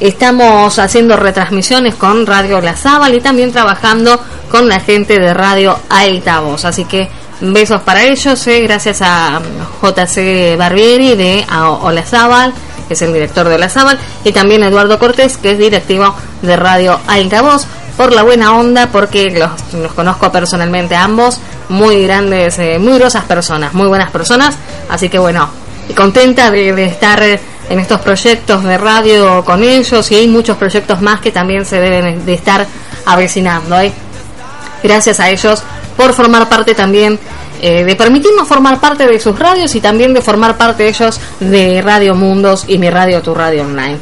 Estamos 0.00 0.78
haciendo 0.78 1.14
retransmisiones 1.14 1.94
con 1.94 2.24
Radio 2.24 2.62
La 2.62 2.74
Sábal 2.74 3.14
y 3.14 3.20
también 3.20 3.52
trabajando 3.52 4.18
con 4.50 4.66
la 4.66 4.80
gente 4.80 5.20
de 5.20 5.34
Radio 5.34 5.78
Altavoz. 5.90 6.64
Así 6.64 6.86
que 6.86 7.06
besos 7.42 7.82
para 7.82 8.04
ellos, 8.04 8.46
eh, 8.46 8.62
gracias 8.62 9.02
a 9.02 9.42
JC 9.82 10.56
Barbieri 10.56 11.16
de 11.16 11.44
Olazábal, 11.82 12.54
que 12.88 12.94
es 12.94 13.02
el 13.02 13.12
director 13.12 13.46
de 13.46 13.56
Olazábal, 13.56 13.98
y 14.24 14.32
también 14.32 14.62
Eduardo 14.62 14.98
Cortés, 14.98 15.36
que 15.36 15.52
es 15.52 15.58
directivo 15.58 16.14
de 16.40 16.56
Radio 16.56 16.98
Altavoz, 17.06 17.66
por 17.98 18.14
la 18.14 18.22
buena 18.22 18.56
onda, 18.56 18.86
porque 18.86 19.30
los, 19.30 19.92
conozco 19.92 20.32
personalmente 20.32 20.96
a 20.96 21.04
ambos, 21.04 21.38
muy 21.68 22.04
grandes, 22.04 22.58
eh, 22.58 22.78
muy 22.78 22.94
grosas 22.98 23.24
personas, 23.24 23.74
muy 23.74 23.86
buenas 23.86 24.10
personas, 24.10 24.56
así 24.88 25.10
que 25.10 25.18
bueno, 25.18 25.50
contenta 25.94 26.50
de 26.50 26.84
estar 26.86 27.22
en 27.70 27.78
estos 27.78 28.00
proyectos 28.00 28.64
de 28.64 28.76
radio 28.76 29.44
con 29.44 29.62
ellos 29.62 30.10
y 30.10 30.16
hay 30.16 30.28
muchos 30.28 30.56
proyectos 30.56 31.00
más 31.00 31.20
que 31.20 31.30
también 31.30 31.64
se 31.64 31.80
deben 31.80 32.26
de 32.26 32.34
estar 32.34 32.66
avecinando. 33.06 33.80
¿eh? 33.80 33.92
Gracias 34.82 35.20
a 35.20 35.30
ellos 35.30 35.62
por 35.96 36.12
formar 36.12 36.48
parte 36.48 36.74
también, 36.74 37.18
eh, 37.62 37.84
de 37.84 37.94
permitirnos 37.94 38.48
formar 38.48 38.80
parte 38.80 39.06
de 39.06 39.20
sus 39.20 39.38
radios 39.38 39.74
y 39.76 39.80
también 39.80 40.12
de 40.12 40.20
formar 40.20 40.56
parte 40.56 40.88
ellos 40.88 41.20
de 41.38 41.80
Radio 41.80 42.14
Mundos 42.16 42.64
y 42.66 42.76
mi 42.76 42.90
radio, 42.90 43.22
tu 43.22 43.34
radio 43.34 43.62
online. 43.62 43.98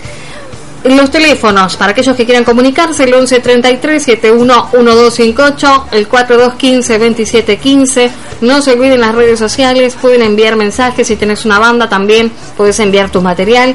Los 0.85 1.11
teléfonos, 1.11 1.77
para 1.77 1.91
aquellos 1.91 2.17
que 2.17 2.25
quieran 2.25 2.45
comunicarse, 2.45 3.05
el 3.05 3.13
11 3.13 3.41
33 3.41 4.03
71 4.03 4.69
1258, 4.73 5.87
el 5.91 6.07
4215 6.07 6.99
2715. 6.99 8.11
No 8.43 8.63
se 8.63 8.73
olviden 8.73 9.01
las 9.01 9.15
redes 9.15 9.41
sociales, 9.41 9.97
pueden 10.01 10.23
enviar 10.23 10.55
mensajes 10.55 11.09
si 11.09 11.17
tenés 11.17 11.45
una 11.45 11.59
banda 11.59 11.89
también, 11.89 12.31
puedes 12.57 12.79
enviar 12.79 13.11
tu 13.11 13.21
material. 13.21 13.75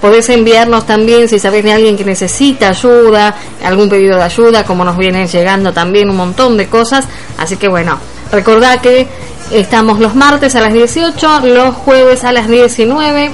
Podés 0.00 0.28
enviarnos 0.28 0.86
también 0.86 1.26
si 1.26 1.38
sabés 1.38 1.64
de 1.64 1.72
alguien 1.72 1.96
que 1.96 2.04
necesita 2.04 2.68
ayuda, 2.68 3.34
algún 3.64 3.88
pedido 3.88 4.16
de 4.16 4.24
ayuda, 4.24 4.62
como 4.62 4.84
nos 4.84 4.96
vienen 4.96 5.26
llegando 5.26 5.72
también 5.72 6.10
un 6.10 6.16
montón 6.16 6.56
de 6.56 6.68
cosas. 6.68 7.06
Así 7.38 7.56
que 7.56 7.66
bueno, 7.66 7.98
recordad 8.30 8.80
que 8.80 9.08
estamos 9.50 9.98
los 9.98 10.14
martes 10.14 10.54
a 10.54 10.60
las 10.60 10.74
18, 10.74 11.40
los 11.46 11.74
jueves 11.74 12.24
a 12.24 12.32
las 12.32 12.46
19. 12.46 13.30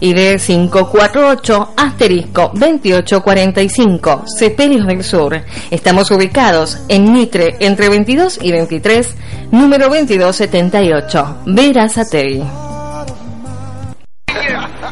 y 0.02 0.14
de 0.14 0.38
548 0.38 1.74
asterisco 1.78 2.52
2845 2.54 4.26
Cepelios 4.38 4.86
del 4.86 5.04
Sur. 5.04 5.42
Estamos 5.70 6.12
ubicados 6.12 6.80
en 6.90 7.14
Mitre 7.14 7.56
entre 7.60 7.88
22 7.88 8.40
y 8.42 8.52
23, 8.52 9.16
número 9.52 9.86
2278, 9.86 11.38
Verazatei. 11.46 12.71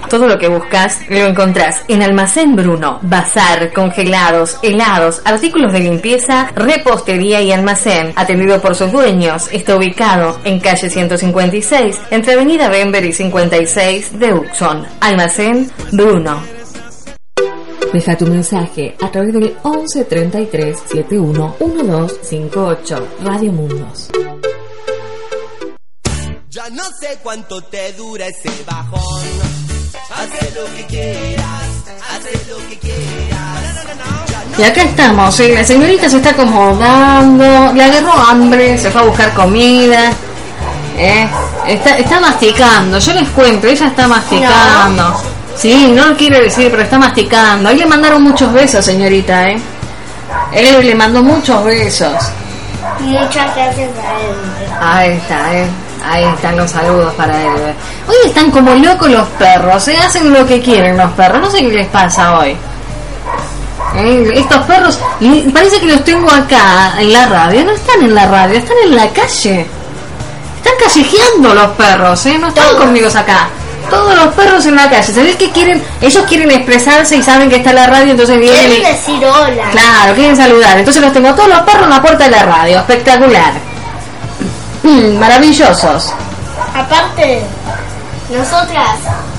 Todo 0.10 0.28
lo 0.28 0.39
que 0.39 0.47
buscas 0.47 1.01
lo 1.07 1.18
encontrás 1.18 1.84
en 1.88 2.01
Almacén 2.01 2.55
Bruno, 2.55 2.99
bazar, 3.03 3.72
congelados, 3.74 4.57
helados, 4.64 5.22
artículos 5.24 5.72
de 5.72 5.82
limpieza, 5.82 6.51
repostería 6.55 7.41
y 7.41 7.51
almacén. 7.51 8.14
Atendido 8.16 8.60
por 8.60 8.76
sus 8.76 8.91
dueños, 8.91 9.49
está 9.51 9.76
ubicado 9.76 10.39
en 10.43 10.60
calle 10.60 10.89
156, 10.89 11.99
entre 12.10 12.34
Avenida 12.34 12.70
Bember 12.70 13.05
y 13.05 13.14
56 13.14 14.20
de 14.20 14.34
Uxon. 14.34 14.88
Almacén 14.99 15.70
Bruno. 15.91 16.41
Deja 17.93 18.18
tu 18.18 18.26
mensaje 18.26 18.95
a 19.01 19.12
través 19.12 19.34
del 19.34 19.55
11 19.62 20.05
33 20.05 20.80
71 20.88 21.55
1258 21.60 23.07
Radio 23.24 23.51
Mundos. 23.51 24.10
Ya 26.49 26.68
no 26.72 26.84
sé 26.99 27.20
cuánto 27.22 27.62
te 27.62 27.93
dura 27.93 28.26
ese 28.26 28.49
bajón. 28.66 29.69
Haz 30.12 30.30
lo 30.55 30.66
que 30.76 30.86
quieras. 30.86 31.45
Haz 32.10 32.47
lo 32.49 32.57
que 32.68 32.78
quieras. 32.78 32.99
Y 34.57 34.64
acá 34.64 34.82
estamos, 34.82 35.39
¿eh? 35.39 35.53
la 35.55 35.64
señorita 35.64 36.10
se 36.10 36.18
está 36.18 36.32
acomodando, 36.32 37.72
le 37.74 37.84
agarró 37.84 38.12
hambre, 38.12 38.78
se 38.78 38.91
fue 38.91 39.01
a 39.01 39.05
buscar 39.05 39.34
comida, 39.34 40.12
¿eh? 40.97 41.30
está, 41.66 41.97
está 41.97 42.20
masticando, 42.20 42.99
yo 42.99 43.14
les 43.14 43.30
cuento, 43.30 43.68
ella 43.68 43.88
está 43.88 44.05
masticando. 44.07 45.24
Sí, 45.55 45.91
no 45.93 46.07
lo 46.07 46.18
quiere 46.18 46.41
decir, 46.41 46.70
pero 46.72 46.84
está 46.84 46.97
masticando. 46.97 47.70
Ahí 47.70 47.78
le 47.78 47.86
mandaron 47.86 48.22
muchos 48.24 48.51
besos, 48.51 48.84
señorita, 48.84 49.49
¿eh? 49.49 49.60
Él 50.51 50.86
le 50.86 50.95
mandó 50.95 51.24
muchos 51.24 51.64
besos. 51.64 52.16
Muchas 52.99 53.55
gracias 53.55 53.89
a 53.97 54.22
él. 54.22 54.36
Ahí 54.82 55.10
está, 55.12 55.55
¿eh? 55.57 55.68
Ahí 56.10 56.24
están 56.24 56.57
los 56.57 56.72
saludos 56.72 57.14
para 57.14 57.39
él. 57.39 57.51
¿eh? 57.60 57.76
Hoy 58.07 58.16
están 58.26 58.49
como 58.49 58.74
locos 58.74 59.10
los 59.10 59.28
perros, 59.30 59.88
¿eh? 59.89 59.97
Hacen 60.03 60.34
lo 60.34 60.43
que 60.45 60.60
quieren 60.60 60.97
los 60.97 61.12
perros, 61.12 61.39
no 61.39 61.51
sé 61.51 61.60
qué 61.60 61.70
les 61.72 61.88
pasa 61.88 62.39
hoy. 62.39 62.57
Eh, 63.95 64.32
Estos 64.36 64.66
perros, 64.66 64.99
parece 65.53 65.80
que 65.80 65.86
los 65.86 66.03
tengo 66.03 66.30
acá 66.32 66.93
en 66.97 67.14
la 67.14 67.28
radio. 67.28 67.64
No 67.64 67.72
están 67.72 68.01
en 68.01 68.16
la 68.16 68.26
radio, 68.26 68.57
están 68.57 68.78
en 68.84 68.95
la 68.95 69.07
calle. 69.10 69.68
Están 70.57 70.74
callejeando 70.84 71.53
los 71.53 71.68
perros, 71.72 72.26
¿eh? 72.26 72.38
No 72.39 72.47
están 72.47 72.76
conmigo 72.76 73.07
acá. 73.07 73.47
Todos 73.91 74.16
los 74.16 74.34
perros 74.34 74.66
en 74.66 74.76
la 74.76 74.89
calle. 74.89 75.14
¿Sabés 75.14 75.36
qué 75.36 75.51
quieren? 75.51 75.82
Ellos 76.01 76.24
quieren 76.28 76.49
expresarse 76.51 77.18
y 77.18 77.24
saben 77.24 77.49
que 77.49 77.57
está 77.57 77.72
la 77.72 77.86
radio, 77.88 78.12
entonces 78.12 78.39
vienen 78.39 78.66
Quieren 78.66 78.93
decir 78.95 79.26
hola. 79.26 79.70
Claro, 79.72 80.16
quieren 80.16 80.36
saludar. 80.36 80.78
Entonces 80.80 81.01
los 81.03 81.14
tengo 81.14 81.34
todos 81.36 81.49
los 81.49 81.60
perros 81.60 81.84
en 81.84 81.89
la 81.91 82.01
puerta 82.01 82.24
de 82.26 82.32
la 82.32 82.43
radio. 82.43 82.80
Espectacular. 82.80 83.53
Mm, 84.84 85.18
Maravillosos. 85.20 86.14
Aparte, 86.76 87.42
nosotras, 88.30 88.90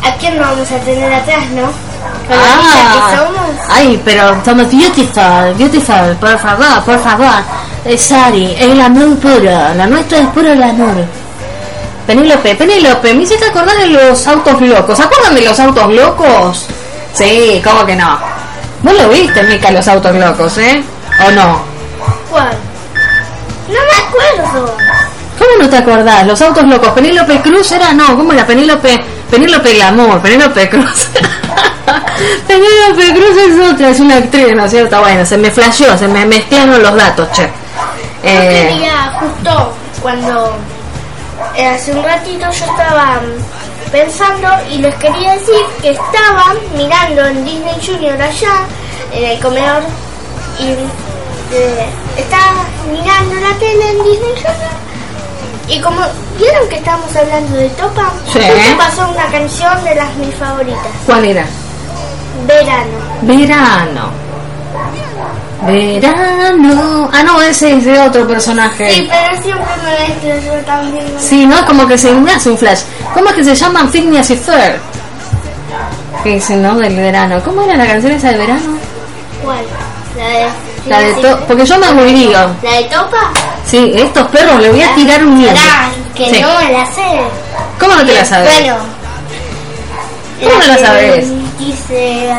¿a 0.03 0.13
quién 0.19 0.37
no 0.39 0.43
vamos 0.43 0.71
a 0.71 0.79
tener 0.79 1.13
atrás, 1.13 1.45
no? 1.51 1.63
Con 2.29 2.37
la 2.37 2.57
niña 2.57 2.93
que 2.93 3.17
somos. 3.17 3.41
Ah. 3.69 3.73
Ay, 3.77 4.03
pero 4.05 4.45
somos 4.45 4.71
beautiful, 4.71 5.55
beautiful, 5.57 6.17
por 6.21 6.39
favor, 6.39 6.83
por 6.85 6.99
favor. 7.03 7.43
Eh, 7.85 7.97
Sari, 7.97 8.53
es 8.55 8.63
el 8.63 8.81
amor 8.81 9.17
puro, 9.19 9.43
la 9.77 9.87
nuestra 9.87 10.19
es 10.19 10.27
puro 10.29 10.53
el 10.53 10.63
amor. 10.63 11.05
Penélope, 12.07 12.55
Penélope, 12.57 13.15
me 13.15 13.23
hiciste 13.23 13.47
acordar 13.47 13.77
de 13.79 13.87
los 13.89 14.27
autos 14.27 14.61
locos. 14.61 14.97
¿Se 14.97 15.03
acuerdan 15.05 15.35
de 15.35 15.43
los 15.43 15.59
autos 15.61 15.93
locos? 15.93 16.67
Sí, 17.15 17.61
¿cómo 17.65 17.87
que 17.87 17.97
no? 17.97 18.19
Vos 18.83 18.95
lo 18.95 19.09
viste, 19.09 19.43
Mica, 19.45 19.71
los 19.71 19.87
autos 19.89 20.15
locos, 20.15 20.59
¿eh? 20.59 20.83
¿O 21.27 21.31
no? 21.31 21.61
¿Cuál? 22.31 22.51
No 23.69 23.75
me 23.75 24.43
acuerdo. 24.43 24.77
¿Cómo 25.41 25.63
no 25.65 25.71
te 25.71 25.79
acordás? 25.79 26.27
Los 26.27 26.41
autos 26.43 26.65
locos. 26.65 26.91
Penélope 26.91 27.41
Cruz 27.41 27.73
era, 27.73 27.93
no, 27.95 28.15
¿cómo 28.17 28.33
era? 28.35 28.47
Penélope, 28.47 29.03
Penélope 29.31 29.73
Glamour, 29.73 30.21
Penélope 30.21 30.69
Cruz. 30.69 31.09
Penélope 32.47 33.15
Cruz 33.15 33.37
es 33.39 33.73
otra, 33.73 33.89
es 33.89 34.01
una 34.01 34.17
actriz, 34.19 34.55
¿no 34.55 34.65
es 34.67 34.71
cierto? 34.71 35.01
Bueno, 35.01 35.25
se 35.25 35.39
me 35.39 35.51
flasheó, 35.51 35.97
se 35.97 36.07
me 36.09 36.27
mezclaron 36.27 36.83
los 36.83 36.95
datos, 36.95 37.33
che. 37.33 37.43
Yo 37.43 37.49
Eh, 38.23 38.69
quería, 38.71 39.13
justo 39.19 39.73
cuando 40.03 40.53
eh, 41.57 41.67
hace 41.69 41.93
un 41.93 42.03
ratito 42.05 42.45
yo 42.53 42.65
estaba 42.67 43.21
pensando 43.91 44.49
y 44.71 44.77
les 44.79 44.95
quería 44.97 45.33
decir 45.33 45.57
que 45.81 45.91
estaba 45.93 46.55
mirando 46.77 47.25
en 47.27 47.45
Disney 47.47 47.75
Junior 47.85 48.21
allá, 48.21 48.67
en 49.13 49.25
el 49.25 49.41
comedor, 49.41 49.83
y 50.59 50.67
eh, 51.55 51.87
estaba 52.19 52.53
mirando 52.93 53.35
la 53.37 53.59
tele 53.59 53.91
en 53.91 54.05
Disney 54.05 54.35
Junior. 54.37 54.90
Y 55.71 55.81
como 55.81 56.01
vieron 56.39 56.69
que 56.69 56.77
estábamos 56.77 57.15
hablando 57.15 57.57
de 57.57 57.69
Topa, 57.71 58.11
Sí. 58.33 58.41
pasó 58.77 59.09
una 59.09 59.27
canción 59.27 59.85
de 59.85 59.95
las 59.95 60.15
mis 60.17 60.35
favoritas, 60.35 60.79
¿Cuál 61.07 61.25
era? 61.25 61.45
Verano. 62.47 62.99
Verano. 63.23 64.11
Verano. 65.67 67.11
Ah, 67.13 67.23
no, 67.23 67.41
ese 67.43 67.75
es 67.77 67.85
de 67.85 68.01
otro 68.01 68.27
personaje. 68.27 68.91
Sí, 68.91 69.09
pero 69.11 69.43
siempre 69.43 69.67
me 69.85 70.09
mezclo 70.09 70.53
yo 70.53 70.65
también. 70.65 71.05
Sí, 71.19 71.47
¿no? 71.47 71.65
Como 71.67 71.87
que 71.87 71.99
se 71.99 72.13
me 72.13 72.33
hace 72.33 72.51
un 72.51 72.59
flash. 72.59 72.81
¿Cómo 73.15 73.29
es 73.29 73.35
que 73.37 73.45
se 73.45 73.55
llaman 73.55 73.91
Phineas 73.91 74.31
y 74.31 74.37
Ferb? 74.37 74.79
Que 76.25 76.35
dicen, 76.35 76.63
¿no? 76.63 76.77
Del 76.77 76.97
verano. 76.97 77.41
¿Cómo 77.45 77.63
era 77.63 77.77
la 77.77 77.87
canción 77.87 78.13
esa 78.13 78.31
de 78.31 78.39
verano? 78.39 78.79
¿Cuál? 79.45 79.65
La 80.17 80.29
de... 80.29 80.49
La 80.87 80.99
de 81.01 81.13
to 81.15 81.39
Porque 81.47 81.65
yo 81.67 81.79
me 81.79 81.87
aburrí. 81.87 82.29
¿La 82.29 82.47
de 82.73 82.85
Topa? 82.85 83.31
Sí, 83.67 83.93
estos 83.95 84.27
perros 84.29 84.61
le 84.61 84.71
voy 84.71 84.83
a 84.83 84.95
tirar 84.95 85.25
un 85.25 85.39
miedo. 85.39 85.55
Que 86.15 86.27
Sí. 86.35 86.41
no 86.43 86.49
me 86.59 86.73
la 86.73 86.87
sé. 86.87 87.21
¿Cómo 87.79 87.95
no 87.95 88.05
te 88.05 88.15
la 88.15 88.25
sabes? 88.25 88.53
Bueno. 88.53 88.77
¿Cómo 90.43 90.55
no 90.59 90.67
la 90.67 90.79
sabes? 90.79 91.27
Dice, 91.59 92.33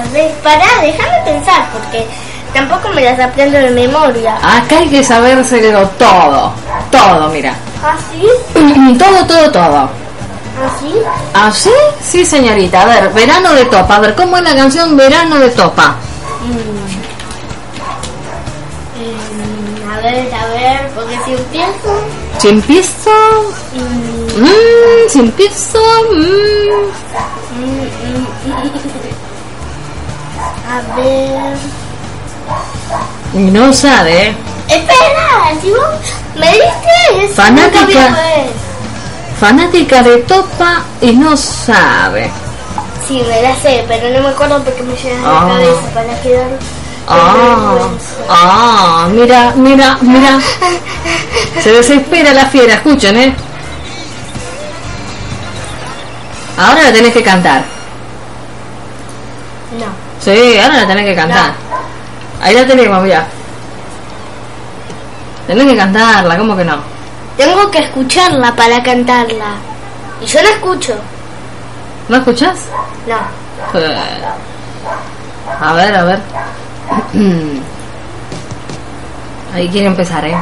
pará, 0.43 0.65
déjame 0.82 1.22
pensar, 1.24 1.67
porque 1.72 2.05
tampoco 2.53 2.89
me 2.89 3.03
las 3.03 3.19
aprendo 3.19 3.59
de 3.59 3.69
memoria. 3.72 4.36
Acá 4.38 4.80
hay 4.80 4.89
que 4.89 5.03
sabérselo 5.03 5.88
todo. 5.89 6.51
Todo, 6.91 7.30
mira. 7.30 7.53
¿Ah, 7.84 7.95
sí? 8.11 8.28
todo, 8.97 9.26
todo, 9.26 9.51
todo. 9.51 9.89
¿Ah, 10.63 10.69
sí? 10.80 10.93
¿Ah, 11.34 11.51
sí? 12.01 12.26
Señorita. 12.26 12.82
A 12.82 12.86
ver, 12.86 13.09
verano 13.13 13.53
de 13.53 13.65
topa. 13.65 13.95
A 13.95 13.99
ver, 13.99 14.15
¿cómo 14.15 14.38
es 14.38 14.43
la 14.43 14.55
canción 14.55 14.97
Verano 14.97 15.39
de 15.39 15.49
topa? 15.49 15.95
Mm, 18.97 19.91
a 19.91 19.97
ver, 20.01 20.34
a 20.34 20.45
ver, 20.47 20.80
porque 21.38 21.59
si 21.59 21.67
empiezo... 21.67 21.91
Si 22.39 22.47
empiezo... 22.49 23.11
mm, 23.73 24.41
Mmm, 24.41 25.09
si 25.09 25.19
empiezo... 25.19 25.79
Mmm. 26.11 26.91
mm, 27.57 27.65
mm, 28.05 28.27
mm. 28.47 28.71
A 30.69 30.95
ver... 30.95 31.57
Y 33.34 33.38
no 33.51 33.71
sabe. 33.71 34.36
Espera, 34.67 35.53
si 35.61 35.69
vos 35.69 35.79
me 36.36 36.47
diste 36.51 37.34
Fanática. 37.34 37.84
poder. 37.86 38.49
Fanática 39.39 40.03
de 40.03 40.17
topa 40.19 40.84
y 41.01 41.13
no 41.13 41.36
sabe. 41.38 42.29
Sí, 43.07 43.23
me 43.27 43.41
la 43.41 43.55
sé, 43.55 43.84
pero 43.88 44.09
no 44.09 44.21
me 44.21 44.29
acuerdo 44.29 44.61
porque 44.63 44.84
me 44.84 44.95
llega 44.95 45.17
a 45.17 45.41
Ah. 45.41 45.45
la 45.45 45.53
cabeza 45.53 45.82
para 45.93 46.21
quedar... 46.21 46.47
Ah, 47.08 47.88
ah, 48.30 49.08
mira, 49.12 49.54
mira, 49.56 49.97
mira. 50.02 50.39
Se 51.62 51.72
desespera 51.72 52.34
la 52.34 52.45
fiera, 52.45 52.76
escuchen, 52.76 53.18
¿eh? 53.18 53.36
Ahora 56.58 56.84
la 56.84 56.93
tenés 56.93 57.14
que 57.14 57.24
cantar. 57.24 57.64
No. 59.80 59.86
Sí, 60.24 60.58
ahora 60.60 60.78
la 60.82 60.88
tenés 60.88 61.06
que 61.06 61.16
cantar. 61.16 61.54
Ahí 62.41 62.54
la 62.56 62.66
tenemos, 62.68 63.02
mira. 63.04 63.26
Tenés 65.47 65.66
que 65.66 65.76
cantarla, 65.78 66.38
¿cómo 66.38 66.56
que 66.56 66.64
no? 66.64 66.78
Tengo 67.36 67.70
que 67.72 67.80
escucharla 67.80 68.56
para 68.56 68.82
cantarla. 68.84 69.56
Y 70.22 70.26
yo 70.26 70.41
no 70.43 70.49
escucho. 70.49 70.95
¿No 72.10 72.18
escuchás? 72.18 72.60
No. 73.08 73.80
Eh, 73.80 73.97
A 75.60 75.74
ver, 75.74 75.95
a 75.95 76.04
ver. 76.04 76.20
Ahí 79.54 79.68
quiere 79.70 79.88
empezar, 79.88 80.26
¿eh? 80.26 80.38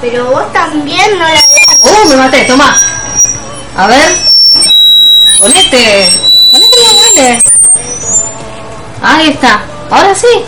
Pero 0.00 0.26
vos 0.30 0.52
también 0.52 1.18
no 1.18 1.24
la 1.24 1.34
¡Uh, 1.82 2.08
me 2.08 2.16
maté! 2.16 2.44
Toma. 2.44 2.76
A 3.76 3.86
ver. 3.86 4.16
Ponete. 5.38 6.10
Ponete 6.50 6.76
la 6.80 7.22
dale. 7.22 7.44
Ahí 9.02 9.28
está. 9.30 9.60
Ahora 9.90 10.14
sí. 10.14 10.44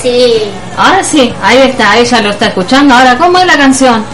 Sí. 0.00 0.50
Ahora 0.76 1.02
sí. 1.02 1.34
Ahí 1.42 1.58
está. 1.58 1.96
Ella 1.98 2.20
lo 2.22 2.30
está 2.30 2.46
escuchando. 2.46 2.94
Ahora, 2.94 3.18
¿cómo 3.18 3.38
es 3.38 3.46
la 3.46 3.56
canción? 3.56 4.04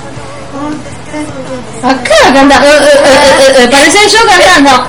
Acá 1.82 2.32
canta. 2.32 2.56
Eh, 2.64 2.78
eh, 2.82 3.54
eh, 3.58 3.68
parece 3.70 4.08
yo 4.08 4.18
cantando. 4.26 4.88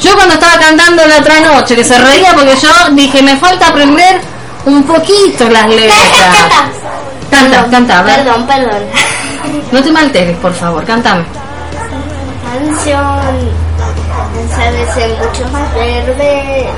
Yo 0.00 0.14
cuando 0.14 0.34
estaba 0.34 0.58
cantando 0.58 1.06
la 1.06 1.18
otra 1.18 1.40
noche, 1.40 1.76
que 1.76 1.84
se 1.84 1.98
reía 1.98 2.34
porque 2.34 2.56
yo 2.56 2.68
dije, 2.92 3.22
me 3.22 3.36
falta 3.36 3.68
aprender 3.68 4.20
un 4.66 4.82
poquito 4.84 5.48
las 5.48 5.68
letras. 5.68 5.98
Canta, 7.30 7.66
canta, 7.68 7.98
a 7.98 8.02
ver. 8.02 8.16
Perdón, 8.22 8.46
perdón. 8.46 8.82
No 9.72 9.82
te 9.82 9.90
malteres, 9.90 10.36
por 10.36 10.52
favor, 10.52 10.84
cántame. 10.84 11.24
Canción. 12.44 13.64
Sabes 14.54 14.96
en 14.96 15.10
mucho 15.18 15.48
más 15.50 15.74
verde. 15.74 16.68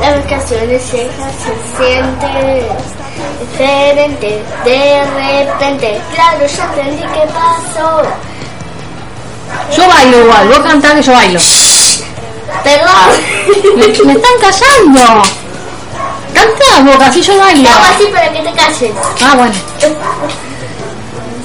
Las 0.00 0.24
vacaciones 0.24 0.82
se 0.82 1.08
siente 1.76 2.66
diferente. 3.40 4.42
De 4.64 5.04
repente, 5.46 6.00
claro, 6.14 6.46
ya 6.46 6.64
entendí 6.64 7.02
qué 7.12 7.26
pasó. 7.32 8.02
Yo 9.76 9.88
bailo 9.88 10.20
igual, 10.20 10.48
vos 10.48 10.58
cantás 10.60 10.94
que 10.94 11.02
yo 11.02 11.12
bailo. 11.12 11.40
Perdón. 12.62 13.10
Me, 13.76 13.86
me 14.04 14.12
están 14.12 14.32
callando. 14.40 15.22
Cantá 16.32 16.80
vos, 16.84 17.00
así 17.00 17.22
yo 17.22 17.38
bailo. 17.38 17.68
Hago 17.68 17.84
así 17.94 18.06
para 18.06 18.32
que 18.32 18.40
te 18.40 18.52
calles. 18.52 18.92
Ah, 19.22 19.34
bueno. 19.36 19.54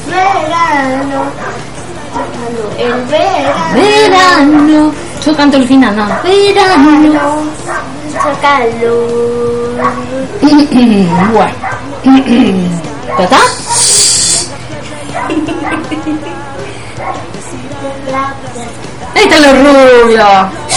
Verano. 0.08 1.24
El 2.78 3.06
verano. 3.06 3.74
Verano. 3.74 4.94
Yo 5.26 5.36
canto 5.36 5.58
el 5.58 5.68
final, 5.68 5.96
no. 5.96 6.08
Verano. 6.24 7.40
Calor. 8.42 9.82
bueno. 11.32 11.56
¿Ya 13.18 13.24
está? 13.24 13.40
Ahí 19.16 19.24
están 19.24 19.42
los 19.42 19.54
rubios. 20.04 20.71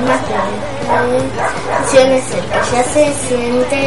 Verde. 0.00 1.22
Canciones 1.70 2.24
el 2.32 2.44
que 2.44 2.60
ya 2.72 2.82
se 2.84 3.14
siente 3.28 3.80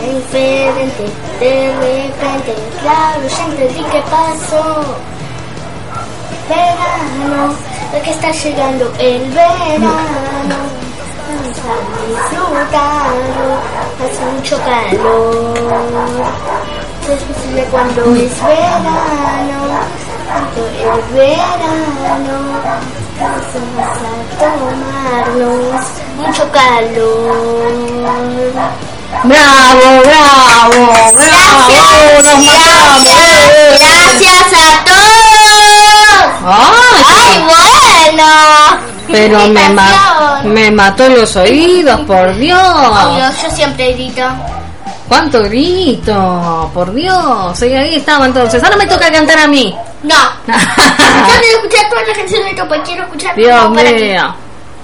diferente. 0.00 1.04
De 1.40 1.72
repente, 1.74 2.54
claro, 2.80 3.22
ya 3.28 3.44
entendí 3.46 3.82
qué 3.90 4.02
pasó. 4.02 4.64
Verano, 6.48 7.54
porque 7.90 8.10
está 8.10 8.30
llegando 8.30 8.92
el 8.98 9.30
verano. 9.32 9.90
Vamos 11.26 11.58
a 11.58 11.74
disfrutarlo, 12.06 13.46
hace 14.00 14.24
mucho 14.36 14.56
calor. 14.58 15.54
Es 17.10 17.22
posible 17.22 17.62
cuando 17.70 18.00
es 18.14 18.42
verano, 18.42 19.58
cuando 20.28 20.60
es 20.66 21.14
verano. 21.14 23.03
Vamos 23.20 23.44
a 23.78 24.38
tomarnos 24.38 25.84
mucho 26.16 26.50
calor. 26.50 28.04
Bravo, 29.24 30.02
bravo, 30.02 30.86
bravo. 31.12 32.22
Nos 32.22 32.38
matamos. 32.44 33.06
eh. 33.06 33.78
Gracias 33.78 34.52
a 34.52 34.84
todos. 34.84 36.24
Ay, 36.46 37.04
Ay, 37.06 38.10
bueno. 38.10 38.26
pero 39.10 39.38
me, 39.48 39.68
ma- 39.70 40.40
me 40.44 40.70
mató 40.72 41.08
los 41.08 41.36
oídos, 41.36 42.00
por 42.00 42.34
Dios. 42.36 42.58
Yo 43.42 43.50
siempre 43.50 43.92
grito. 43.92 44.22
¿Cuánto 45.08 45.42
grito? 45.44 46.70
Por 46.72 46.92
Dios. 46.94 47.62
Y 47.62 47.72
ahí 47.72 47.94
estaba 47.96 48.26
entonces. 48.26 48.62
Ahora 48.62 48.76
me 48.76 48.86
toca 48.86 49.10
cantar 49.12 49.38
a 49.38 49.46
mí. 49.46 49.74
No. 50.02 50.14
Yo 50.46 50.54
quiero 51.40 51.56
escuchar 51.58 51.88
todas 51.90 52.08
las 52.08 52.18
canciones 52.18 52.46
de 52.50 52.62
Topo. 52.62 52.74
Quiero 52.84 53.02
escuchar 53.04 53.36
Dios 53.36 53.62
Memo 53.62 53.74
para 53.74 53.90
mío. 53.92 54.34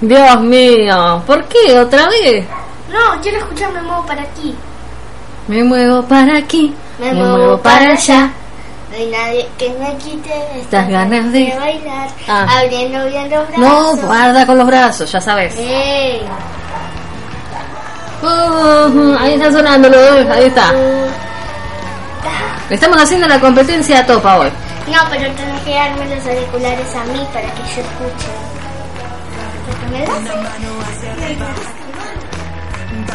Dios 0.01 0.41
mío. 0.41 1.23
¿Por 1.25 1.43
qué? 1.45 1.79
¿Otra 1.79 2.07
vez? 2.07 2.45
No, 2.89 3.21
quiero 3.21 3.37
escuchar 3.39 3.71
Me 3.71 3.81
muevo 3.81 4.05
para 4.05 4.21
aquí. 4.21 4.55
Me 5.47 5.63
muevo 5.63 6.03
para 6.03 6.37
aquí. 6.37 6.73
Me, 6.99 7.13
Me 7.13 7.23
muevo 7.23 7.57
para 7.57 7.91
allá. 7.93 8.29
No 8.89 8.97
hay 8.97 9.05
nadie 9.07 9.49
que 9.57 9.69
me 9.69 9.95
quite 9.97 10.33
Estas 10.59 10.87
ganas 10.89 11.31
de- 11.31 11.55
bailar. 11.57 12.09
Ah. 12.27 12.45
Abriendo 12.59 13.05
bien 13.07 13.29
los 13.29 13.47
brazos. 13.47 13.57
No, 13.57 13.95
guarda 14.07 14.45
con 14.45 14.57
los 14.57 14.67
brazos, 14.67 15.09
ya 15.11 15.21
sabes. 15.21 15.55
Ey. 15.57 16.21
Ahí 18.23 19.33
está 19.33 19.51
sonando, 19.51 19.89
lo- 19.89 20.33
ahí 20.33 20.45
está. 20.45 20.71
Estamos 22.69 23.01
haciendo 23.01 23.27
la 23.27 23.39
competencia 23.39 23.99
a 23.99 24.05
topa 24.05 24.37
hoy. 24.39 24.49
No, 24.87 24.97
pero 25.09 25.31
tenés 25.33 25.61
que 25.63 25.73
darme 25.75 26.15
los 26.15 26.25
auriculares 26.25 26.95
a 26.95 27.03
mí 27.05 27.25
para 27.33 27.47
que 27.47 27.61
yo 27.61 27.81
escuche. 27.81 28.31
¿Me 29.91 30.05
das? 30.05 30.19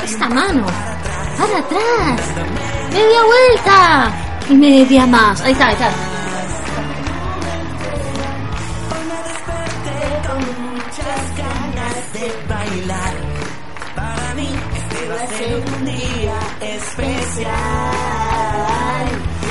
Esta 0.05 0.29
mano. 0.29 0.67
Para 1.39 1.59
atrás. 1.59 2.21
Media 2.93 3.21
vuelta. 3.25 4.11
Y 4.49 4.55
media 4.55 5.07
más. 5.07 5.41
Ahí 5.43 5.53
está, 5.53 5.69
ahí 5.69 5.73
está. 5.75 5.91
Un 15.47 15.85
día 15.85 16.35
especial. 16.61 17.47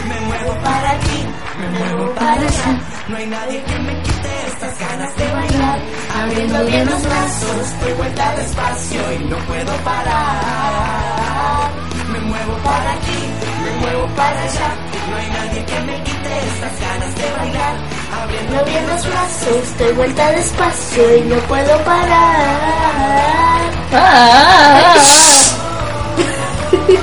Me 0.10 0.20
muevo 0.20 0.54
para 0.62 0.92
aquí, 0.92 1.26
me 1.58 1.70
muevo 1.80 2.14
para 2.16 2.34
allá. 2.34 2.80
No 3.08 3.16
hay 3.16 3.28
nadie 3.28 3.64
que 3.64 3.80
me 3.80 4.02
quite 4.02 4.48
estas 4.48 4.78
ganas 4.78 5.16
de 5.16 5.32
bailar. 5.32 5.80
Abriendo 6.14 6.66
bien 6.66 6.86
los 6.86 7.02
brazos, 7.02 7.80
doy 7.80 7.94
vuelta 7.94 8.36
despacio 8.36 9.14
y 9.14 9.20
no 9.24 9.38
puedo 9.48 9.72
parar. 9.86 11.72
Me 12.12 12.20
muevo 12.20 12.58
para 12.64 12.92
aquí, 12.92 13.30
me 13.64 13.72
muevo 13.80 14.08
para 14.16 14.42
allá. 14.42 14.76
No 15.10 15.16
hay 15.16 15.30
nadie 15.30 15.66
que 15.66 15.80
me 15.80 16.04
quite 16.04 16.48
estas 16.48 16.80
ganas 16.82 17.16
de 17.16 17.32
bailar. 17.38 17.76
Abriendo 18.22 18.66
bien 18.66 18.88
los 18.88 19.08
brazos, 19.08 19.78
doy 19.78 19.94
vuelta 19.94 20.32
despacio 20.32 21.18
y 21.18 21.22
no 21.22 21.38
puedo 21.48 21.84
parar. 21.86 23.72
Ah, 23.94 25.35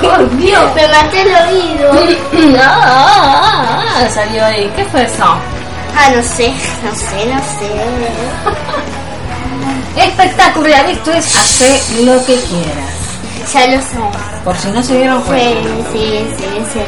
Por 0.00 0.36
Dios. 0.36 0.74
Me 0.74 0.88
maté 0.88 1.22
el 1.22 1.34
oído. 1.34 1.92
Ah, 2.60 2.80
ah, 2.84 3.84
ah, 4.04 4.08
salió 4.08 4.44
ahí. 4.44 4.70
¿Qué 4.76 4.84
fue 4.86 5.02
eso? 5.04 5.24
Ah, 5.24 6.08
no 6.14 6.22
sé, 6.22 6.48
no 6.82 6.94
sé, 6.94 7.26
no 7.26 7.38
sé. 7.38 7.70
Espectacular. 9.96 10.88
Esto 10.90 11.12
es 11.12 11.36
hacer 11.36 12.04
lo 12.04 12.16
que 12.24 12.34
quieras. 12.34 12.92
Ya 13.52 13.66
lo 13.66 13.80
sé. 13.82 14.18
Por 14.44 14.56
si 14.56 14.68
no 14.70 14.82
se 14.82 14.96
dieron 14.96 15.20
Sí, 15.22 15.26
cuenta. 15.28 15.68
sí, 15.92 16.26
sí, 16.38 16.46
sí. 16.72 16.80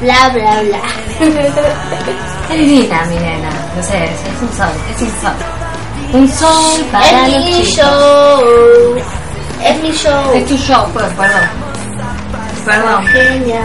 Bla, 0.00 0.28
bla, 0.30 0.62
bla. 0.62 0.80
Es 2.50 2.58
divina, 2.58 3.02
mi 3.06 3.16
nena. 3.16 3.48
No 3.76 3.82
sé, 3.82 4.04
es, 4.04 4.42
un 4.42 4.56
sol, 4.56 4.68
es 4.94 5.02
un 5.02 5.10
sol. 5.20 5.32
Un 6.12 6.28
sol 6.30 6.84
para 6.92 7.26
Es 7.26 7.38
mi 7.44 7.64
show. 7.64 8.96
Es 9.64 9.82
mi 9.82 9.90
show. 9.92 10.32
Es 10.34 10.46
tu 10.46 10.56
show, 10.58 10.86
pues, 10.92 11.06
perdón. 11.14 11.48
Perdón. 12.64 13.06
Genial. 13.08 13.64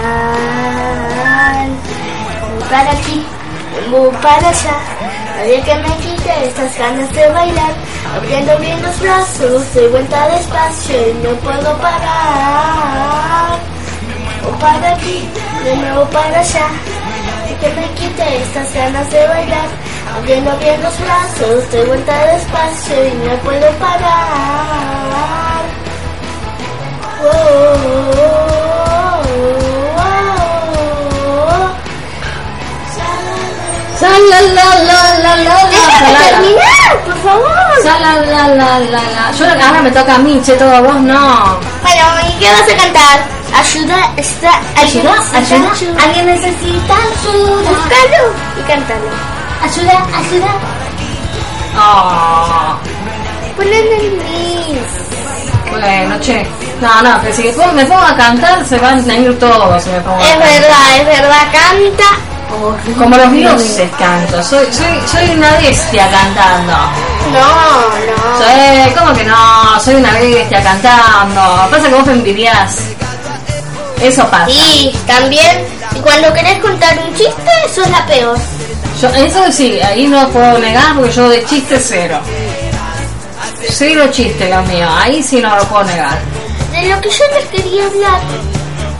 Para 2.70 2.92
voy 3.89 4.12
para 4.21 4.50
allá. 4.50 4.78
Nadie 5.38 5.62
que 5.62 5.76
me 5.76 5.96
quite 5.97 6.46
estas 6.46 6.78
ganas 6.78 7.12
de 7.13 7.30
bailar. 7.30 7.74
Abriendo 8.16 8.58
bien 8.58 8.82
los 8.82 9.00
brazos, 9.00 9.74
doy 9.74 9.88
vuelta 9.88 10.28
despacio 10.30 10.96
y 11.09 11.13
no 11.24 11.30
puedo 11.39 11.78
parar. 11.78 13.58
Voy 14.43 14.54
para 14.59 14.92
aquí, 14.96 15.30
de 15.63 15.78
nuevo 15.78 16.05
para 16.09 16.39
allá. 16.39 16.67
Nadie 17.26 17.55
que 17.62 17.70
me 17.80 17.88
quite 17.93 18.42
estas 18.43 18.74
ganas 18.74 19.09
de 19.12 19.28
bailar. 19.28 19.70
Abriendo 20.17 20.58
bien 20.58 20.82
los 20.84 21.00
brazos, 21.00 21.71
doy 21.71 21.86
vuelta 21.88 22.26
despacio 22.34 23.08
y 23.08 23.12
no 23.28 23.36
puedo 23.38 23.71
parar. 23.80 25.58
Por 37.05 37.17
favor. 37.24 37.50
Sa 37.83 38.00
la 38.00 38.13
la 38.16 38.47
la 38.47 38.79
la. 38.79 39.32
Yo 39.37 39.46
ahora 39.46 39.82
me 39.82 39.91
toca 39.91 40.16
a 40.16 40.17
mí, 40.20 40.41
che, 40.43 40.54
todo 40.55 40.75
a 40.75 40.82
vos 40.82 40.96
no. 40.96 41.59
Bueno, 41.82 42.04
¿y 42.28 42.39
qué 42.39 42.51
vas 42.51 42.70
a 42.70 42.78
cantar? 42.78 43.20
Ayuda, 43.54 44.13
está, 44.16 44.51
Ayuda, 44.78 45.13
ayuda, 45.33 46.04
Alguien 46.04 46.25
necesita 46.28 46.96
ayuda. 46.96 47.70
Búscalo 47.70 48.24
y 48.58 48.62
cántalo. 48.62 49.09
Ayuda, 49.63 49.96
ayuda. 50.17 50.51
Oh. 51.75 52.78
Ponle 53.58 53.82
mis. 53.83 55.08
Bueno, 55.80 56.20
che. 56.20 56.46
No, 56.82 57.01
no, 57.01 57.22
que 57.22 57.34
si 57.34 57.43
me 57.43 57.86
pongo 57.86 58.01
a 58.01 58.16
cantar 58.16 58.66
se 58.66 58.78
van 58.78 59.10
a 59.10 59.16
ir 59.16 59.38
todos 59.38 59.84
si 59.84 59.89
me 59.89 60.00
pongo 60.00 60.20
Es 60.20 60.38
verdad, 60.38 60.97
es 60.97 61.06
verdad, 61.06 61.47
canta. 61.51 62.30
Como 62.97 63.16
los 63.16 63.32
dioses 63.32 63.89
canto. 63.97 64.43
Soy, 64.43 64.66
soy, 64.72 65.00
soy 65.08 65.36
una 65.36 65.51
bestia 65.58 66.10
cantando. 66.10 66.74
No, 67.32 67.39
no. 67.39 68.39
Sí, 68.39 68.93
¿cómo 68.97 69.14
que 69.14 69.24
no? 69.24 69.80
Soy 69.80 69.96
una 69.96 70.12
bestia 70.14 70.62
cantando. 70.64 71.70
Pasa 71.70 71.88
que 71.88 71.96
vos 71.96 72.06
me 72.08 72.14
envidias. 72.14 72.78
Eso 74.01 74.26
pasa. 74.28 74.50
Sí, 74.50 74.92
también. 75.06 75.66
Y 75.96 76.00
cuando 76.00 76.34
querés 76.34 76.60
contar 76.60 76.97
un 77.08 77.14
chiste, 77.16 77.51
sos 77.74 77.89
la 77.89 78.06
peor. 78.06 78.38
Yo, 79.01 79.08
eso 79.10 79.51
sí, 79.51 79.80
ahí 79.82 80.08
no 80.08 80.28
puedo 80.30 80.60
negar 80.60 80.96
porque 80.96 81.12
yo 81.12 81.30
de 81.30 81.46
chiste 81.46 81.80
cero. 81.80 82.20
Cero 83.67 84.03
chiste 84.11 84.49
lo 84.49 84.61
mío, 84.63 84.87
ahí 85.01 85.21
sí 85.21 85.41
no 85.41 85.55
lo 85.55 85.63
puedo 85.65 85.83
negar. 85.86 86.17
De 86.71 86.87
lo 86.87 87.01
que 87.01 87.09
yo 87.09 87.23
les 87.36 87.45
quería 87.49 87.86
hablar, 87.86 88.21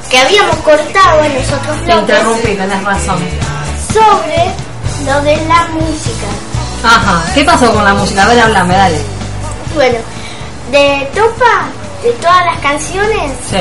que 0.10 0.18
habíamos 0.18 0.56
cortado 0.58 1.24
en 1.24 1.34
los 1.36 1.44
otros 1.52 1.78
Te 1.78 1.86
bloques, 1.86 2.00
interrumpí, 2.02 2.56
tenés 2.56 2.84
razón. 2.84 3.20
sobre 3.94 4.52
lo 5.06 5.22
de 5.22 5.38
la 5.48 5.68
música. 5.68 6.28
Ajá, 6.84 7.24
¿qué 7.34 7.44
pasó 7.44 7.74
con 7.74 7.84
la 7.84 7.94
música? 7.94 8.24
A 8.24 8.28
ver, 8.28 8.40
hablame, 8.40 8.74
dale. 8.76 8.98
Bueno, 9.76 9.98
de 10.72 11.10
Topa, 11.16 11.68
de 12.04 12.12
todas 12.14 12.46
las 12.46 12.58
canciones, 12.60 13.32
Sí. 13.50 13.58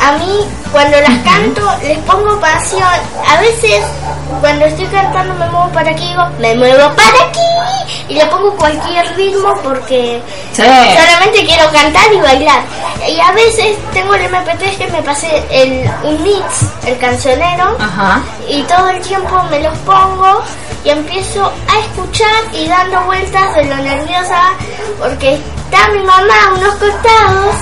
A 0.00 0.12
mí 0.12 0.46
cuando 0.72 1.00
las 1.00 1.18
canto 1.24 1.62
les 1.82 1.98
pongo 1.98 2.38
pasión. 2.40 2.82
A 3.28 3.40
veces 3.40 3.82
cuando 4.40 4.64
estoy 4.66 4.86
cantando 4.86 5.34
me 5.34 5.46
muevo 5.50 5.68
para 5.72 5.90
aquí, 5.90 6.06
digo, 6.08 6.22
me 6.38 6.54
muevo 6.54 6.94
para 6.94 7.18
aquí 7.28 7.40
y 8.08 8.14
le 8.14 8.26
pongo 8.26 8.54
cualquier 8.56 9.14
ritmo 9.16 9.54
porque 9.62 10.22
Sí. 10.52 10.62
solamente 10.62 11.44
quiero 11.46 11.70
cantar 11.70 12.12
y 12.12 12.20
bailar. 12.20 12.62
Y 13.08 13.20
a 13.20 13.30
veces 13.32 13.76
tengo 13.92 14.14
el 14.14 14.22
MP3 14.32 14.76
que 14.76 14.86
me 14.88 15.02
pasé 15.02 15.42
el, 15.50 15.88
un 16.02 16.22
mix, 16.22 16.44
el 16.86 16.98
cancionero, 16.98 17.76
Ajá. 17.78 18.20
y 18.48 18.62
todo 18.62 18.88
el 18.88 19.00
tiempo 19.02 19.40
me 19.50 19.60
los 19.60 19.76
pongo 19.78 20.42
y 20.84 20.90
empiezo 20.90 21.44
a 21.46 21.78
escuchar 21.80 22.28
y 22.52 22.66
dando 22.68 23.00
vueltas 23.02 23.54
de 23.54 23.64
lo 23.64 23.76
nerviosa 23.76 24.40
porque 24.98 25.34
está 25.34 25.88
mi 25.92 26.00
mamá 26.00 26.34
a 26.48 26.52
unos 26.54 26.74
costados 26.76 27.54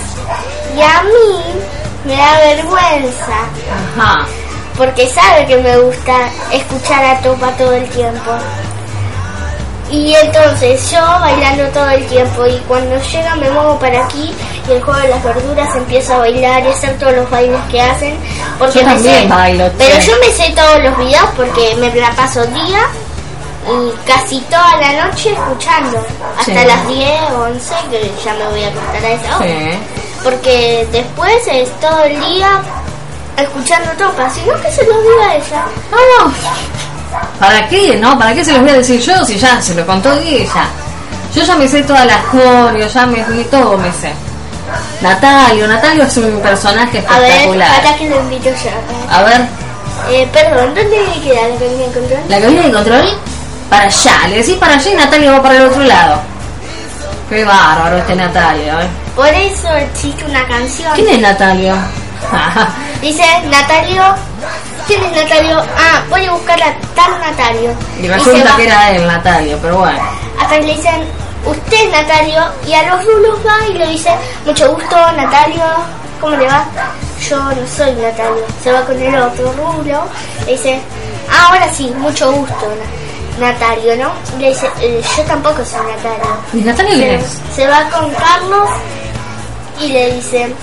y 0.77 0.81
a 0.81 1.03
mí 1.03 1.45
me 2.07 2.16
da 2.16 2.39
vergüenza 2.39 3.37
Ajá. 3.99 4.27
porque 4.77 5.09
sabe 5.09 5.47
que 5.47 5.57
me 5.59 5.77
gusta 5.78 6.12
escuchar 6.53 7.05
a 7.05 7.19
Topa 7.20 7.51
todo 7.53 7.73
el 7.73 7.87
tiempo. 7.91 8.31
Y 9.91 10.15
entonces 10.16 10.91
yo 10.91 11.01
bailando 11.20 11.65
todo 11.69 11.89
el 11.91 12.05
tiempo 12.09 12.45
y 12.45 12.57
cuando 12.66 13.01
llega 13.01 13.37
me 13.37 13.49
muevo 13.51 13.78
para 13.78 14.05
aquí 14.05 14.35
y 14.69 14.73
el 14.73 14.83
juego 14.83 14.99
de 15.01 15.09
las 15.09 15.23
verduras 15.23 15.77
empieza 15.77 16.16
a 16.16 16.19
bailar 16.19 16.65
y 16.65 16.69
hacer 16.69 16.99
todos 16.99 17.12
los 17.15 17.31
bailes 17.31 17.61
que 17.70 17.81
hacen. 17.81 18.19
Porque 18.59 18.81
Yo 18.81 18.85
también 18.85 19.23
sé- 19.23 19.28
bailo, 19.28 19.70
Pero 19.78 19.99
yo 20.01 20.12
me 20.20 20.33
sé 20.33 20.53
todos 20.57 20.83
los 20.83 20.99
videos 20.99 21.28
porque 21.37 21.77
me 21.78 21.95
la 21.95 22.11
paso 22.12 22.45
día 22.47 22.81
y 23.69 23.93
casi 24.07 24.41
toda 24.51 24.77
la 24.77 25.07
noche 25.07 25.33
escuchando. 25.33 26.05
Hasta 26.37 26.45
Sí. 26.62 26.66
las 26.66 26.89
10 26.89 27.20
o 27.37 27.43
11 27.45 27.74
que 27.89 28.11
ya 28.24 28.35
me 28.35 28.45
voy 28.49 28.65
a 28.65 28.69
acostar 28.69 29.05
a 29.05 29.11
esa 29.12 29.37
hora. 29.37 29.47
Sí. 29.47 29.78
Porque 30.22 30.86
después 30.93 31.32
es 31.51 31.70
todo 31.80 32.02
el 32.05 32.18
día 32.20 32.60
escuchando 33.36 33.90
topas, 33.93 34.32
sino 34.34 34.55
que 34.60 34.70
se 34.72 34.84
lo 34.86 35.01
diga 35.02 35.34
ella. 35.36 35.64
No, 35.90 36.24
no. 36.26 36.32
¿Para 37.38 37.68
qué? 37.68 37.97
¿No? 37.97 38.18
¿Para 38.18 38.34
qué 38.34 38.44
se 38.44 38.52
los 38.52 38.62
voy 38.62 38.70
a 38.70 38.74
decir 38.74 39.01
yo 39.01 39.24
si 39.24 39.38
ya 39.38 39.60
se 39.60 39.74
lo 39.74 39.86
contó 39.86 40.12
ella? 40.14 40.64
Yo 41.34 41.43
ya 41.44 41.55
me 41.56 41.68
sé 41.68 41.82
todas 41.82 42.06
las 42.06 42.18
coreos, 42.24 42.93
ya 42.93 43.06
me, 43.06 43.24
me- 43.26 43.44
todo 43.44 43.76
me 43.78 43.93
sé. 43.93 44.12
Natalio, 45.01 45.68
Natalio 45.68 46.05
es 46.05 46.16
un 46.16 46.40
personaje 46.40 47.05
A 47.09 47.18
ver, 47.20 47.30
espectacular. 47.30 47.70
acá 47.80 47.97
que 47.97 48.09
lo 48.09 48.16
invito 48.20 48.48
ya. 48.51 49.16
A 49.16 49.22
ver, 49.22 49.40
Eh, 50.10 50.28
perdón, 50.32 50.74
¿dónde 50.74 51.05
queda 51.22 51.48
la 51.48 51.56
cabina 51.59 51.84
de 51.86 51.93
control? 51.93 52.20
la 52.28 52.40
cabina 52.40 52.62
de 52.62 52.72
control, 52.72 53.18
para 53.70 53.84
allá. 53.84 54.28
Le 54.28 54.36
decís 54.38 54.56
para 54.56 54.74
allá 54.74 54.90
y 54.90 54.94
Natalia 54.94 55.32
va 55.32 55.43
para 55.43 55.56
el 55.56 55.62
otro 55.66 55.82
lado. 55.84 56.20
Qué 57.28 57.44
bárbaro 57.44 57.97
este 57.98 58.14
Natalio, 58.16 58.80
¿eh? 58.80 58.88
Por 59.16 59.28
eso 59.28 59.68
existe 59.76 60.24
una 60.26 60.47
canción. 60.47 60.93
¿Quién 60.94 61.09
es 61.09 61.20
Natalio? 61.20 61.74
Dice 63.01 63.24
Natalio. 63.51 64.02
¿Quién 64.86 65.02
es 65.05 65.12
Natalio? 65.12 65.59
Ah, 65.76 66.02
voy 66.09 66.24
a 66.26 66.30
buscar 66.32 66.60
a 66.62 66.74
tal 66.94 67.18
Natalio. 67.20 67.70
y 68.01 68.06
resulta 68.09 68.55
que 68.56 68.66
era 68.66 68.90
él, 68.93 69.06
Natalio, 69.06 69.59
pero 69.60 69.78
bueno. 69.78 69.98
Hasta 70.40 70.59
que 70.60 70.66
le 70.66 70.74
dicen, 70.76 71.02
usted 71.44 71.76
es 71.86 71.90
Natalio, 71.90 72.43
y 72.66 72.72
a 72.74 72.82
los 72.84 73.05
rulos 73.05 73.38
va 73.44 73.66
y 73.68 73.72
le 73.72 73.86
dice, 73.88 74.10
mucho 74.44 74.72
gusto, 74.74 74.97
Natalio, 75.12 75.64
¿cómo 76.20 76.36
le 76.36 76.47
va? 76.47 76.64
Yo 77.28 77.36
no 77.43 77.66
soy 77.66 77.93
Natalio. 77.94 78.44
Se 78.62 78.70
va 78.70 78.82
con 78.82 79.01
el 79.01 79.16
otro 79.16 79.52
rulo, 79.55 80.05
le 80.47 80.52
dice, 80.52 80.78
ah, 81.32 81.48
ahora 81.48 81.72
sí, 81.72 81.93
mucho 81.97 82.30
gusto, 82.32 82.55
Na- 83.40 83.51
Natalio, 83.51 83.97
¿no? 83.97 84.12
Y 84.38 84.43
le 84.43 84.48
dice, 84.51 84.70
"Eh, 84.80 85.02
yo 85.16 85.22
tampoco 85.24 85.64
soy 85.64 85.80
Natalio. 85.80 86.36
¿Y 86.52 86.59
Natalio 86.59 86.94
quién 86.94 87.14
es? 87.20 87.38
se 87.55 87.66
va 87.66 87.82
con 87.90 88.09
Carlos 88.12 88.68
y 89.81 89.89
le 89.89 90.12
dice, 90.12 90.55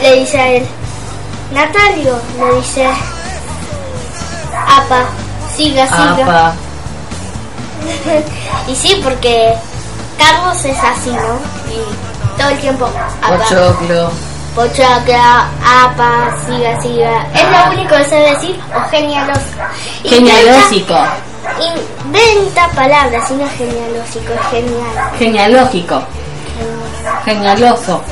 le 0.00 0.20
dice 0.20 0.40
a 0.40 0.48
él, 0.52 0.66
Natalio, 1.52 2.18
le 2.38 2.54
dice, 2.56 2.86
apa, 4.66 5.04
siga, 5.54 5.86
siga. 5.86 6.24
Apa. 6.24 6.54
y 8.68 8.74
sí, 8.74 9.00
porque 9.02 9.54
Carlos 10.18 10.64
es 10.64 10.78
así, 10.78 11.10
¿no? 11.10 11.38
Y 11.72 12.38
todo 12.38 12.48
el 12.50 12.58
tiempo, 12.58 12.88
apa, 13.22 13.38
Pochoclo. 13.38 14.10
apa, 15.64 16.36
siga, 16.46 16.80
siga. 16.80 17.26
Es 17.34 17.42
lo 17.42 17.72
único 17.72 17.96
que 17.96 18.04
sabe 18.04 18.30
decir, 18.30 18.60
o 18.74 18.88
genialoso. 18.90 19.40
Genealógico. 20.04 20.96
Inventa 22.04 22.68
palabras, 22.74 23.30
y 23.30 23.34
no 23.34 23.44
es 23.44 23.52
genealógico, 23.52 24.32
es 24.32 24.50
genial. 24.50 25.10
Genealógico. 25.18 26.02
Genialoso. 27.24 28.02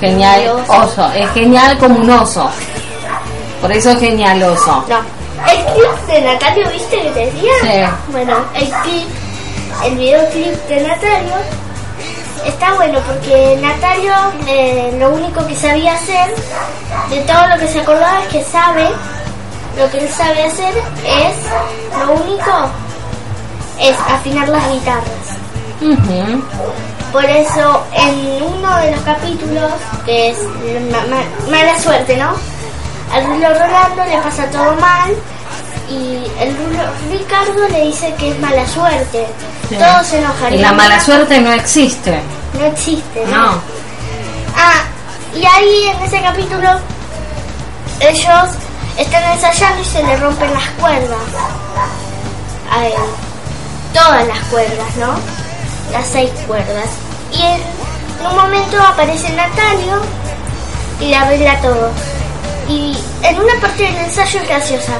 Genial 0.00 0.64
oso. 0.68 1.10
Es 1.12 1.30
genial 1.30 1.76
como 1.78 2.00
un 2.00 2.10
oso. 2.10 2.48
Por 3.60 3.72
eso 3.72 3.90
es 3.90 3.98
genialoso. 3.98 4.84
No. 4.88 4.98
El 5.50 5.64
clip 5.74 6.06
de 6.08 6.20
Natalio, 6.22 6.70
¿viste 6.70 7.00
que 7.00 7.10
te 7.10 7.26
decía? 7.26 7.52
Sí. 7.62 8.12
Bueno, 8.12 8.36
el 8.54 8.68
clip, 8.82 9.08
el 9.84 9.96
videoclip 9.96 10.54
de 10.68 10.80
Natalio 10.80 11.34
está 12.44 12.74
bueno 12.74 12.98
porque 13.06 13.58
Natalio 13.60 14.12
eh, 14.46 14.96
lo 14.98 15.10
único 15.10 15.46
que 15.46 15.54
sabía 15.54 15.94
hacer, 15.94 16.34
de 17.10 17.20
todo 17.22 17.46
lo 17.48 17.58
que 17.58 17.68
se 17.68 17.80
acordaba 17.80 18.20
es 18.22 18.28
que 18.28 18.44
sabe, 18.44 18.88
lo 19.78 19.90
que 19.90 19.98
él 19.98 20.08
sabe 20.08 20.44
hacer 20.44 20.74
es, 21.04 22.06
lo 22.06 22.12
único 22.12 22.50
es 23.80 23.96
afinar 24.08 24.48
las 24.48 24.70
guitarras. 24.72 25.04
Ujú. 25.80 26.42
Por 27.12 27.24
eso 27.24 27.84
en 27.92 28.42
uno 28.42 28.76
de 28.78 28.90
los 28.92 29.00
capítulos, 29.00 29.72
que 30.04 30.30
es 30.30 30.38
ma- 30.90 31.04
ma- 31.08 31.50
mala 31.50 31.78
suerte, 31.80 32.16
¿no? 32.16 32.32
Al 33.12 33.24
Rulo 33.26 33.48
Rolando 33.54 34.04
le 34.04 34.18
pasa 34.18 34.44
todo 34.50 34.74
mal 34.74 35.14
y 35.88 36.22
el 36.38 36.54
Rulo 36.56 36.82
Ricardo 37.10 37.66
le 37.68 37.84
dice 37.86 38.14
que 38.18 38.30
es 38.32 38.38
mala 38.40 38.66
suerte. 38.66 39.26
Sí. 39.70 39.76
Todos 39.76 40.06
se 40.06 40.18
enojan. 40.18 40.52
Y 40.54 40.58
la 40.58 40.72
mala 40.72 41.00
suerte 41.00 41.40
no 41.40 41.50
existe. 41.52 42.20
No 42.58 42.66
existe. 42.66 43.24
No. 43.26 43.52
Ah, 44.54 44.82
y 45.34 45.44
ahí 45.46 45.86
en 45.94 46.02
ese 46.02 46.20
capítulo 46.20 46.68
ellos 48.00 48.48
están 48.98 49.22
ensayando 49.32 49.80
y 49.80 49.84
se 49.84 50.02
le 50.02 50.16
rompen 50.16 50.52
las 50.52 50.68
cuerdas 50.80 51.18
a 52.70 52.86
él. 52.86 52.92
Todas 53.94 54.26
las 54.26 54.38
cuerdas, 54.50 54.96
¿no? 54.98 55.14
Las 55.92 56.06
seis 56.06 56.30
cuerdas. 56.46 56.88
Y 57.32 57.42
en, 57.42 57.60
un 58.26 58.36
momento 58.36 58.76
aparece 58.82 59.32
Natalio 59.32 60.00
y 61.00 61.06
le 61.06 61.16
arregla 61.16 61.60
todo. 61.60 61.90
Y 62.68 62.96
en 63.22 63.38
una 63.38 63.54
parte 63.60 63.84
del 63.84 63.96
ensayo 63.96 64.40
es 64.40 64.48
graciosa. 64.48 64.92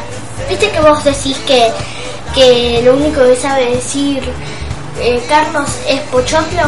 ¿Viste 0.48 0.70
que 0.70 0.81
vos 0.81 1.02
decís 1.05 1.36
que, 1.47 1.70
que 2.35 2.81
lo 2.85 2.94
único 2.94 3.23
que 3.24 3.36
sabe 3.36 3.74
decir 3.74 4.23
eh, 5.01 5.23
Carlos 5.28 5.69
es 5.89 6.01
pochoclo? 6.02 6.62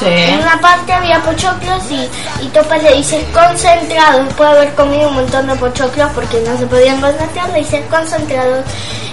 En 0.00 0.38
una 0.38 0.60
parte 0.60 0.92
había 0.92 1.20
pochoclos 1.22 1.82
y, 1.90 2.08
y 2.44 2.48
Topa 2.50 2.76
le 2.78 2.94
dice 2.94 3.24
concentrado, 3.32 4.22
después 4.24 4.50
de 4.50 4.56
haber 4.56 4.74
comido 4.74 5.08
un 5.08 5.16
montón 5.16 5.48
de 5.48 5.56
pochoclos 5.56 6.10
porque 6.14 6.40
no 6.46 6.56
se 6.56 6.66
podían 6.66 7.00
concentrar, 7.00 7.48
le 7.50 7.58
dice 7.58 7.84
concentrado. 7.90 8.62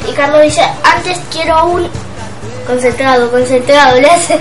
Y 0.07 0.13
Carlos 0.13 0.43
dice, 0.43 0.61
antes 0.83 1.19
quiero 1.31 1.65
un 1.65 1.89
concentrado, 2.65 3.29
concentrado, 3.31 3.99
le 3.99 4.09
hace 4.09 4.37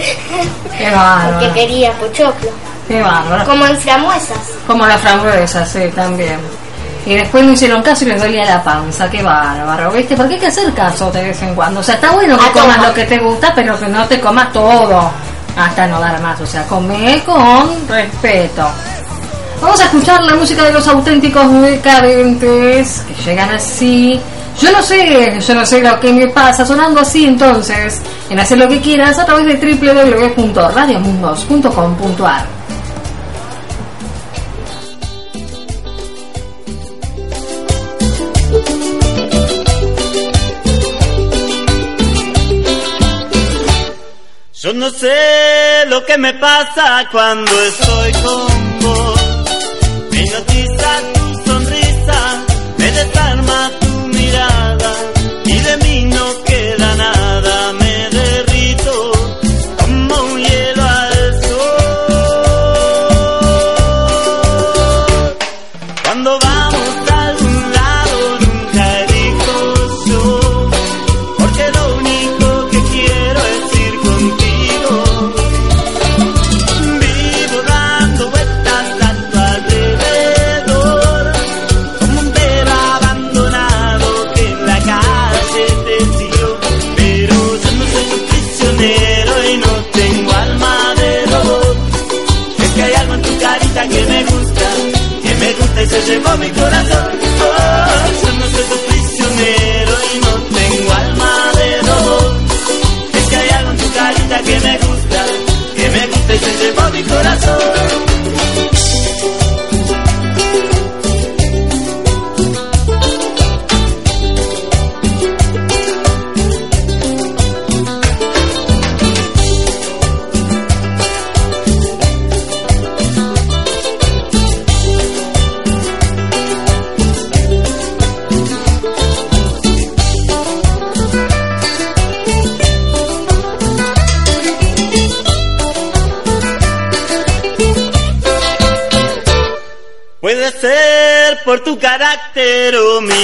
Qué 0.79 0.91
bárbaro. 0.91 1.39
porque 1.39 1.53
quería 1.53 1.93
pochoclo. 1.93 2.51
Qué 2.89 3.01
bárbaro. 3.01 3.45
Como 3.45 3.67
en 3.67 3.77
frambuesas. 3.77 4.39
Como 4.67 4.87
la 4.87 4.99
frambuesa, 4.99 5.65
sí, 5.65 5.91
también. 5.95 6.39
Y 7.07 7.15
después 7.15 7.45
no 7.45 7.53
hicieron 7.53 7.83
caso 7.83 8.05
y 8.05 8.09
les 8.09 8.21
dolía 8.21 8.45
la 8.45 8.63
panza. 8.63 9.11
Qué 9.11 9.23
bárbaro, 9.23 9.91
¿viste? 9.93 10.17
Porque 10.17 10.35
hay 10.35 10.41
que 10.41 10.47
hacer 10.47 10.73
caso 10.73 11.11
de 11.11 11.23
vez 11.23 11.43
en 11.43 11.55
cuando. 11.55 11.81
O 11.81 11.83
sea, 11.83 11.97
está 11.97 12.11
bueno 12.13 12.39
que 12.39 12.45
A 12.47 12.53
comas 12.53 12.79
lo 12.83 12.95
que 12.95 13.05
te 13.05 13.19
gusta, 13.19 13.53
pero 13.55 13.79
que 13.79 13.89
no 13.89 14.07
te 14.07 14.21
comas 14.21 14.53
todo. 14.53 15.11
Hasta 15.57 15.87
no 15.87 16.01
dar 16.01 16.21
más. 16.21 16.41
O 16.41 16.47
sea, 16.47 16.63
come 16.67 17.23
con 17.25 17.87
respeto. 17.89 18.67
Vamos 19.61 19.81
a 19.81 19.85
escuchar 19.85 20.23
la 20.23 20.35
música 20.35 20.63
de 20.65 20.73
los 20.73 20.87
auténticos 20.89 21.51
decadentes 21.63 23.03
que 23.07 23.15
llegan 23.23 23.51
así. 23.51 24.21
Yo 24.60 24.72
no 24.72 24.82
sé, 24.82 25.40
yo 25.40 25.55
no 25.55 25.64
sé 25.66 25.82
lo 25.82 26.01
que 26.01 26.12
me 26.12 26.28
pasa 26.28 26.64
sonando 26.64 27.01
así 27.01 27.26
entonces 27.26 28.01
en 28.31 28.39
hacer 28.39 28.59
lo 28.59 28.68
que 28.68 28.81
quieras 28.81 29.18
a 29.18 29.24
través 29.24 29.47
de 29.47 29.56
www.radiomundos.com.ar. 30.36 32.55
Yo 44.64 44.72
no 44.72 44.89
sé 44.89 45.85
lo 45.89 46.06
que 46.06 46.16
me 46.16 46.32
pasa 46.32 47.06
cuando 47.12 47.52
estoy 47.64 48.12
con 48.22 48.64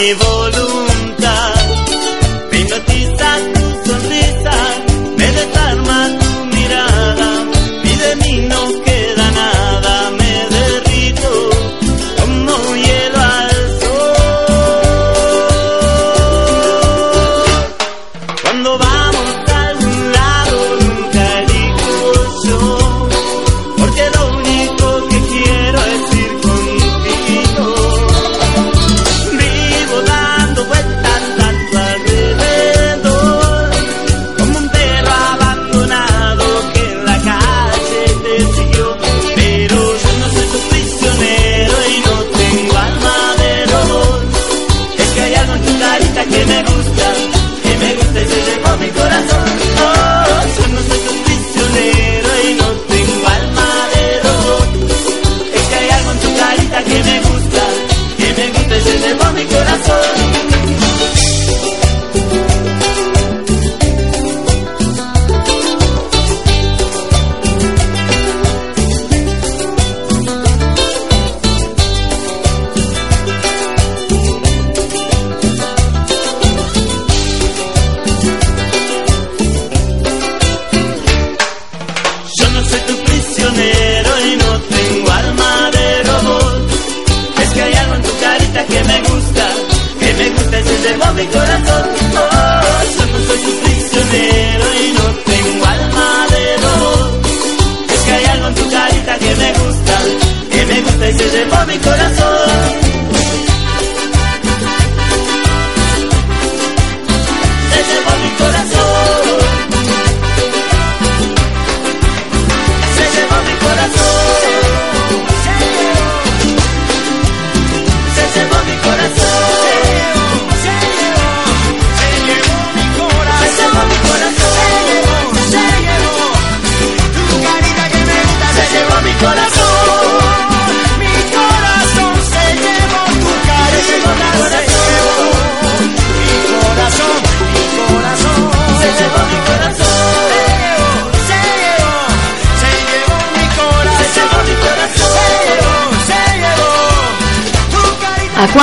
evolution. 0.01 0.70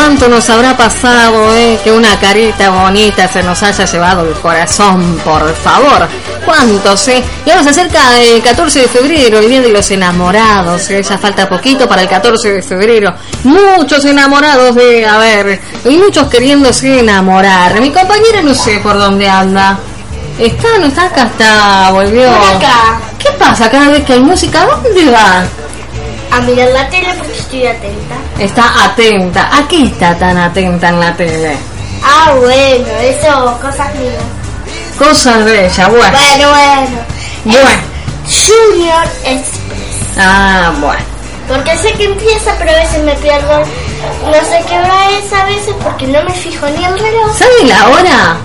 Cuánto 0.07 0.29
nos 0.29 0.49
habrá 0.49 0.77
pasado 0.77 1.53
eh, 1.53 1.77
que 1.83 1.91
una 1.91 2.17
carita 2.17 2.69
bonita 2.69 3.27
se 3.27 3.43
nos 3.43 3.61
haya 3.61 3.83
llevado 3.83 4.25
el 4.25 4.33
corazón, 4.35 5.19
por 5.21 5.53
favor? 5.53 6.07
¿Cuántos, 6.45 7.09
eh? 7.09 7.21
Y 7.45 7.49
ahora 7.49 7.63
se 7.63 7.71
acerca 7.71 8.17
el 8.17 8.41
14 8.41 8.83
de 8.83 8.87
febrero, 8.87 9.39
el 9.39 9.49
Día 9.49 9.59
de 9.59 9.67
los 9.67 9.91
Enamorados, 9.91 10.89
eh, 10.91 11.03
ya 11.03 11.17
falta 11.17 11.49
poquito 11.49 11.89
para 11.89 12.03
el 12.03 12.07
14 12.07 12.53
de 12.53 12.61
febrero. 12.61 13.13
Muchos 13.43 14.05
enamorados 14.05 14.75
de, 14.75 15.05
a 15.05 15.17
ver, 15.17 15.59
y 15.83 15.97
muchos 15.97 16.29
queriéndose 16.29 16.99
enamorar. 16.99 17.81
Mi 17.81 17.91
compañera 17.91 18.41
no 18.41 18.55
sé 18.55 18.79
por 18.79 18.97
dónde 18.97 19.27
anda. 19.27 19.77
¿Está? 20.39 20.69
¿No 20.79 20.85
está? 20.85 21.07
Acá 21.07 21.23
está, 21.23 21.91
volvió. 21.91 22.29
Por 22.29 22.55
acá. 22.55 23.01
¿Qué 23.19 23.29
pasa 23.37 23.69
cada 23.69 23.89
vez 23.89 24.05
que 24.05 24.13
hay 24.13 24.21
música? 24.21 24.65
¿Dónde 24.65 25.11
va? 25.11 25.43
A 26.31 26.41
mirar 26.43 26.69
la 26.69 26.89
tele 26.89 27.13
porque 27.17 27.37
estoy 27.37 27.67
atenta. 27.67 28.15
Está 28.39 28.85
atenta. 28.85 29.49
¿A 29.57 29.67
qué 29.67 29.85
está 29.85 30.15
tan 30.15 30.37
atenta 30.37 30.89
en 30.89 30.99
la 30.99 31.15
tele? 31.15 31.57
Ah, 32.03 32.33
bueno, 32.35 32.87
eso, 33.01 33.59
cosas 33.61 33.93
mías. 33.95 34.23
Cosas 34.97 35.45
de 35.45 35.65
ella, 35.65 35.87
bueno. 35.87 36.17
Bueno, 36.17 36.49
bueno. 36.49 36.99
Bueno. 37.45 37.81
Junior 38.27 39.03
Express. 39.23 40.17
Ah, 40.19 40.71
bueno. 40.79 41.03
Porque 41.47 41.77
sé 41.77 41.93
que 41.93 42.05
empieza, 42.05 42.53
pero 42.59 42.71
a 42.71 42.75
veces 42.75 43.03
me 43.03 43.15
pierdo. 43.15 43.59
No 44.25 44.33
sé 44.33 44.63
qué 44.67 44.77
hora 44.77 45.09
es 45.11 45.33
a 45.33 45.45
veces 45.45 45.73
porque 45.81 46.07
no 46.07 46.21
me 46.23 46.33
fijo 46.33 46.67
ni 46.67 46.83
el 46.83 46.99
reloj. 46.99 47.37
¿Sabe 47.37 47.63
la 47.65 47.87
hora? 47.87 48.37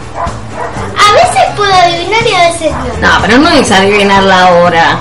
A 0.97 1.15
veces 1.15 1.43
puedo 1.57 1.75
adivinar 1.75 2.27
y 2.27 2.35
a 2.35 2.51
veces 2.51 2.73
no. 2.73 3.09
No, 3.09 3.23
pero 3.23 3.39
no 3.39 3.51
es 3.51 3.71
adivinar 3.71 4.23
la 4.23 4.53
hora. 4.53 4.99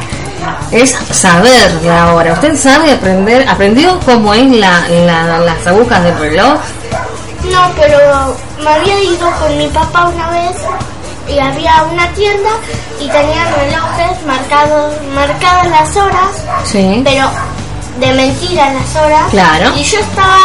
Es 0.72 0.92
saber 1.12 1.72
la 1.84 2.14
hora. 2.14 2.34
¿Usted 2.34 2.56
sabe 2.58 2.92
aprender? 2.94 3.48
¿Aprendió 3.48 4.00
cómo 4.06 4.34
es 4.34 4.50
la, 4.52 4.88
la- 4.90 5.40
las 5.40 5.68
agujas 5.68 6.04
del 6.04 6.18
reloj? 6.18 6.60
No, 7.52 7.72
pero 7.76 7.98
me 8.64 8.70
había 8.70 9.04
ido 9.04 9.30
con 9.40 9.58
mi 9.58 9.68
papá 9.68 10.08
una 10.08 10.30
vez 10.30 10.56
y 11.28 11.40
había 11.40 11.84
una 11.92 12.08
tienda 12.14 12.50
y 13.00 13.08
tenían 13.10 13.48
relojes 13.56 14.26
marcados, 14.26 14.94
marcadas 15.16 15.68
las 15.70 15.96
horas, 15.98 16.30
Sí. 16.66 17.02
pero 17.04 17.26
de 18.00 18.14
mentira 18.14 18.72
las 18.74 18.96
horas. 18.96 19.24
Claro. 19.32 19.72
Y 19.76 19.84
yo 19.84 20.00
estaba 20.00 20.38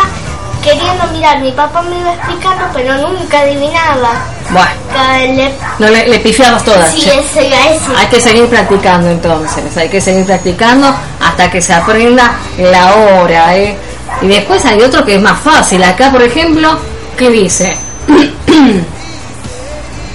queriendo 0.63 1.05
mirar, 1.13 1.41
mi 1.41 1.53
papá 1.53 1.83
me 1.83 1.99
iba 1.99 2.13
explicando, 2.15 2.65
pero 2.75 2.97
nunca 2.99 3.41
adivinaba. 3.41 4.11
Bueno, 4.51 5.51
no 5.79 5.89
le, 5.89 6.09
le 6.09 6.19
pifiamos 6.21 6.65
todas. 6.65 6.93
Sí, 6.93 7.09
ese. 7.11 7.51
Hay 7.97 8.07
que 8.11 8.21
seguir 8.21 8.47
practicando 8.47 9.11
entonces, 9.11 9.77
hay 9.77 9.89
que 9.89 10.01
seguir 10.01 10.25
practicando 10.25 10.95
hasta 11.21 11.51
que 11.51 11.61
se 11.61 11.75
aprenda 11.75 12.33
la 12.59 12.95
hora, 12.95 13.57
¿eh? 13.57 13.77
Y 14.23 14.29
después 14.29 14.65
hay 14.65 14.81
otro 14.81 15.05
que 15.05 15.17
es 15.17 15.21
más 15.21 15.39
fácil. 15.41 15.83
Acá, 15.83 16.11
por 16.13 16.23
ejemplo, 16.23 16.79
¿qué 17.19 17.29
dice? 17.31 17.77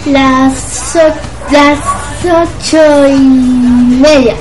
Las, 0.06 0.95
o- 0.95 1.53
las 1.53 1.78
ocho 2.26 3.08
y 3.08 3.20
media. 3.20 4.34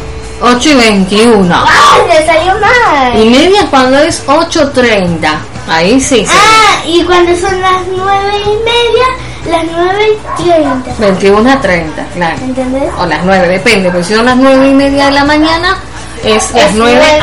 8 0.42 0.70
y 0.70 0.74
21. 0.74 1.54
¡Ah! 1.54 1.98
Me 2.08 2.24
salió 2.24 2.54
mal. 2.58 3.22
Y 3.22 3.28
media 3.28 3.66
cuando 3.70 3.98
es 3.98 4.26
8.30. 4.26 5.28
Ahí 5.68 6.00
sí, 6.00 6.24
sí. 6.24 6.32
Ah, 6.34 6.82
y 6.86 7.02
cuando 7.04 7.36
son 7.36 7.60
las 7.60 7.82
nueve 7.94 8.32
y 8.38 8.56
media, 8.64 9.06
las 9.50 9.64
nueve 9.64 10.08
y 10.38 10.42
treinta. 10.42 10.90
21 10.98 11.50
a 11.52 11.60
30, 11.60 12.04
claro. 12.14 12.36
¿Entendés? 12.42 12.90
O 12.98 13.06
las 13.06 13.24
9, 13.24 13.48
depende. 13.48 13.90
Porque 13.90 14.04
si 14.04 14.14
son 14.14 14.24
las 14.26 14.36
9 14.36 14.68
y 14.68 14.74
media 14.74 15.06
de 15.06 15.10
la 15.12 15.24
mañana, 15.24 15.76
es 16.24 16.52
las 16.52 16.64
Es 16.66 16.74
9 16.74 17.00
nueve. 17.00 17.20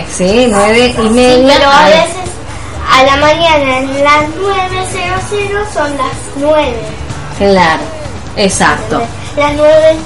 AM. 0.00 0.04
¿Sí? 0.16 0.46
9 0.50 0.86
y 0.86 0.92
Sí, 0.92 1.08
media 1.10 1.54
pero 1.58 1.70
a 1.70 1.84
veces 1.86 2.16
a 2.92 3.02
la 3.04 3.16
mañana 3.16 3.78
en 3.78 4.04
las 4.04 4.20
9.00 4.22 5.72
son 5.72 5.96
las 5.96 6.12
9. 6.36 6.74
Claro, 7.38 7.82
exacto. 8.36 9.02
Las 9.36 9.52
9, 9.54 9.96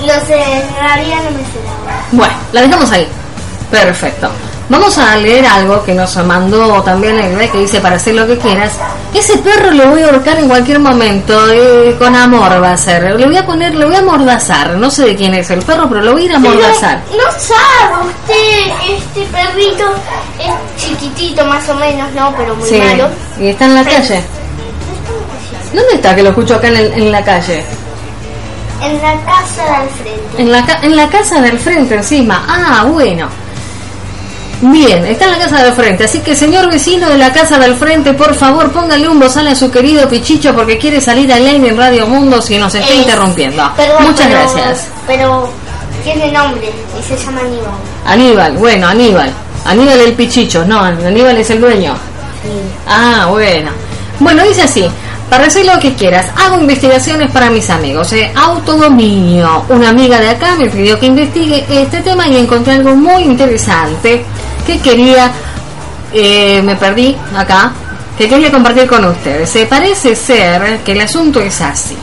no 0.00 0.26
sé, 0.26 0.34
en 0.40 0.84
realidad 0.84 1.16
no 1.24 1.30
me 1.32 1.38
sé. 1.38 1.60
Bueno, 2.12 2.34
la 2.52 2.60
dejamos 2.62 2.90
ahí. 2.92 3.08
Perfecto. 3.70 4.30
Vamos 4.70 4.96
a 4.98 5.16
leer 5.16 5.44
algo 5.46 5.82
que 5.82 5.92
nos 5.94 6.14
mandó 6.24 6.80
también 6.82 7.18
el 7.18 7.50
que 7.50 7.58
dice 7.58 7.80
para 7.80 7.96
hacer 7.96 8.14
lo 8.14 8.24
que 8.24 8.38
quieras. 8.38 8.72
Ese 9.12 9.36
perro 9.38 9.72
lo 9.72 9.90
voy 9.90 10.00
a 10.02 10.06
ahorcar 10.06 10.38
en 10.38 10.46
cualquier 10.48 10.78
momento, 10.78 11.50
eh, 11.50 11.96
con 11.98 12.14
amor 12.14 12.62
va 12.62 12.70
a 12.72 12.76
ser. 12.76 13.18
Le 13.18 13.26
voy 13.26 13.36
a 13.36 13.44
poner, 13.44 13.74
le 13.74 13.84
voy 13.84 13.96
a 13.96 13.98
amordazar. 13.98 14.70
No 14.76 14.88
sé 14.88 15.06
de 15.06 15.16
quién 15.16 15.34
es 15.34 15.50
el 15.50 15.60
perro, 15.62 15.88
pero 15.88 16.02
lo 16.02 16.12
voy 16.12 16.22
a 16.22 16.24
ir 16.26 16.32
a 16.32 16.36
amordazar. 16.36 17.02
Pero 17.10 17.24
no 17.24 17.30
sabe 17.32 18.06
usted, 18.06 18.94
este 18.96 19.22
perrito 19.36 19.84
es 20.38 20.80
chiquitito 20.84 21.44
más 21.46 21.68
o 21.68 21.74
menos, 21.74 22.08
¿no? 22.12 22.32
Pero 22.36 22.54
muy 22.54 22.68
Sí, 22.68 22.78
malo. 22.78 23.08
y 23.40 23.48
está 23.48 23.64
en 23.64 23.74
la 23.74 23.82
Pero- 23.82 23.96
calle. 23.96 24.22
¿Dónde 25.74 25.94
está 25.94 26.14
que 26.14 26.22
lo 26.22 26.28
escucho 26.30 26.54
acá 26.54 26.68
en, 26.68 26.76
el- 26.76 26.92
en 26.92 27.10
la 27.12 27.24
calle? 27.24 27.64
En 28.82 29.02
la 29.02 29.14
casa 29.24 29.64
de 29.64 29.70
al 29.70 29.88
frente. 29.90 30.42
En 30.42 30.52
la, 30.52 30.78
en 30.82 30.96
la 30.96 31.08
casa 31.08 31.40
del 31.40 31.58
frente 31.58 31.96
encima. 31.96 32.44
Ah, 32.48 32.84
bueno. 32.84 33.28
Bien, 34.62 35.06
está 35.06 35.24
en 35.26 35.30
la 35.32 35.38
casa 35.38 35.64
del 35.64 35.72
frente. 35.72 36.04
Así 36.04 36.18
que, 36.20 36.36
señor 36.36 36.70
vecino 36.70 37.08
de 37.08 37.16
la 37.16 37.32
casa 37.32 37.58
del 37.58 37.74
frente, 37.76 38.12
por 38.12 38.34
favor, 38.34 38.70
póngale 38.70 39.08
un 39.08 39.18
bozal 39.18 39.48
a 39.48 39.54
su 39.54 39.70
querido 39.70 40.06
Pichicho 40.08 40.54
porque 40.54 40.76
quiere 40.76 41.00
salir 41.00 41.32
al 41.32 41.46
aire 41.46 41.68
en 41.68 41.76
Radio 41.76 42.06
Mundo 42.06 42.42
si 42.42 42.58
nos 42.58 42.74
está 42.74 42.88
Es- 42.92 42.96
interrumpiendo. 42.98 43.70
Perdón, 43.76 44.02
Muchas 44.04 44.26
pero- 44.26 44.38
gracias. 44.40 44.86
Pero 45.06 45.50
tiene 46.04 46.30
nombre 46.30 46.70
y 46.98 47.02
se 47.02 47.16
llama 47.24 47.40
Aníbal. 47.40 47.72
Aníbal, 48.06 48.52
bueno, 48.58 48.88
Aníbal. 48.88 49.32
Aníbal 49.64 50.00
el 50.00 50.12
Pichicho, 50.12 50.64
no, 50.66 50.80
Aníbal 50.80 51.36
es 51.38 51.50
el 51.50 51.60
dueño. 51.60 51.94
Ah, 52.86 53.26
bueno. 53.30 53.70
Bueno, 54.18 54.42
dice 54.44 54.62
así. 54.62 54.86
Para 55.30 55.46
hacer 55.46 55.64
lo 55.64 55.78
que 55.78 55.94
quieras, 55.94 56.26
hago 56.36 56.60
investigaciones 56.60 57.30
para 57.30 57.50
mis 57.50 57.70
amigos. 57.70 58.12
¿eh? 58.14 58.32
Autodominio. 58.34 59.64
Una 59.68 59.90
amiga 59.90 60.18
de 60.18 60.28
acá 60.28 60.56
me 60.56 60.68
pidió 60.68 60.98
que 60.98 61.06
investigue 61.06 61.64
este 61.70 62.00
tema 62.00 62.26
y 62.26 62.36
encontré 62.36 62.74
algo 62.74 62.96
muy 62.96 63.22
interesante 63.22 64.24
que 64.66 64.80
quería, 64.80 65.30
eh, 66.12 66.60
me 66.62 66.74
perdí 66.74 67.16
acá, 67.36 67.72
que 68.18 68.28
quería 68.28 68.50
compartir 68.50 68.88
con 68.88 69.04
ustedes. 69.04 69.48
Se 69.48 69.66
parece 69.66 70.16
ser 70.16 70.80
que 70.80 70.92
el 70.92 71.00
asunto 71.00 71.40
es 71.40 71.60
así. 71.60 71.96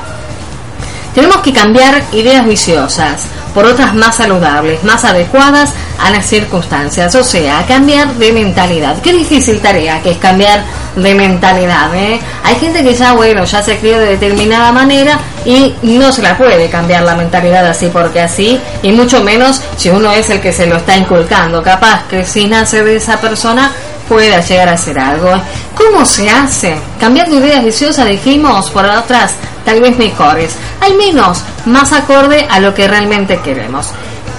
Tenemos 1.14 1.38
que 1.38 1.52
cambiar 1.52 2.02
ideas 2.14 2.46
viciosas 2.48 3.26
por 3.58 3.66
otras 3.66 3.96
más 3.96 4.18
saludables, 4.18 4.84
más 4.84 5.04
adecuadas 5.04 5.74
a 6.00 6.12
las 6.12 6.28
circunstancias, 6.28 7.16
o 7.16 7.24
sea, 7.24 7.66
cambiar 7.66 8.14
de 8.14 8.32
mentalidad. 8.32 9.02
Qué 9.02 9.12
difícil 9.12 9.60
tarea 9.62 10.00
que 10.00 10.12
es 10.12 10.20
cambiar 10.20 10.64
de 10.96 11.16
mentalidad. 11.16 11.90
¿eh? 11.96 12.20
Hay 12.44 12.54
gente 12.58 12.84
que 12.84 12.94
ya, 12.94 13.14
bueno, 13.14 13.46
ya 13.46 13.64
se 13.64 13.80
crió 13.80 13.98
de 13.98 14.10
determinada 14.10 14.72
manera 14.72 15.18
y 15.44 15.74
no 15.82 16.12
se 16.12 16.22
la 16.22 16.38
puede 16.38 16.70
cambiar 16.70 17.02
la 17.02 17.16
mentalidad 17.16 17.66
así 17.66 17.90
porque 17.92 18.22
así, 18.22 18.62
y 18.84 18.92
mucho 18.92 19.24
menos 19.24 19.60
si 19.76 19.90
uno 19.90 20.12
es 20.12 20.30
el 20.30 20.40
que 20.40 20.54
se 20.54 20.68
lo 20.68 20.78
está 20.78 20.96
inculcando. 20.96 21.64
Capaz 21.64 22.04
que 22.08 22.26
si 22.26 22.46
nace 22.46 22.84
de 22.84 22.98
esa 22.98 23.20
persona 23.20 23.72
pueda 24.08 24.42
llegar 24.42 24.70
a 24.70 24.74
hacer 24.74 25.00
algo. 25.00 25.32
¿Cómo 25.76 26.06
se 26.06 26.30
hace? 26.30 26.76
Cambiando 27.00 27.38
ideas 27.38 27.64
viciosas, 27.64 28.08
dijimos, 28.08 28.70
por 28.70 28.86
otras 28.86 29.34
tal 29.66 29.82
vez 29.82 29.98
mejores, 29.98 30.56
al 30.82 30.96
menos 30.96 31.42
más 31.66 31.92
acorde 31.92 32.48
a 32.50 32.60
lo 32.60 32.74
que 32.74 32.88
realmente 32.88 33.40
queremos. 33.42 33.92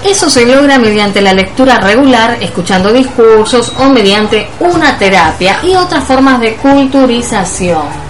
Eso 0.03 0.29
se 0.29 0.45
logra 0.45 0.79
mediante 0.79 1.21
la 1.21 1.33
lectura 1.33 1.77
regular, 1.79 2.37
escuchando 2.39 2.91
discursos 2.93 3.73
o 3.77 3.89
mediante 3.89 4.47
una 4.59 4.97
terapia 4.97 5.59
y 5.61 5.75
otras 5.75 6.05
formas 6.05 6.39
de 6.39 6.55
culturización. 6.55 8.09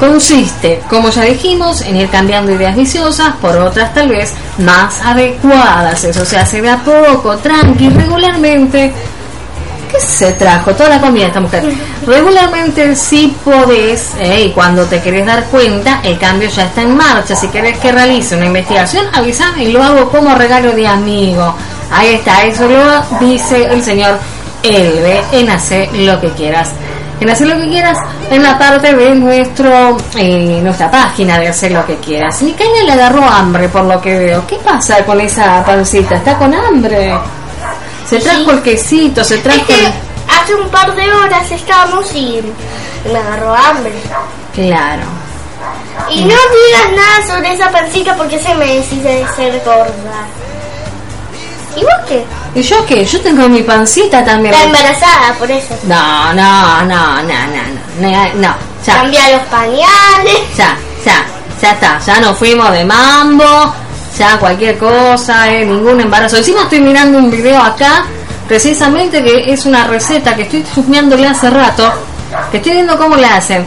Consiste, 0.00 0.82
como 0.90 1.10
ya 1.10 1.22
dijimos, 1.22 1.82
en 1.82 1.96
ir 1.96 2.08
cambiando 2.08 2.50
ideas 2.50 2.74
viciosas 2.74 3.36
por 3.36 3.56
otras 3.56 3.94
tal 3.94 4.08
vez 4.08 4.32
más 4.58 5.00
adecuadas. 5.00 6.02
Eso 6.02 6.24
se 6.24 6.38
hace 6.38 6.60
de 6.60 6.70
a 6.70 6.78
poco, 6.78 7.36
tranqui, 7.36 7.88
regularmente. 7.90 8.92
¿Qué 9.92 10.00
se 10.00 10.32
trajo? 10.32 10.74
Toda 10.74 10.88
la 10.88 11.00
comida 11.00 11.26
esta 11.26 11.40
mujer. 11.40 11.70
Regularmente 12.06 12.96
sí 12.96 13.36
podés, 13.44 14.12
eh, 14.18 14.46
y 14.46 14.50
cuando 14.50 14.86
te 14.86 15.00
querés 15.00 15.26
dar 15.26 15.44
cuenta, 15.44 16.00
el 16.02 16.18
cambio 16.18 16.48
ya 16.48 16.64
está 16.64 16.82
en 16.82 16.96
marcha. 16.96 17.36
Si 17.36 17.48
querés 17.48 17.78
que 17.78 17.92
realice 17.92 18.36
una 18.36 18.46
investigación, 18.46 19.06
avísame 19.12 19.64
y 19.64 19.72
lo 19.72 19.82
hago 19.82 20.10
como 20.10 20.34
regalo 20.34 20.72
de 20.72 20.86
amigo. 20.86 21.54
Ahí 21.92 22.14
está, 22.14 22.42
eso 22.44 22.66
lo 22.66 23.18
dice 23.20 23.64
el 23.64 23.82
señor 23.84 24.18
Elbe 24.62 25.22
en 25.32 25.50
Hacer 25.50 25.94
lo 25.94 26.18
que 26.20 26.30
quieras. 26.30 26.70
En 27.20 27.28
Hacer 27.28 27.48
lo 27.48 27.60
que 27.60 27.68
quieras, 27.68 27.98
en 28.30 28.42
la 28.42 28.58
parte 28.58 28.94
de 28.94 29.14
nuestro 29.14 29.96
eh, 30.16 30.60
nuestra 30.62 30.90
página 30.90 31.38
de 31.38 31.48
Hacer 31.48 31.72
lo 31.72 31.84
que 31.84 31.96
quieras. 31.96 32.40
Micaela 32.40 32.84
le 32.84 32.92
agarró 32.92 33.22
hambre 33.24 33.68
por 33.68 33.84
lo 33.84 34.00
que 34.00 34.18
veo. 34.18 34.46
¿Qué 34.46 34.56
pasa 34.56 35.04
con 35.04 35.20
esa 35.20 35.62
pancita? 35.64 36.16
¿Está 36.16 36.38
con 36.38 36.54
hambre? 36.54 37.14
Se 38.12 38.18
trajo 38.18 38.50
el 38.50 38.60
quesito, 38.60 39.24
se 39.24 39.38
trajo 39.38 39.72
el... 39.72 39.86
hace 40.28 40.54
un 40.54 40.68
par 40.68 40.94
de 40.94 41.10
horas 41.10 41.50
estábamos 41.50 42.14
y 42.14 42.42
me 43.10 43.18
agarró 43.18 43.54
hambre. 43.54 43.94
Claro. 44.54 45.00
Y 46.10 46.20
no 46.20 46.34
digas 46.34 46.92
nada 46.94 47.26
sobre 47.26 47.54
esa 47.54 47.70
pancita 47.70 48.14
porque 48.14 48.38
se 48.38 48.54
me 48.54 48.66
decide 48.74 49.26
ser 49.34 49.62
gorda. 49.64 50.26
¿Y 51.74 51.80
vos 51.80 51.94
qué? 52.06 52.22
¿Y 52.54 52.60
yo 52.60 52.84
qué? 52.84 53.02
Yo 53.02 53.18
tengo 53.22 53.48
mi 53.48 53.62
pancita 53.62 54.22
también. 54.22 54.52
Está 54.52 54.66
embarazada, 54.66 55.32
por 55.38 55.50
eso. 55.50 55.74
No, 55.84 56.34
no, 56.34 56.82
no, 56.82 57.22
no, 57.22 57.22
no, 57.22 57.46
no, 58.02 58.10
no, 58.10 58.34
no, 58.34 58.54
ya, 58.84 58.94
Cambia 58.94 59.38
los 59.38 59.46
pañales. 59.46 60.38
ya, 60.54 60.76
ya, 61.02 61.24
ya 61.62 61.70
está, 61.70 61.98
ya 61.98 62.20
nos 62.20 62.36
fuimos 62.36 62.70
de 62.72 62.84
mambo, 62.84 63.74
ya 64.18 64.38
cualquier 64.38 64.76
cosa, 64.78 65.50
eh, 65.52 65.64
ningún 65.64 66.00
embarazo. 66.00 66.36
Encima 66.36 66.62
estoy 66.62 66.80
mirando 66.80 67.18
un 67.18 67.30
video 67.30 67.60
acá, 67.60 68.04
precisamente 68.48 69.22
que 69.22 69.52
es 69.52 69.64
una 69.66 69.86
receta 69.86 70.34
que 70.36 70.42
estoy 70.42 70.64
chusmeándole 70.74 71.26
hace 71.26 71.48
rato, 71.50 71.90
que 72.50 72.58
estoy 72.58 72.72
viendo 72.72 72.96
cómo 72.98 73.16
la 73.16 73.36
hacen. 73.36 73.64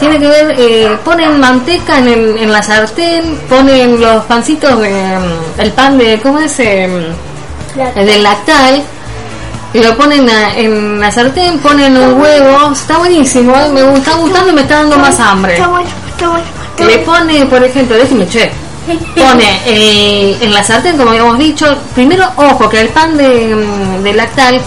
Tiene 0.00 0.18
que 0.18 0.26
ver, 0.26 0.54
eh, 0.58 0.98
ponen 1.04 1.38
manteca 1.38 1.98
en, 1.98 2.08
el- 2.08 2.36
en 2.38 2.50
la 2.52 2.62
sartén, 2.62 3.38
ponen 3.48 4.00
los 4.00 4.24
pancitos 4.24 4.80
de, 4.80 4.90
mm, 4.90 5.60
el 5.60 5.72
pan 5.72 5.96
de, 5.98 6.18
¿cómo 6.20 6.38
es? 6.40 6.58
Em, 6.58 7.04
el 7.96 8.06
del 8.06 8.22
lactal 8.22 8.82
y 9.72 9.78
lo 9.82 9.96
ponen 9.96 10.28
a- 10.28 10.54
en 10.56 10.98
la 11.00 11.10
sartén, 11.12 11.58
ponen 11.60 11.96
un 11.96 12.20
huevo, 12.20 12.72
está 12.72 12.98
buenísimo, 12.98 13.54
¿eh? 13.56 13.68
me 13.72 13.80
está 13.98 14.14
gustando 14.14 14.50
y 14.50 14.54
me 14.54 14.62
está 14.62 14.76
dando 14.76 14.98
más 14.98 15.18
hambre. 15.20 15.54
Está 15.54 15.68
bueno, 15.68 15.88
está 16.10 16.28
bueno. 16.28 16.44
Le 16.86 16.98
pone, 16.98 17.46
por 17.46 17.62
ejemplo, 17.62 17.96
déjeme 17.96 18.26
che, 18.28 18.50
pone 19.14 19.60
eh, 19.66 20.36
en 20.40 20.52
la 20.52 20.62
sartén, 20.62 20.96
como 20.96 21.10
habíamos 21.10 21.38
dicho, 21.38 21.76
primero, 21.94 22.24
ojo, 22.36 22.68
que 22.68 22.80
el 22.80 22.88
pan 22.88 23.16
de, 23.16 23.54
mm, 23.54 24.02
de 24.02 24.12
lactal 24.14 24.60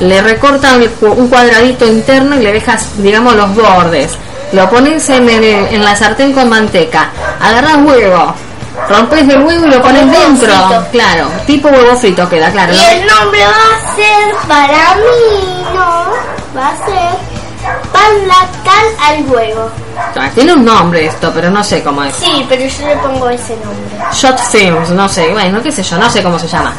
le 0.00 0.20
recorta 0.22 0.76
un 0.76 0.86
cu- 1.00 1.14
un 1.20 1.28
cuadradito 1.28 1.86
interno 1.86 2.36
y 2.36 2.42
le 2.42 2.52
dejas, 2.52 2.90
digamos, 3.02 3.34
los 3.34 3.54
bordes. 3.54 4.18
Lo 4.52 4.68
pones 4.70 5.08
en, 5.10 5.28
el- 5.28 5.44
en 5.74 5.84
la 5.84 5.96
sartén 5.96 6.32
con 6.32 6.48
manteca, 6.48 7.10
agarras 7.40 7.76
huevo, 7.84 8.34
rompes 8.88 9.28
el 9.28 9.42
huevo 9.42 9.66
y 9.66 9.70
lo 9.70 9.82
pones 9.82 10.10
dentro. 10.10 10.48
frito. 10.68 10.86
Claro, 10.92 11.28
tipo 11.46 11.68
huevo 11.68 11.96
frito 11.96 12.28
queda, 12.28 12.50
claro. 12.52 12.72
Y 12.72 12.78
el 12.78 13.06
nombre 13.06 13.40
va 13.44 13.50
a 13.50 13.96
ser 13.96 14.34
para 14.46 14.94
mí, 14.96 15.64
no, 15.74 16.06
va 16.56 16.68
a 16.68 16.76
ser 16.86 17.18
pan 17.92 18.28
lactal 18.28 18.86
al 19.08 19.24
huevo. 19.26 19.70
Ah, 19.96 20.30
Tiene 20.34 20.52
un 20.54 20.64
nombre 20.64 21.06
esto, 21.06 21.30
pero 21.34 21.50
no 21.50 21.62
sé 21.64 21.82
cómo 21.82 22.02
es. 22.04 22.14
Sí, 22.16 22.44
pero 22.48 22.62
yo 22.66 22.86
le 22.86 22.96
pongo 22.96 23.28
ese 23.30 23.54
nombre. 23.56 23.96
Shot 24.12 24.38
Films, 24.50 24.90
no 24.90 25.08
sé, 25.08 25.28
bueno, 25.32 25.62
qué 25.62 25.72
sé 25.72 25.82
yo, 25.82 25.96
no 25.98 26.10
sé 26.10 26.22
cómo 26.22 26.38
se 26.38 26.46
llama. 26.48 26.72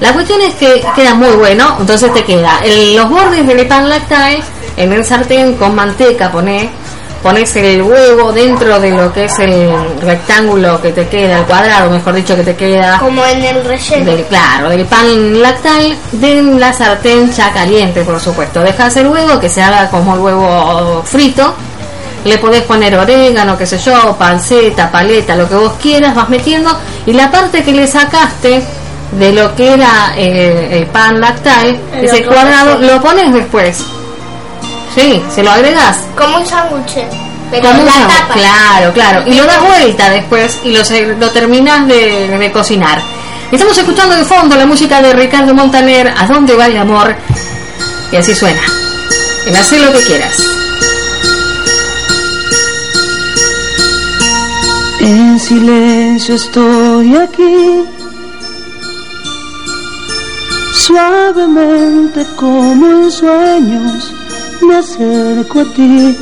La 0.00 0.12
cuestión 0.12 0.40
es 0.40 0.54
que 0.54 0.84
queda 0.94 1.14
muy 1.14 1.30
bueno, 1.30 1.76
entonces 1.80 2.12
te 2.12 2.24
queda 2.24 2.58
el- 2.64 2.96
los 2.96 3.08
bordes 3.08 3.46
del 3.46 3.66
pan 3.66 3.88
lactal 3.88 4.38
en 4.76 4.92
el 4.92 5.04
sartén 5.04 5.54
con 5.54 5.74
manteca, 5.74 6.30
poné, 6.32 6.68
pones 7.22 7.54
el 7.56 7.80
huevo 7.80 8.32
dentro 8.32 8.78
de 8.80 8.90
lo 8.90 9.12
que 9.12 9.26
es 9.26 9.38
el 9.38 9.70
rectángulo 10.00 10.80
que 10.82 10.92
te 10.92 11.06
queda, 11.08 11.38
el 11.38 11.44
cuadrado, 11.44 11.90
mejor 11.90 12.12
dicho, 12.14 12.34
que 12.36 12.42
te 12.42 12.56
queda 12.56 12.98
Como 12.98 13.24
en 13.24 13.42
el 13.42 13.64
relleno. 13.64 14.04
del, 14.10 14.24
claro, 14.24 14.68
del 14.68 14.84
pan 14.84 15.40
lactal 15.40 15.96
de 16.12 16.42
la 16.42 16.72
sartén 16.72 17.32
ya 17.32 17.52
caliente, 17.52 18.02
por 18.02 18.20
supuesto. 18.20 18.60
Dejas 18.60 18.96
el 18.96 19.06
huevo 19.06 19.38
que 19.40 19.48
se 19.48 19.62
haga 19.62 19.88
como 19.90 20.14
el 20.14 20.20
huevo 20.20 21.02
frito. 21.04 21.54
Le 22.24 22.38
podés 22.38 22.62
poner 22.62 22.96
orégano, 22.96 23.56
qué 23.58 23.66
sé 23.66 23.78
yo, 23.78 24.16
panceta, 24.18 24.90
paleta, 24.90 25.36
lo 25.36 25.48
que 25.48 25.54
vos 25.56 25.72
quieras, 25.80 26.14
vas 26.14 26.28
metiendo. 26.28 26.76
Y 27.06 27.12
la 27.12 27.30
parte 27.30 27.62
que 27.62 27.72
le 27.72 27.86
sacaste 27.86 28.62
de 29.12 29.32
lo 29.32 29.54
que 29.54 29.74
era 29.74 30.14
eh, 30.16 30.78
el 30.78 30.86
pan 30.86 31.20
lactal, 31.20 31.78
El 31.92 32.04
ese 32.04 32.24
cuadrado, 32.24 32.78
lo 32.78 33.00
pones 33.02 33.32
después. 33.32 33.78
Sí, 34.94 35.22
se 35.34 35.42
lo 35.42 35.50
agregas. 35.50 35.98
Como 36.16 36.38
un 36.38 36.46
sándwich. 36.46 37.04
Pero 37.50 37.68
Como 37.68 37.80
un 37.80 37.86
la 37.86 37.92
sándwich, 37.92 38.16
tapa. 38.16 38.34
Claro, 38.34 38.92
claro. 38.92 39.22
Y 39.26 39.34
lo 39.34 39.44
das 39.44 39.60
vuelta 39.60 40.10
después 40.10 40.58
y 40.64 40.72
lo, 40.72 40.80
lo 41.18 41.30
terminas 41.30 41.86
de, 41.86 42.28
de 42.38 42.52
cocinar. 42.52 43.02
Estamos 43.52 43.76
escuchando 43.76 44.16
de 44.16 44.24
fondo 44.24 44.56
la 44.56 44.66
música 44.66 45.02
de 45.02 45.12
Ricardo 45.12 45.52
Montaner, 45.54 46.12
¿A 46.16 46.26
dónde 46.26 46.56
va 46.56 46.66
el 46.66 46.76
amor? 46.78 47.14
Y 48.10 48.16
así 48.16 48.34
suena. 48.34 48.62
En 49.46 49.54
hacer 49.54 49.80
lo 49.80 49.92
que 49.92 50.00
quieras. 50.04 50.53
En 55.06 55.38
silencio 55.38 56.34
estoy 56.34 57.14
aquí, 57.16 57.84
suavemente 60.72 62.26
como 62.36 62.86
en 62.86 63.10
sueños 63.10 64.12
me 64.62 64.76
acerco 64.76 65.60
a 65.60 65.64
ti. 65.74 66.16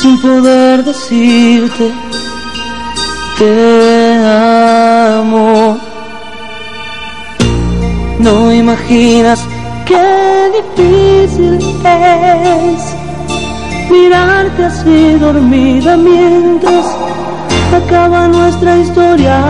sin 0.00 0.18
poder 0.20 0.84
decirte 0.84 1.92
te 3.38 4.14
amo. 5.18 5.78
No 8.18 8.52
imaginas 8.52 9.40
qué 9.86 10.06
difícil 10.58 11.54
es 11.84 12.82
mirarte 13.90 14.64
así 14.64 15.18
dormida 15.18 15.96
mientras 15.96 16.86
acaba 17.76 18.28
nuestra 18.28 18.78
historia 18.78 19.40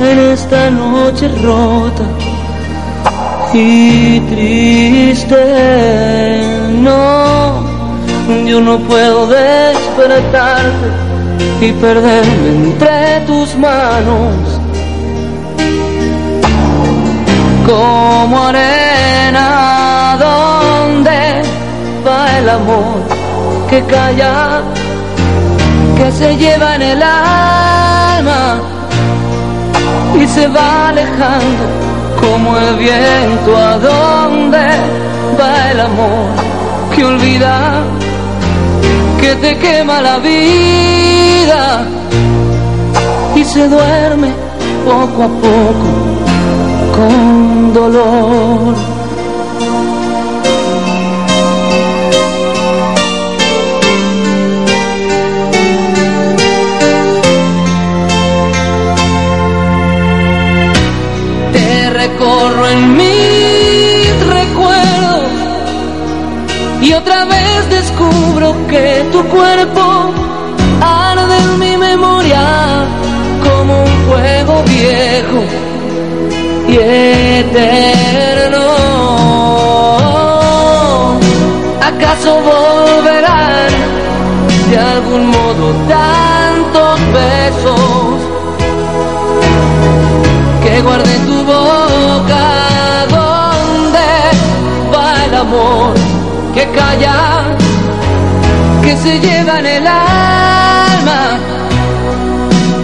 en 0.00 0.18
esta 0.32 0.70
noche 0.70 1.28
rota 1.42 2.04
y 3.52 4.20
triste. 4.20 5.36
No, 6.80 7.62
yo 8.46 8.60
no 8.60 8.78
puedo 8.80 9.26
despertarte 9.26 10.88
y 11.60 11.72
perderme 11.72 12.48
entre 12.48 13.20
tus 13.26 13.56
manos. 13.56 14.60
Como 17.66 18.46
arena, 18.46 20.16
¿dónde 20.18 21.42
va 22.06 22.38
el 22.38 22.48
amor 22.48 23.18
que 23.68 23.82
calla, 23.82 24.62
se 26.12 26.36
lleva 26.36 26.76
en 26.76 26.82
el 26.82 27.02
alma 27.02 28.60
y 30.18 30.26
se 30.26 30.46
va 30.48 30.88
alejando 30.88 31.64
como 32.20 32.56
el 32.56 32.76
viento? 32.76 33.56
¿A 33.56 33.78
dónde 33.78 34.66
va 35.38 35.70
el 35.70 35.80
amor 35.80 36.28
que 36.94 37.04
olvida, 37.04 37.82
que 39.20 39.34
te 39.36 39.58
quema 39.58 40.00
la 40.00 40.18
vida 40.18 41.84
y 43.36 43.44
se 43.44 43.68
duerme 43.68 44.32
poco 44.84 45.24
a 45.24 45.28
poco 45.28 45.88
con 46.96 47.72
dolor? 47.74 48.97
Recorro 62.28 62.68
en 62.68 62.94
mis 62.94 64.26
recuerdos 64.26 65.30
y 66.82 66.92
otra 66.92 67.24
vez 67.24 67.70
descubro 67.70 68.54
que 68.68 69.06
tu 69.10 69.24
cuerpo 69.28 70.12
arde 70.78 71.38
en 71.38 71.58
mi 71.58 71.76
memoria 71.78 72.84
como 73.42 73.82
un 73.82 73.88
fuego 74.06 74.62
viejo 74.64 75.42
y 76.68 76.74
eterno. 76.76 78.66
¿Acaso 81.80 82.42
volverán 82.42 83.72
de 84.68 84.76
algún 84.76 85.28
modo 85.28 85.72
tantos 85.88 87.00
besos 87.14 88.28
que 90.62 90.82
guardé 90.82 91.18
tu 91.26 91.37
boca? 92.18 93.06
¿Dónde 93.08 94.08
va 94.92 95.24
el 95.24 95.34
amor 95.34 95.94
que 96.54 96.64
calla, 96.70 97.16
que 98.82 98.96
se 98.96 99.18
lleva 99.20 99.58
en 99.58 99.66
el 99.66 99.86
alma 99.86 101.38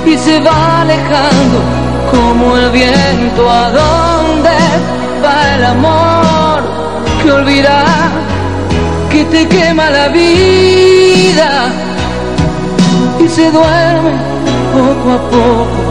y 0.06 0.16
se 0.16 0.40
va 0.40 0.82
alejando? 0.82 1.84
como 2.14 2.56
el 2.56 2.70
viento 2.70 3.50
a 3.50 3.70
dónde 3.70 4.56
va 5.24 5.54
el 5.56 5.64
amor 5.64 6.62
que 7.22 7.32
olvida 7.32 7.84
que 9.10 9.24
te 9.24 9.48
quema 9.48 9.90
la 9.90 10.08
vida 10.08 11.50
y 13.18 13.28
se 13.28 13.50
duerme 13.50 14.12
poco 14.74 15.10
a 15.12 15.20
poco 15.30 15.83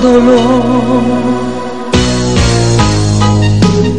dolor 0.00 1.02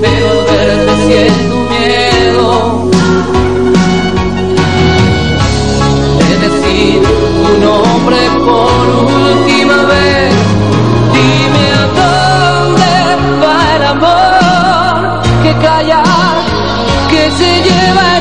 pero 0.02 0.30
verte 0.46 0.94
siento 1.08 1.56
miedo 1.70 2.90
de 6.20 6.34
decir 6.48 7.02
tu 7.02 7.66
nombre 7.66 8.18
por 8.46 8.86
última 9.06 9.78
vez. 9.86 10.34
Dime 11.14 11.66
a 11.72 11.86
dónde 12.00 12.90
va 13.42 13.58
el 13.76 13.84
amor 13.84 15.22
que 15.44 15.52
calla, 15.66 16.04
que 17.10 17.32
se 17.32 17.50
lleva 17.64 18.17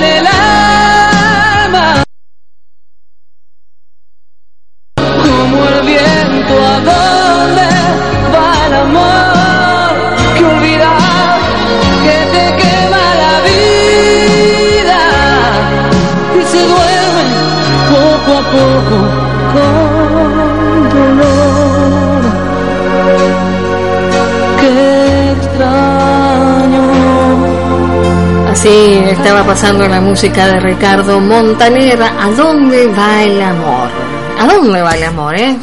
Así 28.51 29.03
estaba 29.11 29.45
pasando 29.45 29.87
la 29.87 30.01
música 30.01 30.47
de 30.47 30.61
Ricardo 30.61 31.21
Montaner. 31.21 32.03
¿A 32.03 32.31
dónde 32.37 32.87
va 32.89 33.23
el 33.23 33.41
amor? 33.41 33.91
¿A 34.39 34.47
dónde 34.47 34.83
va 34.83 34.93
el 34.93 35.05
amor, 35.05 35.35
eh? 35.39 35.57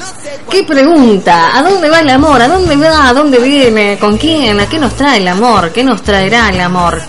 ¿Qué 0.50 0.64
pregunta? 0.64 1.58
¿A 1.58 1.62
dónde 1.64 1.90
va 1.90 2.00
el 2.00 2.10
amor? 2.10 2.42
¿A 2.42 2.48
dónde 2.48 2.76
va? 2.76 3.10
¿A 3.10 3.14
dónde 3.14 3.40
viene? 3.40 3.98
¿Con 4.00 4.18
quién? 4.18 4.60
¿A 4.60 4.68
qué 4.68 4.80
nos 4.80 4.96
trae 4.96 5.18
el 5.18 5.28
amor? 5.28 5.72
¿Qué 5.72 5.84
nos 5.84 6.02
traerá 6.02 6.50
el 6.50 6.60
amor 6.60 7.00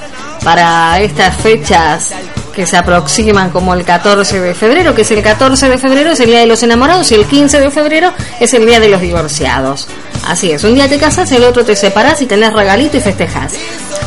para 0.43 1.01
estas 1.01 1.37
fechas 1.37 2.13
que 2.55 2.67
se 2.67 2.77
aproximan 2.77 3.51
como 3.51 3.75
el 3.75 3.85
14 3.85 4.41
de 4.41 4.55
febrero? 4.55 4.95
Que 4.95 5.03
es 5.03 5.11
el 5.11 5.23
14 5.23 5.69
de 5.69 5.79
febrero 5.79 6.11
es 6.13 6.21
el 6.21 6.27
día 6.27 6.41
de 6.41 6.47
los 6.47 6.63
enamorados 6.63 7.11
y 7.13 7.15
el 7.15 7.27
15 7.27 7.61
de 7.61 7.71
febrero 7.71 8.13
es 8.41 8.53
el 8.55 8.67
día 8.67 8.81
de 8.81 8.89
los 8.89 9.01
divorciados. 9.01 9.89
Así 10.27 10.51
es, 10.51 10.65
un 10.65 10.75
día 10.75 10.89
te 10.89 10.99
casas, 10.99 11.31
el 11.33 11.45
otro 11.45 11.65
te 11.65 11.77
separas 11.77 12.21
y 12.23 12.27
tenés 12.27 12.53
regalito 12.53 12.97
y 12.97 13.01
festejas. 13.01 13.53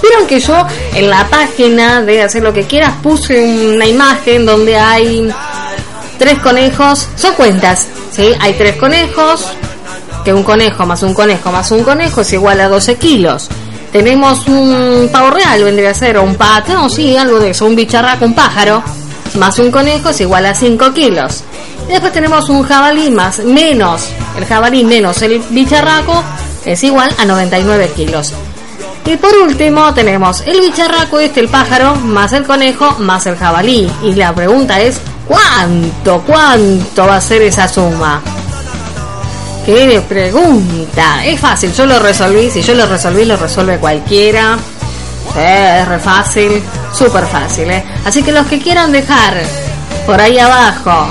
Vieron 0.01 0.27
que 0.27 0.39
yo 0.39 0.65
en 0.93 1.09
la 1.09 1.27
página 1.27 2.01
de 2.01 2.23
hacer 2.23 2.43
lo 2.43 2.53
que 2.53 2.63
quieras 2.63 2.93
puse 3.01 3.39
una 3.75 3.85
imagen 3.85 4.45
donde 4.45 4.75
hay 4.77 5.29
tres 6.17 6.39
conejos, 6.39 7.07
son 7.15 7.33
cuentas, 7.35 7.87
¿sí? 8.11 8.31
Hay 8.39 8.53
tres 8.53 8.75
conejos, 8.77 9.45
que 10.23 10.33
un 10.33 10.43
conejo 10.43 10.85
más 10.85 11.03
un 11.03 11.13
conejo 11.13 11.51
más 11.51 11.71
un 11.71 11.83
conejo 11.83 12.21
es 12.21 12.33
igual 12.33 12.59
a 12.59 12.67
12 12.67 12.95
kilos. 12.95 13.47
Tenemos 13.91 14.45
un 14.47 15.09
pavo 15.11 15.31
real, 15.31 15.63
vendría 15.63 15.91
a 15.91 15.93
ser, 15.93 16.17
o 16.17 16.23
un 16.23 16.35
pato, 16.35 16.73
no, 16.73 16.89
sí, 16.89 17.15
algo 17.15 17.39
de 17.39 17.51
eso, 17.51 17.65
un 17.65 17.75
bicharraco, 17.75 18.25
un 18.25 18.35
pájaro, 18.35 18.83
más 19.35 19.57
un 19.59 19.71
conejo 19.71 20.09
es 20.09 20.19
igual 20.21 20.45
a 20.45 20.53
5 20.53 20.93
kilos. 20.93 21.43
Y 21.87 21.91
después 21.91 22.11
tenemos 22.11 22.49
un 22.49 22.63
jabalí 22.63 23.09
más, 23.09 23.39
menos, 23.39 24.09
el 24.37 24.45
jabalí 24.45 24.83
menos 24.83 25.21
el 25.21 25.39
bicharraco 25.49 26.23
es 26.65 26.83
igual 26.83 27.13
a 27.17 27.25
99 27.25 27.91
kilos. 27.95 28.33
Y 29.05 29.15
por 29.15 29.33
último 29.37 29.93
tenemos 29.93 30.41
el 30.41 30.59
bicharraco, 30.59 31.19
este 31.19 31.39
el 31.39 31.47
pájaro, 31.47 31.95
más 31.95 32.33
el 32.33 32.43
conejo, 32.43 32.97
más 32.99 33.25
el 33.25 33.37
jabalí. 33.37 33.89
Y 34.03 34.13
la 34.15 34.35
pregunta 34.35 34.81
es, 34.81 34.99
¿cuánto, 35.25 36.21
cuánto 36.27 37.07
va 37.07 37.15
a 37.15 37.21
ser 37.21 37.41
esa 37.43 37.69
suma? 37.69 38.21
¿Qué 39.65 40.01
pregunta? 40.07 41.25
Es 41.25 41.39
fácil, 41.39 41.73
yo 41.73 41.85
lo 41.85 41.99
resolví, 41.99 42.49
si 42.49 42.61
yo 42.61 42.73
lo 42.73 42.85
resolví, 42.85 43.23
lo 43.23 43.37
resuelve 43.37 43.77
cualquiera. 43.77 44.57
Es 45.37 46.01
fácil, 46.01 46.61
súper 46.93 47.25
fácil, 47.27 47.69
¿eh? 47.71 47.83
Así 48.05 48.23
que 48.23 48.31
los 48.31 48.47
que 48.47 48.59
quieran 48.59 48.91
dejar 48.91 49.35
por 50.05 50.19
ahí 50.19 50.39
abajo, 50.39 51.07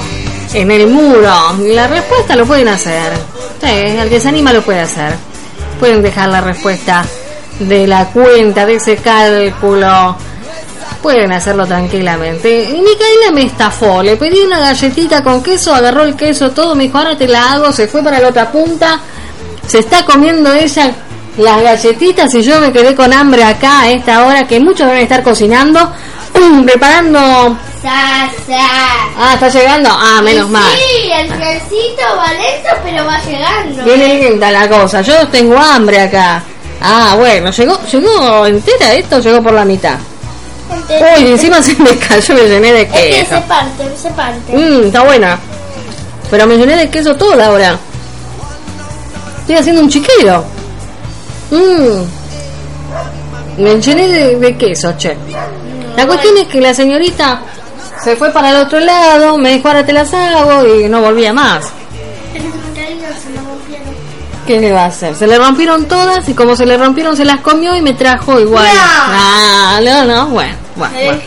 en 0.54 0.70
el 0.70 0.86
muro, 0.86 1.32
la 1.58 1.86
respuesta 1.86 2.36
lo 2.36 2.46
pueden 2.46 2.68
hacer. 2.68 3.12
El 3.62 4.08
que 4.08 4.20
se 4.20 4.28
anima 4.28 4.52
lo 4.52 4.62
puede 4.62 4.80
hacer. 4.80 5.14
Pueden 5.78 6.02
dejar 6.02 6.28
la 6.28 6.40
respuesta 6.40 7.04
de 7.58 7.86
la 7.86 8.06
cuenta, 8.06 8.64
de 8.66 8.74
ese 8.74 8.96
cálculo. 8.96 10.16
Pueden 11.02 11.32
hacerlo 11.32 11.66
tranquilamente. 11.66 12.64
Y 12.64 12.80
Micaela 12.80 13.32
me 13.32 13.42
estafó. 13.42 14.02
Le 14.02 14.16
pedí 14.16 14.40
una 14.40 14.58
galletita 14.58 15.22
con 15.22 15.42
queso, 15.42 15.74
agarró 15.74 16.04
el 16.04 16.16
queso 16.16 16.50
todo, 16.50 16.74
me 16.74 16.84
dijo, 16.84 16.98
ahora 16.98 17.16
te 17.16 17.28
la 17.28 17.52
hago, 17.52 17.72
se 17.72 17.86
fue 17.88 18.02
para 18.02 18.20
la 18.20 18.28
otra 18.28 18.50
punta. 18.50 19.00
Se 19.66 19.80
está 19.80 20.04
comiendo 20.04 20.52
ella 20.52 20.92
las 21.38 21.62
galletitas 21.62 22.34
y 22.34 22.42
yo 22.42 22.60
me 22.60 22.72
quedé 22.72 22.94
con 22.94 23.12
hambre 23.12 23.44
acá 23.44 23.80
a 23.82 23.90
esta 23.90 24.26
hora 24.26 24.46
que 24.46 24.58
muchos 24.58 24.86
deben 24.86 25.02
estar 25.02 25.22
cocinando, 25.22 25.92
preparando 26.64 27.56
sa, 27.82 28.28
sa. 28.46 28.66
Ah, 29.18 29.34
está 29.34 29.48
llegando. 29.48 29.88
Ah, 29.92 30.20
menos 30.22 30.48
Y 30.48 30.52
mal. 30.52 30.72
Sí, 30.76 31.10
el 31.12 31.28
trencito 31.28 32.02
va 32.16 32.32
lento, 32.32 32.68
pero 32.84 33.04
va 33.06 33.18
llegando. 33.22 33.84
Viene 33.84 34.28
linda 34.30 34.50
la 34.50 34.68
cosa. 34.68 35.02
Yo 35.02 35.26
tengo 35.28 35.56
hambre 35.58 36.00
acá. 36.00 36.42
Ah, 36.80 37.14
bueno, 37.16 37.50
llegó, 37.50 37.80
llegó 37.90 38.46
entera 38.46 38.94
esto, 38.94 39.18
llegó 39.20 39.42
por 39.42 39.52
la 39.54 39.64
mitad. 39.64 39.96
Entonces, 40.70 41.02
Uy, 41.16 41.28
encima 41.28 41.62
se 41.62 41.74
me 41.76 41.96
cayó, 41.96 42.34
me 42.34 42.42
llené 42.42 42.72
de 42.72 42.82
Es 42.82 42.88
que 42.90 43.08
queso. 43.10 43.34
se 43.36 43.40
parte, 43.42 43.96
se 43.96 44.10
parte. 44.10 44.52
Mmm, 44.52 44.86
está 44.86 45.04
buena. 45.04 45.38
Pero 46.30 46.46
me 46.46 46.56
llené 46.56 46.76
de 46.76 46.90
queso 46.90 47.14
toda 47.14 47.46
ahora. 47.46 47.78
Estoy 49.40 49.56
haciendo 49.56 49.82
un 49.82 49.88
chiquero. 49.88 50.44
Mmm. 51.50 52.02
Me 53.58 53.80
llené 53.80 54.08
de, 54.08 54.36
de 54.36 54.56
queso, 54.56 54.92
che. 54.98 55.16
La 55.96 56.06
cuestión 56.06 56.36
es 56.38 56.46
que 56.48 56.60
la 56.60 56.74
señorita 56.74 57.40
se 58.02 58.16
fue 58.16 58.30
para 58.30 58.50
el 58.50 58.56
otro 58.56 58.78
lado, 58.80 59.38
me 59.38 59.50
dijo 59.54 59.68
ahora 59.68 59.84
te 59.84 59.92
las 59.92 60.12
hago 60.12 60.64
y 60.66 60.88
no 60.88 61.00
volvía 61.00 61.32
más. 61.32 61.64
¿Qué 64.46 64.60
le 64.60 64.70
va 64.72 64.82
a 64.84 64.86
hacer? 64.86 65.14
Se 65.16 65.26
le 65.26 65.38
rompieron 65.38 65.86
todas 65.86 66.28
y 66.28 66.34
como 66.34 66.54
se 66.54 66.64
le 66.66 66.76
rompieron 66.76 67.16
se 67.16 67.24
las 67.24 67.40
comió 67.40 67.74
y 67.74 67.82
me 67.82 67.94
trajo 67.94 68.38
igual. 68.38 68.64
No. 68.64 68.70
Ah, 68.80 69.80
no, 69.82 70.04
no, 70.04 70.26
bueno, 70.28 70.54
bueno, 70.76 70.94
Se 70.96 71.04
bueno. 71.06 71.20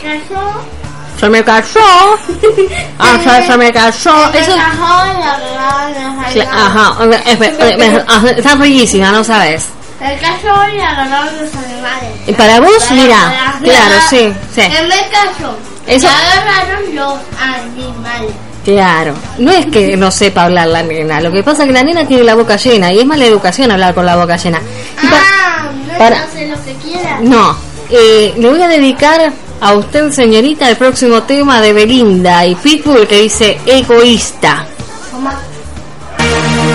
Se 1.20 1.28
me 1.28 1.44
cayó. 1.44 1.80
Ah, 2.98 3.18
se, 3.22 3.46
se 3.46 3.56
me 3.58 3.72
cayó. 3.72 3.92
Se 4.32 4.38
Eso, 4.38 4.52
encajó 4.54 5.04
en 5.06 5.20
la 5.20 5.38
rana, 5.54 6.26
Ajá, 6.50 7.04
es- 7.26 7.40
es- 7.40 7.58
es- 7.58 8.04
ajá, 8.08 8.30
está 8.30 8.54
riquísima, 8.54 9.10
no 9.10 9.22
sabes. 9.22 9.66
Se 10.00 10.16
cayó 10.18 10.74
y 10.76 10.80
agarraron 10.80 11.26
los 11.40 11.54
animales. 11.54 12.10
Y 12.26 12.32
para 12.32 12.58
vos, 12.60 12.70
Para- 12.88 12.94
mira, 12.94 13.16
para- 13.16 13.58
claro, 13.60 13.94
sí, 14.08 14.32
sí. 14.54 14.62
Se 14.62 14.82
me 14.82 14.96
cayó. 15.10 15.56
Eso- 15.86 16.06
Y 16.06 16.10
agarraron 16.10 16.94
los 16.96 17.18
animales. 17.38 18.30
Claro, 18.64 19.14
no 19.38 19.50
es 19.52 19.66
que 19.66 19.96
no 19.96 20.10
sepa 20.10 20.44
hablar 20.44 20.68
la 20.68 20.82
nena, 20.82 21.20
lo 21.20 21.30
que 21.32 21.42
pasa 21.42 21.62
es 21.62 21.68
que 21.68 21.72
la 21.74 21.82
nena 21.82 22.06
tiene 22.06 22.24
la 22.24 22.34
boca 22.34 22.56
llena 22.56 22.92
y 22.92 22.98
es 23.00 23.06
mala 23.06 23.24
educación 23.24 23.70
hablar 23.70 23.94
con 23.94 24.04
la 24.06 24.16
boca 24.16 24.36
llena. 24.36 24.58
Y 25.02 25.06
Ah, 25.06 25.70
no 25.92 25.98
para- 25.98 26.24
hace 26.24 26.46
lo 26.46 26.62
que 26.64 26.74
quiera. 26.74 27.18
no, 27.22 27.56
eh, 27.90 28.34
le 28.36 28.48
voy 28.50 28.62
a 28.62 28.68
dedicar 28.68 29.32
a 29.62 29.72
usted, 29.74 30.10
señorita, 30.12 30.68
el 30.68 30.76
próximo 30.76 31.22
tema 31.22 31.60
de 31.60 31.72
Belinda 31.72 32.44
y 32.46 32.54
Pitbull 32.54 33.06
que 33.06 33.22
dice 33.22 33.58
egoísta. 33.66 34.66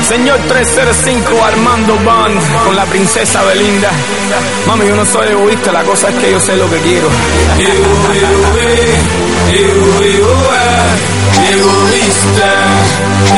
Señor 0.03 0.39
305 0.47 1.43
Armando 1.43 1.95
Band 2.03 2.39
con 2.65 2.75
la 2.75 2.85
princesa 2.85 3.41
Belinda. 3.43 3.89
Mami, 4.67 4.87
yo 4.87 4.95
no 4.95 5.05
soy 5.05 5.29
egoísta, 5.29 5.71
la 5.71 5.83
cosa 5.83 6.09
es 6.09 6.15
que 6.15 6.31
yo 6.31 6.39
sé 6.39 6.55
lo 6.55 6.69
que 6.69 6.77
quiero. 6.77 7.07
Egoísta, 11.51 12.49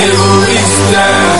egoísta. 0.03 1.36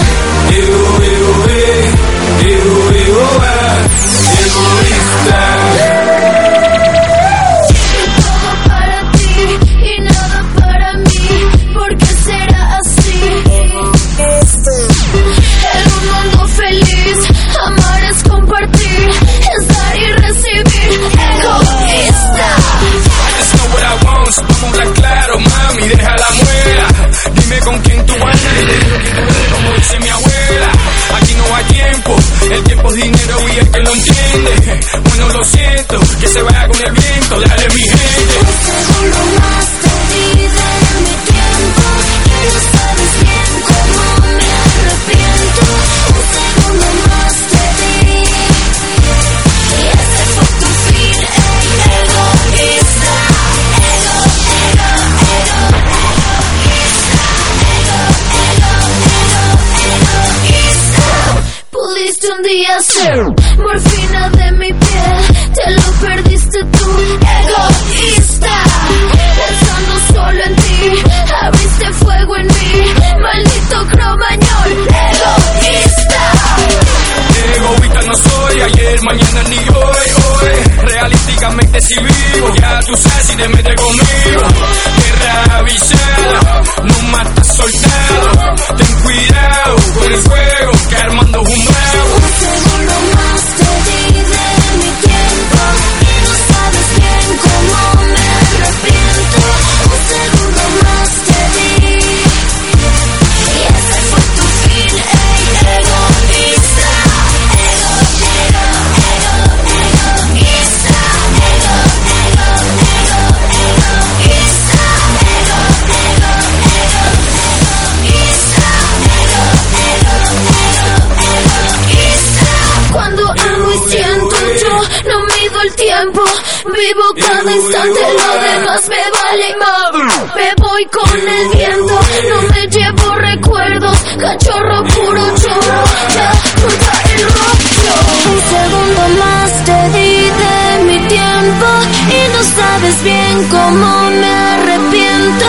Instante, 127.57 127.99
lo 127.99 128.31
demás 128.41 128.89
me 128.89 129.03
vale 129.19 129.55
más 129.57 130.35
Me 130.35 130.53
voy 130.57 130.85
con 130.85 131.19
el 131.19 131.49
viento, 131.49 131.99
no 132.29 132.41
me 132.53 132.67
llevo 132.67 133.15
recuerdos. 133.15 133.97
Cachorro 134.19 134.83
puro 134.83 135.23
chorro, 135.37 135.83
ya 136.15 136.31
nunca 136.61 136.93
el 137.13 137.21
rollo 137.21 137.95
Un 138.31 138.39
segundo 138.53 139.01
más 139.19 139.49
te 139.65 139.79
di 139.97 140.11
de 140.41 140.83
mi 140.85 141.07
tiempo 141.07 141.67
Y 142.09 142.19
no 142.33 142.41
sabes 142.55 143.03
bien 143.03 143.47
cómo 143.49 144.09
me 144.11 144.33
arrepiento. 144.33 145.45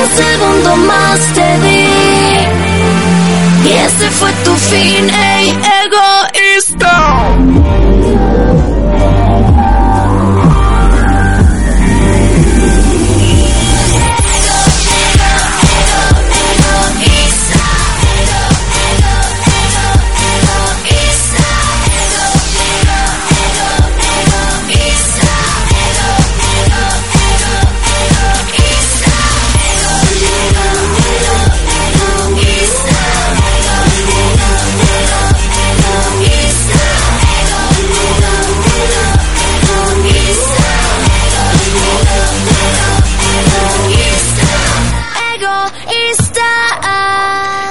Un 0.00 0.08
segundo 0.16 0.76
más 0.76 1.20
te 1.34 1.58
di 1.58 1.88
y 3.64 3.70
ese 3.70 4.10
fue 4.12 4.32
tu 4.44 4.54
fin, 4.54 5.10
ey, 5.10 5.48
egoísta. 5.50 5.77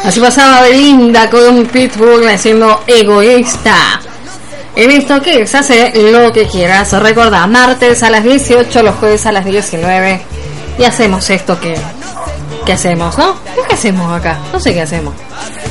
Así 0.07 0.19
pasaba 0.19 0.61
Belinda 0.61 1.29
con 1.29 1.65
Pitbull 1.65 2.27
haciendo 2.29 2.83
egoísta. 2.87 3.75
En 4.75 4.91
esto 4.91 5.21
que 5.21 5.45
se 5.47 5.57
hace 5.57 5.91
lo 6.11 6.31
que 6.31 6.47
quieras. 6.47 6.91
Recordá, 6.93 7.45
martes 7.47 8.03
a 8.03 8.09
las 8.09 8.23
18, 8.23 8.83
los 8.83 8.95
jueves 8.95 9.25
a 9.25 9.31
las 9.31 9.43
19. 9.45 10.21
y 10.79 10.83
hacemos 10.83 11.29
esto 11.29 11.59
que, 11.59 11.75
que 12.65 12.73
hacemos, 12.73 13.17
¿no? 13.17 13.35
¿Qué 13.67 13.73
hacemos 13.73 14.11
acá? 14.17 14.37
No 14.53 14.59
sé 14.59 14.73
qué 14.73 14.81
hacemos. 14.83 15.13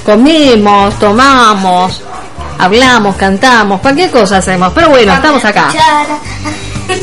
Comimos, 0.05 0.99
tomamos, 0.99 2.03
hablamos, 2.59 3.17
cantamos, 3.17 3.81
cualquier 3.81 4.11
cosa 4.11 4.39
hacemos, 4.39 4.73
pero 4.75 4.91
bueno, 4.91 5.15
estamos 5.15 5.45
acá. 5.45 5.69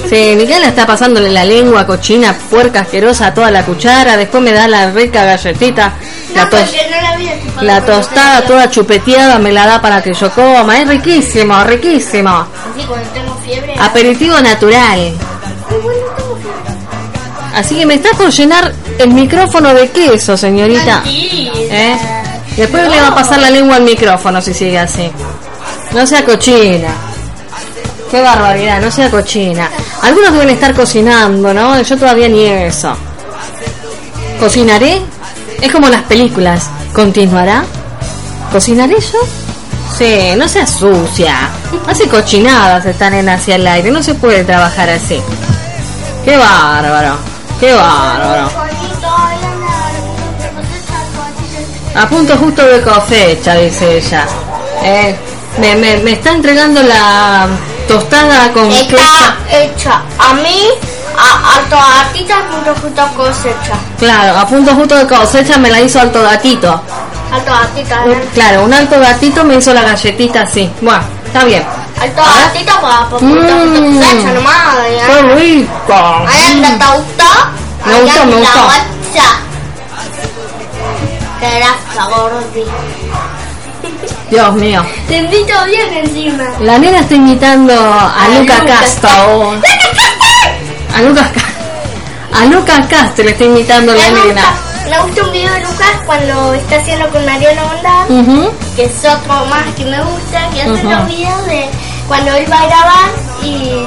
Sí, 0.09 0.33
Micaela 0.37 0.67
está 0.67 0.85
pasándole 0.85 1.29
la 1.29 1.43
lengua 1.43 1.85
cochina, 1.85 2.33
puerca, 2.49 2.81
asquerosa 2.81 3.27
a 3.27 3.33
toda 3.33 3.51
la 3.51 3.63
cuchara, 3.65 4.15
después 4.17 4.41
me 4.43 4.51
da 4.53 4.67
la 4.67 4.91
rica 4.91 5.23
galletita, 5.25 5.93
la, 6.35 6.49
tos- 6.49 6.71
la 7.61 7.85
tostada 7.85 8.41
toda 8.45 8.69
chupeteada 8.69 9.39
me 9.39 9.51
la 9.51 9.65
da 9.65 9.81
para 9.81 10.01
que 10.01 10.13
yo 10.13 10.29
coma, 10.31 10.79
es 10.79 10.87
riquísimo, 10.87 11.63
riquísimo. 11.63 12.29
Así 12.29 12.85
cuando 12.87 13.09
tengo 13.09 13.35
fiebre. 13.45 13.75
Aperitivo 13.79 14.39
natural. 14.41 15.13
Así 17.55 17.75
que 17.75 17.85
me 17.85 17.95
está 17.95 18.09
por 18.17 18.31
llenar 18.31 18.73
el 18.97 19.13
micrófono 19.13 19.73
de 19.73 19.89
queso, 19.89 20.35
señorita. 20.35 21.03
¿Eh? 21.05 21.97
Después 22.57 22.89
le 22.89 22.99
va 22.99 23.07
a 23.07 23.15
pasar 23.15 23.39
la 23.39 23.49
lengua 23.49 23.75
al 23.75 23.83
micrófono 23.83 24.41
si 24.41 24.53
sigue 24.53 24.79
así. 24.79 25.09
No 25.93 26.05
sea 26.07 26.25
cochina. 26.25 26.89
Qué 28.09 28.21
barbaridad, 28.21 28.81
no 28.81 28.91
sea 28.91 29.09
cochina. 29.09 29.69
Algunos 30.01 30.33
deben 30.33 30.49
estar 30.49 30.73
cocinando, 30.73 31.53
¿no? 31.53 31.81
Yo 31.81 31.97
todavía 31.97 32.29
ni 32.29 32.45
eso. 32.45 32.95
¿Cocinaré? 34.39 35.01
Es 35.61 35.71
como 35.71 35.89
las 35.89 36.03
películas. 36.03 36.69
¿Continuará? 36.93 37.63
¿Cocinaré 38.51 38.99
yo? 38.99 39.19
Sí, 39.97 40.33
no 40.37 40.47
sea 40.47 40.67
sucia. 40.67 41.49
Hace 41.87 42.07
cochinadas 42.07 42.85
están 42.85 43.13
en 43.15 43.29
hacia 43.29 43.55
el 43.55 43.65
aire. 43.67 43.91
No 43.91 44.03
se 44.03 44.13
puede 44.13 44.43
trabajar 44.43 44.89
así. 44.89 45.19
Qué 46.23 46.37
bárbaro. 46.37 47.15
Qué 47.59 47.73
bárbaro. 47.73 48.49
A 51.95 52.07
punto 52.09 52.37
justo 52.37 52.63
de 52.63 52.81
cosecha, 52.81 53.55
dice 53.55 53.97
ella. 53.97 54.25
Eh, 54.83 55.15
me, 55.59 55.75
me, 55.75 55.97
me 55.97 56.13
está 56.13 56.31
entregando 56.31 56.81
la 56.81 57.47
tostada 57.87 58.51
con 58.51 58.69
queso. 58.69 58.95
Está 58.95 59.37
hecha 59.51 60.01
a 60.17 60.33
mí, 60.35 60.69
a, 61.17 61.57
a 61.57 61.59
toatitas 61.69 62.37
punto 62.51 62.73
justo 62.81 63.07
cosecha. 63.15 63.75
Claro, 63.99 64.37
a 64.39 64.47
punto 64.47 64.73
justo 64.75 64.95
de 64.95 65.07
cosecha 65.07 65.57
me 65.57 65.69
la 65.69 65.81
hizo 65.81 65.99
alto 65.99 66.21
gatito. 66.23 66.69
A 67.31 67.39
toatitas, 67.39 68.05
Un- 68.05 68.21
claro, 68.33 68.63
un 68.63 68.73
alto 68.73 68.99
gatito 68.99 69.43
me 69.43 69.55
hizo 69.55 69.73
la 69.73 69.81
galletita 69.81 70.41
así. 70.41 70.69
Bueno, 70.81 71.01
está 71.25 71.43
bien. 71.45 71.63
a 71.99 72.07
toatitas 72.07 72.75
para 72.77 73.09
punto 73.09 73.25
justo 73.27 73.81
Mm. 73.81 73.97
cosecha 73.99 74.31
nomás. 74.33 74.75
¡Qué 75.07 75.21
rico! 75.35 76.25
Ay, 76.27 76.63
anda, 76.63 76.69
¿te 76.69 76.97
gustó? 76.97 77.23
Me 77.85 78.01
gustó, 78.01 78.25
me 78.25 78.35
gustó. 78.35 78.59
gordi. 82.09 82.63
Dios 84.29 84.53
mío. 84.55 84.83
Te 85.07 85.17
invito 85.17 85.53
bien 85.65 85.93
encima. 85.93 86.43
La 86.61 86.77
nena 86.79 86.99
está 86.99 87.13
imitando 87.15 87.73
a 87.73 88.23
A 88.23 88.27
Luca 88.29 88.59
Luca 88.59 88.65
Castro. 88.79 89.53
A 90.95 91.01
Lucas 91.01 91.29
Ca- 91.31 92.39
A 92.41 92.45
Lucas 92.45 92.87
Castro 92.87 93.23
le 93.25 93.31
está 93.31 93.43
imitando 93.43 93.93
la 93.93 94.09
nena. 94.09 94.43
me 94.89 94.99
gusta 95.01 95.23
un 95.23 95.31
video 95.31 95.53
de 95.53 95.59
Lucas 95.61 95.91
cuando 96.05 96.53
está 96.53 96.75
haciendo 96.77 97.07
con 97.09 97.25
Mariano 97.25 97.61
Ujú. 98.09 98.51
que 98.75 98.85
es 98.85 98.91
otro 98.99 99.45
más 99.45 99.63
que 99.77 99.85
me 99.85 100.01
gusta, 100.01 100.49
que 100.53 100.61
hace 100.61 100.71
Ujú. 100.71 100.89
los 100.89 101.07
videos 101.07 101.45
de 101.45 101.65
cuando 102.07 102.33
él 102.33 102.45
va 102.51 102.59
a 102.59 102.65
grabar 102.67 103.09
y, 103.41 103.85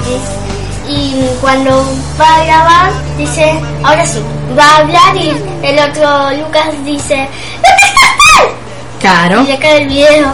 y 0.89 1.27
cuando 1.41 1.85
va 2.21 2.37
a 2.37 2.45
grabar 2.45 2.93
dice, 3.19 3.61
ahora 3.85 4.07
sí, 4.07 4.21
va 4.59 4.65
a 4.65 4.77
hablar 4.79 5.17
y 5.17 5.29
el 5.63 5.79
otro 5.91 6.31
Lucas 6.43 6.69
dice, 6.85 7.29
¿dónde 7.55 7.87
estás? 7.87 8.53
Claro. 9.01 9.43
Y 9.43 9.57
cae 9.59 9.83
el 9.83 9.89
video. 9.89 10.33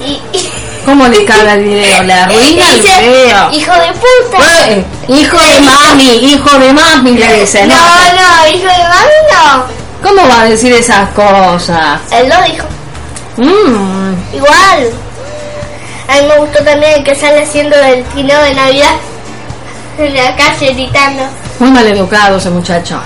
Y, 0.00 0.12
y- 0.36 0.50
¿Cómo 0.84 1.06
le 1.08 1.24
caga 1.24 1.54
el 1.54 1.64
video? 1.64 2.02
Le 2.02 2.12
arruina 2.12 2.40
y 2.42 2.60
el 2.70 2.82
dice, 2.82 3.00
video. 3.02 3.50
Hijo 3.52 3.72
de 3.72 3.92
puta. 3.92 4.68
Eh, 4.68 4.84
hijo 5.08 5.36
de 5.38 5.60
mami, 5.60 6.04
hijo 6.32 6.58
de 6.58 6.72
mami, 6.72 7.12
le 7.16 7.40
dice. 7.40 7.66
No, 7.66 7.74
no, 7.74 8.48
hijo 8.48 8.62
de 8.66 8.84
mami 8.84 9.18
no. 9.32 9.64
¿Cómo 10.02 10.28
va 10.28 10.40
a 10.40 10.44
decir 10.44 10.72
esas 10.72 11.10
cosas? 11.10 12.00
Él 12.10 12.28
lo 12.28 12.42
dijo. 12.44 12.66
Mm, 13.36 14.34
Igual. 14.34 14.90
A 16.08 16.14
mí 16.14 16.26
me 16.26 16.38
gustó 16.38 16.64
también 16.64 16.92
el 16.98 17.04
que 17.04 17.14
sale 17.14 17.42
haciendo 17.42 17.76
el 17.76 18.02
trineo 18.06 18.42
de 18.42 18.54
Navidad 18.54 18.94
en 19.98 20.14
la 20.14 20.34
calle 20.34 20.72
gritando. 20.72 21.22
muy 21.58 21.70
mal 21.70 21.86
educado 21.86 22.38
ese 22.38 22.50
muchacho. 22.50 23.00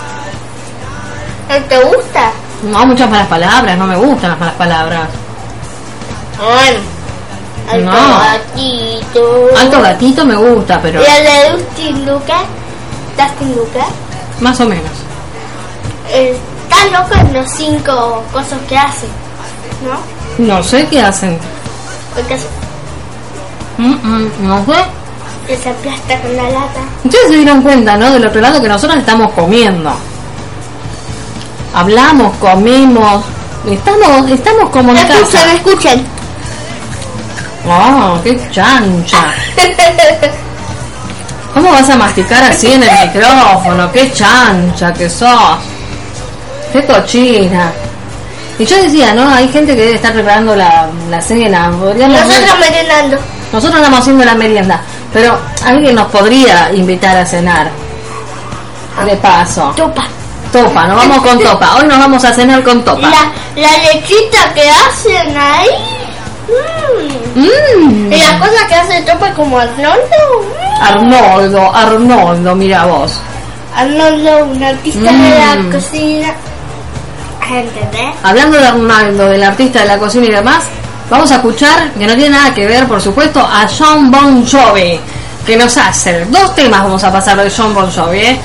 ¿No 1.50 1.56
te 1.66 1.78
gusta? 1.84 2.30
No, 2.62 2.86
muchas 2.86 3.10
malas 3.10 3.26
palabras, 3.26 3.76
no 3.76 3.86
me 3.86 3.96
gustan 3.96 4.30
las 4.30 4.38
malas 4.40 4.54
palabras. 4.54 5.08
Bueno, 6.38 6.78
alto 7.70 7.90
No. 7.90 8.18
gatito. 8.18 9.48
Alto 9.58 9.80
gatito 9.82 10.24
me 10.26 10.36
gusta, 10.36 10.80
pero 10.82 11.00
Y 11.00 11.04
el 11.04 11.24
de 11.24 11.50
Dustin 11.64 12.06
Lucas, 12.06 12.42
Dustin 13.16 13.56
Lucas, 13.56 13.86
más 14.40 14.60
o 14.60 14.66
menos. 14.66 14.90
eh, 16.10 16.36
está 16.68 16.86
loco 17.00 17.14
en 17.14 17.32
los 17.32 17.50
cinco 17.50 18.22
cosas 18.32 18.58
que 18.68 18.76
hace, 18.76 19.06
¿no? 19.84 20.44
No 20.44 20.62
sé 20.62 20.86
qué 20.88 21.00
hacen. 21.00 21.38
Porque 22.14 22.34
hace- 22.34 22.46
Mm, 23.78 23.92
mm, 23.92 24.30
no 24.46 24.64
sé. 24.66 24.84
que 25.46 25.56
se 25.58 25.68
aplasta 25.68 26.20
con 26.22 26.36
la 26.36 26.44
lata. 26.44 26.80
Ustedes 27.04 27.26
se 27.28 27.36
dieron 27.36 27.60
cuenta, 27.62 27.96
¿no? 27.98 28.10
Del 28.10 28.26
otro 28.26 28.40
lado 28.40 28.62
que 28.62 28.68
nosotros 28.68 28.98
estamos 28.98 29.30
comiendo. 29.32 29.90
Hablamos, 31.74 32.34
comimos. 32.36 33.22
Estamos, 33.68 34.30
estamos 34.30 34.70
como 34.70 34.92
en 34.92 34.98
Escuchen, 34.98 35.24
casa. 35.40 35.52
escuchen. 35.54 36.06
Oh, 37.66 38.20
qué 38.22 38.38
chancha. 38.50 39.32
¿Cómo 41.54 41.70
vas 41.70 41.88
a 41.88 41.96
masticar 41.96 42.42
así 42.44 42.72
en 42.72 42.82
el 42.82 42.90
micrófono? 43.06 43.90
Qué 43.92 44.12
chancha 44.12 44.92
que 44.92 45.08
sos. 45.08 45.58
Qué 46.72 46.84
cochina. 46.84 47.72
Y 48.58 48.64
yo 48.66 48.76
decía, 48.76 49.14
¿no? 49.14 49.28
Hay 49.28 49.48
gente 49.48 49.74
que 49.74 49.82
debe 49.82 49.94
estar 49.94 50.12
preparando 50.12 50.54
la, 50.54 50.88
la 51.08 51.20
cena. 51.20 51.70
Podríamos 51.78 52.20
Nosotros 52.20 52.58
merendando. 52.58 53.18
Nosotros 53.52 53.80
estamos 53.80 54.00
haciendo 54.00 54.24
la 54.24 54.34
merienda. 54.34 54.80
Pero 55.12 55.38
alguien 55.64 55.94
nos 55.94 56.08
podría 56.08 56.72
invitar 56.72 57.16
a 57.16 57.24
cenar. 57.24 57.70
De 59.06 59.16
paso. 59.16 59.72
Topa. 59.76 60.06
Topa, 60.52 60.86
nos 60.86 60.96
vamos 60.96 61.18
con 61.18 61.38
topa. 61.40 61.76
Hoy 61.76 61.86
nos 61.86 61.98
vamos 61.98 62.24
a 62.24 62.32
cenar 62.32 62.62
con 62.62 62.84
topa. 62.84 63.08
La, 63.08 63.32
la 63.56 63.78
lechita 63.78 64.52
que 64.54 64.70
hacen 64.70 65.36
ahí. 65.36 65.68
Mm. 66.48 67.40
Mm. 67.40 68.12
Y 68.12 68.16
las 68.18 68.32
cosas 68.40 68.64
que 68.68 68.74
hace 68.74 69.02
Topa 69.02 69.32
como 69.34 69.58
Arnoldo. 69.58 70.44
Arnoldo, 70.80 71.74
Arnoldo, 71.74 72.54
mira 72.54 72.84
vos. 72.86 73.20
Arnoldo, 73.74 74.44
un 74.46 74.62
artista 74.62 75.00
de 75.00 75.12
Mm. 75.12 75.66
la 75.66 75.72
cocina. 75.76 76.34
¿Entendés? 77.50 78.14
Hablando 78.22 78.58
de 78.58 78.66
Arnaldo, 78.66 79.26
del 79.26 79.42
artista 79.42 79.80
de 79.80 79.86
la 79.86 79.98
cocina 79.98 80.26
y 80.26 80.30
demás, 80.30 80.64
vamos 81.10 81.30
a 81.30 81.36
escuchar, 81.36 81.90
que 81.92 82.06
no 82.06 82.14
tiene 82.14 82.30
nada 82.30 82.54
que 82.54 82.66
ver, 82.66 82.86
por 82.86 83.00
supuesto, 83.00 83.40
a 83.40 83.66
John 83.68 84.10
Bon 84.10 84.46
Jovi, 84.46 84.98
que 85.46 85.56
nos 85.56 85.76
hace 85.76 86.24
dos 86.26 86.54
temas 86.54 86.82
vamos 86.82 87.04
a 87.04 87.12
pasar 87.12 87.36
de 87.36 87.50
John 87.54 87.74
Bon 87.74 87.90
Jovi. 87.90 88.18
¿eh? 88.18 88.40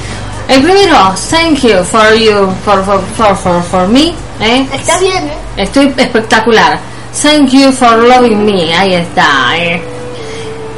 El 0.50 0.62
primero, 0.64 1.14
Thank 1.30 1.60
You 1.62 1.84
for 1.84 2.14
You, 2.16 2.52
for, 2.66 2.84
for, 2.84 3.02
for, 3.16 3.36
for, 3.38 3.64
for 3.64 3.88
Me. 3.88 4.14
¿eh? 4.42 4.68
Está 4.74 4.98
bien, 5.00 5.28
¿eh? 5.28 5.34
Estoy 5.58 5.94
espectacular. 5.96 6.80
Thank 7.14 7.52
you 7.54 7.72
for 7.72 7.98
loving 8.08 8.46
me. 8.46 8.74
Ahí 8.74 8.94
está. 8.94 9.58
¿eh? 9.58 9.82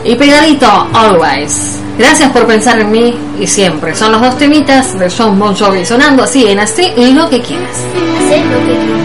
Y 0.03 0.15
pegadito, 0.15 0.67
always. 0.93 1.77
Gracias 1.97 2.31
por 2.31 2.47
pensar 2.47 2.79
en 2.79 2.89
mí 2.89 3.15
y 3.39 3.45
siempre. 3.45 3.93
Son 3.93 4.11
los 4.11 4.21
dos 4.21 4.37
temitas 4.37 4.97
de 4.97 5.09
John 5.09 5.37
Bon 5.37 5.55
Jovi 5.55 5.85
sonando 5.85 6.23
así 6.23 6.47
en 6.47 6.59
así 6.59 6.91
lo 7.13 7.29
que 7.29 7.41
quieras. 7.41 7.85
Hacé 8.17 8.43
lo 8.45 8.59
que 8.59 8.77
quieras. 8.77 9.01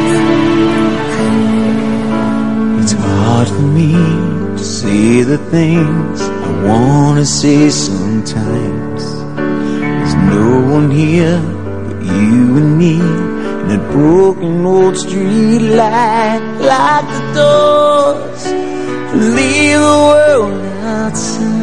It's 2.81 2.93
hard 2.95 3.49
for 3.49 3.63
me 3.63 3.93
to 4.57 4.63
say 4.63 5.25
the 5.25 5.39
things 5.51 6.21
I 6.23 6.69
wanna 6.69 7.25
say 7.25 7.69
sometimes. 7.69 9.03
There's 9.37 10.15
no 10.15 10.61
one 10.73 10.91
here 10.91 11.39
but 11.89 12.03
you 12.07 12.57
and 12.57 12.79
me 12.79 13.36
that 13.69 13.83
broken 13.91 14.65
old 14.65 14.97
street 14.97 15.59
light. 15.59 16.41
Lock 16.61 17.05
the 17.17 17.23
doors 17.41 18.43
leave 19.37 19.81
the 19.81 19.99
world 20.11 20.63
outside. 20.85 21.57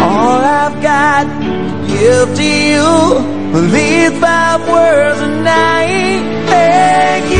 All 0.00 0.40
I've 0.62 0.78
got 0.82 1.24
to 1.24 1.50
give 1.92 2.28
to 2.36 2.44
you 2.44 2.88
are 3.54 3.66
these 3.76 4.12
five 4.20 4.60
words 4.68 5.20
and 5.20 5.48
I 5.48 5.86
thank 6.48 7.32
you 7.34 7.39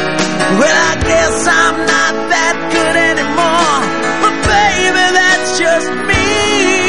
Well, 0.59 0.79
I 0.91 0.95
guess 1.01 1.47
I'm 1.47 1.77
not 1.85 2.15
that 2.33 2.55
good 2.73 2.95
anymore, 3.11 3.79
but 4.21 4.35
baby, 4.49 5.05
that's 5.15 5.59
just 5.59 5.89
me. 6.09 6.80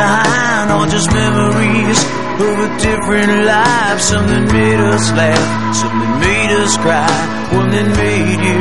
Behind 0.00 0.66
are 0.72 0.86
just 0.88 1.08
memories 1.12 2.00
of 2.44 2.54
a 2.66 2.70
different 2.80 3.32
life. 3.44 4.00
Something 4.00 4.44
made 4.48 4.80
us 4.80 5.04
laugh, 5.12 5.74
something 5.76 6.12
made 6.24 6.52
us 6.62 6.72
cry, 6.84 7.12
one 7.52 7.68
that 7.74 7.88
made 8.00 8.40
you 8.48 8.60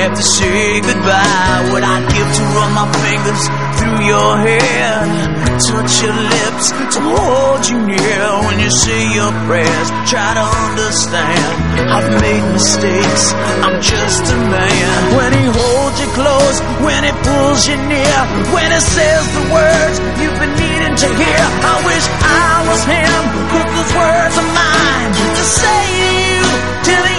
have 0.00 0.14
to 0.14 0.22
say 0.22 0.80
goodbye. 0.80 1.58
What 1.72 1.82
I'd 1.82 2.06
give 2.14 2.30
to 2.38 2.44
run 2.54 2.70
my 2.78 2.86
fingers 3.02 3.42
through 3.78 4.00
your 4.12 4.30
hair, 4.46 4.94
touch 5.58 6.02
your 6.02 6.14
lips, 6.14 6.70
to 6.94 7.00
hold 7.02 7.62
you 7.68 7.78
near 7.82 8.24
when 8.46 8.58
you 8.60 8.70
say 8.70 9.00
your 9.14 9.32
prayers. 9.46 9.88
Try 10.06 10.30
to 10.38 10.46
understand, 10.70 11.50
I've 11.90 12.10
made 12.22 12.44
mistakes, 12.52 13.32
I'm 13.66 13.82
just 13.82 14.22
a 14.32 14.36
man. 14.36 15.16
When 15.18 15.32
he 15.34 15.44
holds 15.50 15.98
you 16.00 16.08
close, 16.14 16.56
when 16.86 17.02
he 17.04 17.12
pulls 17.26 17.66
you 17.68 17.76
near, 17.90 18.18
when 18.54 18.70
he 18.70 18.80
says 18.80 19.22
the 19.34 19.44
words 19.52 19.96
you've 20.20 20.38
been 20.38 20.54
needing 20.54 20.94
to 20.94 21.08
hear. 21.22 21.42
I 21.72 21.74
wish 21.84 22.04
I 22.22 22.64
was 22.68 22.82
him, 22.84 23.20
'cause 23.50 23.68
those 23.74 23.92
words 23.98 24.34
are 24.38 24.50
mine 24.62 25.10
to 25.38 25.44
say 25.44 25.82
to 26.88 26.94
you. 27.12 27.17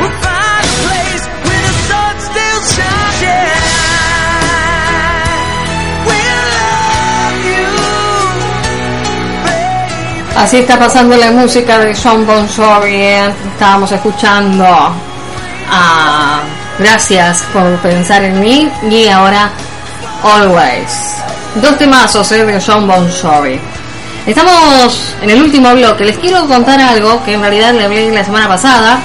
We'll 0.00 0.16
find 0.24 0.64
a 0.64 0.76
place 0.86 1.24
where 1.44 1.62
the 1.66 1.74
sun 1.88 2.14
still 2.28 2.60
shines. 2.72 3.58
Así 10.36 10.56
está 10.58 10.78
pasando 10.78 11.16
la 11.16 11.32
música 11.32 11.78
de 11.78 11.94
John 11.94 12.24
Bon. 12.26 12.46
¿eh? 12.84 13.34
Estábamos 13.52 13.92
escuchando 13.92 14.64
a 14.64 16.40
Gracias 16.78 17.42
por 17.52 17.76
pensar 17.78 18.22
en 18.22 18.40
mí 18.40 18.70
y 18.88 19.08
ahora 19.08 19.50
Always. 20.22 21.16
Dos 21.56 21.76
temazos 21.76 22.30
¿eh? 22.32 22.46
de 22.46 22.60
John 22.64 22.86
Bon. 22.86 23.06
Estamos 24.28 25.14
en 25.22 25.30
el 25.30 25.42
último 25.42 25.72
bloque. 25.72 26.04
Les 26.04 26.18
quiero 26.18 26.46
contar 26.46 26.78
algo 26.78 27.24
que 27.24 27.32
en 27.32 27.40
realidad 27.40 27.72
le 27.72 27.84
hablé 27.84 28.10
la 28.10 28.22
semana 28.22 28.46
pasada. 28.46 29.00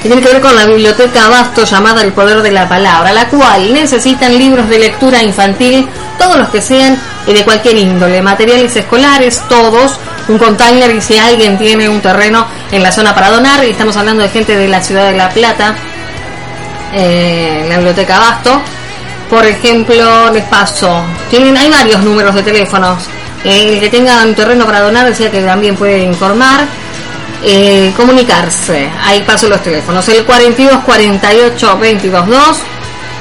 Que 0.00 0.08
tiene 0.08 0.22
que 0.22 0.32
ver 0.32 0.40
con 0.40 0.54
la 0.54 0.64
biblioteca 0.64 1.26
Abasto 1.26 1.64
llamada 1.64 2.02
El 2.02 2.12
Poder 2.12 2.40
de 2.40 2.52
la 2.52 2.68
Palabra, 2.68 3.12
la 3.12 3.26
cual 3.28 3.74
necesitan 3.74 4.38
libros 4.38 4.68
de 4.68 4.78
lectura 4.78 5.22
infantil, 5.22 5.86
todos 6.18 6.36
los 6.36 6.48
que 6.50 6.62
sean 6.62 6.96
y 7.26 7.34
de 7.34 7.44
cualquier 7.44 7.76
índole, 7.76 8.22
materiales 8.22 8.74
escolares, 8.76 9.42
todos, 9.48 9.98
un 10.28 10.38
container 10.38 10.94
y 10.94 11.02
si 11.02 11.18
alguien 11.18 11.58
tiene 11.58 11.88
un 11.88 12.00
terreno 12.00 12.46
en 12.70 12.82
la 12.82 12.92
zona 12.92 13.14
para 13.14 13.30
donar, 13.30 13.62
y 13.64 13.70
estamos 13.70 13.94
hablando 13.96 14.22
de 14.22 14.30
gente 14.30 14.56
de 14.56 14.68
la 14.68 14.80
ciudad 14.80 15.10
de 15.10 15.16
La 15.18 15.28
Plata, 15.28 15.74
eh, 16.94 17.66
la 17.68 17.76
biblioteca 17.76 18.16
Abasto. 18.16 18.62
Por 19.28 19.44
ejemplo, 19.44 20.30
les 20.30 20.44
paso, 20.44 21.02
tienen, 21.28 21.58
hay 21.58 21.68
varios 21.68 22.00
números 22.02 22.34
de 22.34 22.42
teléfonos. 22.42 23.06
Eh, 23.44 23.78
que 23.80 23.88
tenga 23.88 24.22
un 24.22 24.34
terreno 24.34 24.66
para 24.66 24.80
donar 24.80 25.06
decía 25.06 25.30
que 25.30 25.40
también 25.42 25.76
puede 25.76 25.98
informar. 26.02 26.66
Eh, 27.42 27.92
comunicarse, 27.96 28.90
ahí 29.02 29.22
paso 29.22 29.48
los 29.48 29.62
teléfonos, 29.62 30.06
el 30.10 30.24
42 30.26 30.84
48 30.84 31.78
22 31.78 32.26
2 32.26 32.38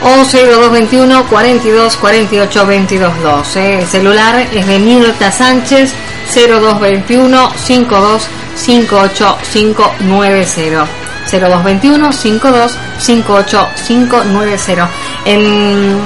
o 0.02 0.26
0221 0.26 1.26
42 1.28 1.96
48 1.96 2.66
22 2.66 3.22
2. 3.22 3.56
eh. 3.56 3.80
El 3.80 3.88
celular 3.88 4.46
es 4.52 4.68
de 4.68 4.80
Mirta 4.80 5.32
Sánchez 5.32 5.94
0221 6.36 7.52
52 7.56 8.28
58 8.56 9.38
590. 9.54 10.88
0221 11.32 12.12
52 12.12 12.78
58 13.00 13.70
590. 13.88 14.90
En, 15.26 15.40
en 15.42 16.02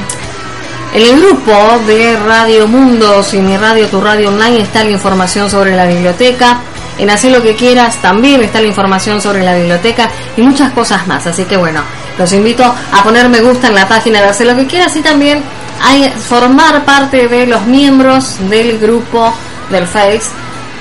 el 0.94 1.20
grupo 1.20 1.80
de 1.88 2.16
Radio 2.18 2.68
Mundos 2.68 3.34
y 3.34 3.42
mi 3.42 3.58
radio, 3.58 3.88
tu 3.88 4.00
radio 4.00 4.30
online 4.30 4.62
está 4.62 4.84
la 4.84 4.92
información 4.92 5.50
sobre 5.50 5.76
la 5.76 5.86
biblioteca. 5.86 6.60
En 7.00 7.10
Hacer 7.10 7.32
lo 7.32 7.42
que 7.42 7.56
quieras 7.56 8.00
también 8.02 8.44
está 8.44 8.62
la 8.62 8.68
información 8.68 9.20
sobre 9.20 9.42
la 9.42 9.56
biblioteca 9.56 10.10
y 10.38 10.44
muchas 10.44 10.72
cosas 10.74 11.08
más. 11.08 11.26
Así 11.26 11.46
que 11.46 11.58
bueno, 11.58 11.82
los 12.20 12.32
invito 12.34 12.64
a 12.64 13.04
poner 13.04 13.28
me 13.28 13.42
gusta 13.42 13.70
en 13.70 13.76
la 13.76 13.88
página 13.88 14.22
de 14.22 14.28
Hacer 14.28 14.46
lo 14.46 14.56
que 14.56 14.68
quieras 14.68 14.96
y 14.96 15.02
también 15.02 15.42
a 15.82 16.12
formar 16.20 16.86
parte 16.86 17.28
de 17.28 17.48
los 17.48 17.66
miembros 17.66 18.38
del 18.48 18.78
grupo 18.78 19.34
del 19.72 19.88
Face, 19.88 20.30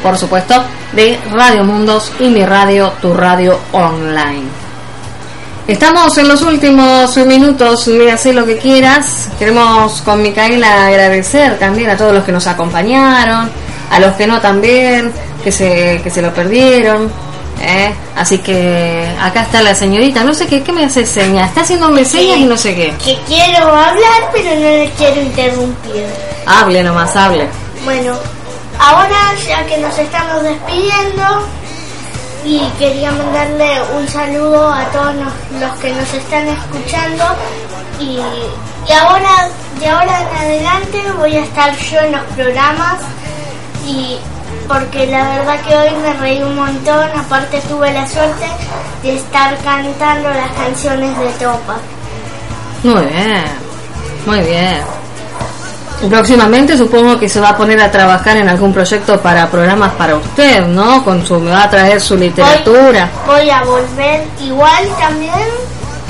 por 0.02 0.18
supuesto, 0.18 0.62
de 0.92 1.18
Radio 1.32 1.64
Mundos 1.64 2.12
y 2.20 2.28
mi 2.28 2.44
radio, 2.44 2.92
tu 3.00 3.14
radio 3.14 3.58
online. 3.72 4.61
Estamos 5.68 6.18
en 6.18 6.26
los 6.26 6.42
últimos 6.42 7.16
minutos 7.18 7.86
de 7.86 8.10
hacer 8.10 8.34
lo 8.34 8.44
que 8.44 8.58
quieras. 8.58 9.28
Queremos 9.38 10.02
con 10.02 10.20
Micaela 10.20 10.88
agradecer 10.88 11.56
también 11.58 11.88
a 11.90 11.96
todos 11.96 12.12
los 12.12 12.24
que 12.24 12.32
nos 12.32 12.48
acompañaron, 12.48 13.48
a 13.90 14.00
los 14.00 14.12
que 14.14 14.26
no 14.26 14.40
también, 14.40 15.12
que 15.44 15.52
se, 15.52 16.00
que 16.02 16.10
se 16.10 16.20
lo 16.20 16.34
perdieron. 16.34 17.08
¿eh? 17.60 17.94
Así 18.16 18.38
que 18.38 19.08
acá 19.20 19.42
está 19.42 19.62
la 19.62 19.72
señorita, 19.72 20.24
no 20.24 20.34
sé 20.34 20.48
qué, 20.48 20.64
qué 20.64 20.72
me 20.72 20.84
hace 20.84 21.06
señas, 21.06 21.48
está 21.48 21.60
haciéndome 21.60 22.04
señas 22.04 22.38
y 22.38 22.44
no 22.44 22.56
sé 22.56 22.74
qué. 22.74 22.92
Que 23.04 23.16
quiero 23.26 23.68
hablar, 23.68 24.30
pero 24.32 24.50
no 24.56 24.68
le 24.68 24.90
quiero 24.98 25.22
interrumpir. 25.22 26.04
Hable 26.44 26.82
nomás, 26.82 27.14
hable. 27.14 27.46
Bueno, 27.84 28.16
ahora 28.80 29.32
ya 29.46 29.64
que 29.66 29.78
nos 29.78 29.96
estamos 29.96 30.42
despidiendo 30.42 31.46
y 32.44 32.60
quería 32.78 33.10
mandarle 33.12 33.80
un 33.96 34.08
saludo 34.08 34.68
a 34.68 34.84
todos 34.86 35.14
los, 35.60 35.72
que 35.80 35.92
nos 35.92 36.12
están 36.14 36.48
escuchando 36.48 37.24
y, 38.00 38.18
y 38.88 38.92
ahora 38.92 39.48
de 39.78 39.88
ahora 39.88 40.20
en 40.20 40.36
adelante 40.36 41.02
voy 41.18 41.36
a 41.36 41.44
estar 41.44 41.76
yo 41.76 42.00
en 42.00 42.12
los 42.12 42.22
programas 42.34 42.98
y 43.86 44.18
porque 44.68 45.06
la 45.06 45.22
verdad 45.36 45.60
que 45.62 45.76
hoy 45.76 45.90
me 46.02 46.12
reí 46.14 46.42
un 46.42 46.54
montón, 46.54 47.10
aparte 47.16 47.60
tuve 47.68 47.92
la 47.92 48.06
suerte 48.06 48.46
de 49.02 49.16
estar 49.16 49.56
cantando 49.58 50.30
las 50.30 50.52
canciones 50.52 51.18
de 51.18 51.26
Topa. 51.44 51.78
Muy 52.82 53.02
bien, 53.02 53.44
muy 54.26 54.40
bien. 54.40 55.01
Próximamente 56.08 56.76
supongo 56.76 57.18
que 57.18 57.28
se 57.28 57.40
va 57.40 57.50
a 57.50 57.56
poner 57.56 57.80
a 57.80 57.90
trabajar 57.90 58.36
en 58.36 58.48
algún 58.48 58.72
proyecto 58.72 59.20
para 59.20 59.48
programas 59.48 59.92
para 59.92 60.16
usted, 60.16 60.66
¿no? 60.66 61.04
Con 61.04 61.24
su, 61.26 61.38
me 61.40 61.50
va 61.50 61.64
a 61.64 61.70
traer 61.70 62.00
su 62.00 62.16
literatura. 62.16 63.08
Voy 63.26 63.48
a 63.50 63.62
volver, 63.62 64.24
igual 64.40 64.88
también 64.98 65.32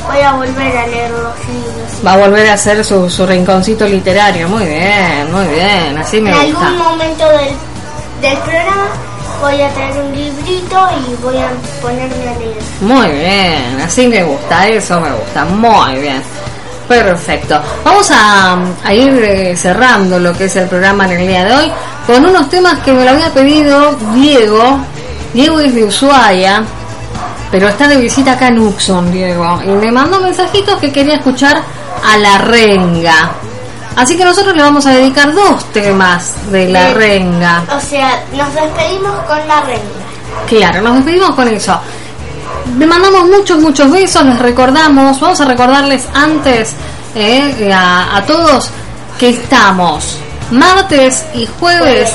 voy 0.06 0.20
a 0.20 0.32
volver 0.32 0.76
a 0.76 0.86
leer 0.86 1.10
los 1.10 1.38
libros. 1.48 2.06
Va 2.06 2.14
a 2.14 2.16
volver 2.16 2.48
a 2.48 2.54
hacer 2.54 2.84
su, 2.84 3.08
su 3.08 3.26
rinconcito 3.26 3.86
literario. 3.86 4.48
Muy 4.48 4.64
bien, 4.66 5.30
muy 5.32 5.46
bien. 5.46 5.98
Así 5.98 6.20
me 6.20 6.30
en 6.30 6.52
gusta. 6.52 6.66
algún 6.68 6.82
momento 6.82 7.28
del, 7.28 7.54
del 8.20 8.38
programa 8.38 8.88
voy 9.40 9.60
a 9.60 9.68
traer 9.70 10.00
un 10.00 10.12
librito 10.14 10.88
y 11.08 11.22
voy 11.22 11.36
a 11.36 11.50
ponerme 11.80 12.28
a 12.28 12.38
leer. 12.38 12.56
Muy 12.80 13.08
bien, 13.08 13.80
así 13.84 14.06
me 14.06 14.22
gusta, 14.22 14.68
eso 14.68 15.00
me 15.00 15.10
gusta. 15.10 15.44
Muy 15.44 15.96
bien. 16.00 16.22
Perfecto. 16.88 17.60
Vamos 17.84 18.10
a, 18.10 18.56
a 18.84 18.94
ir 18.94 19.12
eh, 19.22 19.56
cerrando 19.56 20.18
lo 20.18 20.32
que 20.32 20.44
es 20.44 20.56
el 20.56 20.68
programa 20.68 21.06
en 21.06 21.12
el 21.12 21.26
día 21.26 21.44
de 21.44 21.54
hoy 21.54 21.72
con 22.06 22.24
unos 22.24 22.48
temas 22.48 22.78
que 22.80 22.92
me 22.92 23.04
lo 23.04 23.10
había 23.10 23.30
pedido 23.30 23.94
Diego. 24.14 24.80
Diego 25.32 25.60
es 25.60 25.74
de 25.74 25.84
Ushuaia, 25.84 26.62
pero 27.50 27.68
está 27.68 27.88
de 27.88 27.96
visita 27.96 28.32
acá 28.32 28.48
en 28.48 28.58
Uxon, 28.58 29.10
Diego. 29.10 29.60
Y 29.64 29.68
me 29.68 29.90
mandó 29.90 30.20
mensajitos 30.20 30.78
que 30.78 30.92
quería 30.92 31.16
escuchar 31.16 31.62
a 32.04 32.18
la 32.18 32.38
renga. 32.38 33.32
Así 33.96 34.16
que 34.16 34.24
nosotros 34.24 34.56
le 34.56 34.62
vamos 34.62 34.86
a 34.86 34.90
dedicar 34.90 35.32
dos 35.34 35.64
temas 35.72 36.34
de 36.50 36.68
la 36.68 36.92
renga. 36.94 37.62
O 37.76 37.80
sea, 37.80 38.22
nos 38.32 38.54
despedimos 38.54 39.12
con 39.26 39.46
la 39.46 39.60
reina. 39.62 39.82
Claro, 40.48 40.80
nos 40.82 40.96
despedimos 40.96 41.30
con 41.34 41.48
eso. 41.48 41.78
Le 42.78 42.86
mandamos 42.86 43.26
muchos, 43.26 43.58
muchos 43.60 43.90
besos, 43.90 44.24
les 44.24 44.38
recordamos, 44.38 45.20
vamos 45.20 45.40
a 45.40 45.44
recordarles 45.44 46.06
antes 46.14 46.74
eh, 47.14 47.72
a, 47.72 48.16
a 48.16 48.22
todos 48.24 48.70
que 49.18 49.30
estamos 49.30 50.18
martes 50.50 51.24
y 51.34 51.48
jueves, 51.58 52.12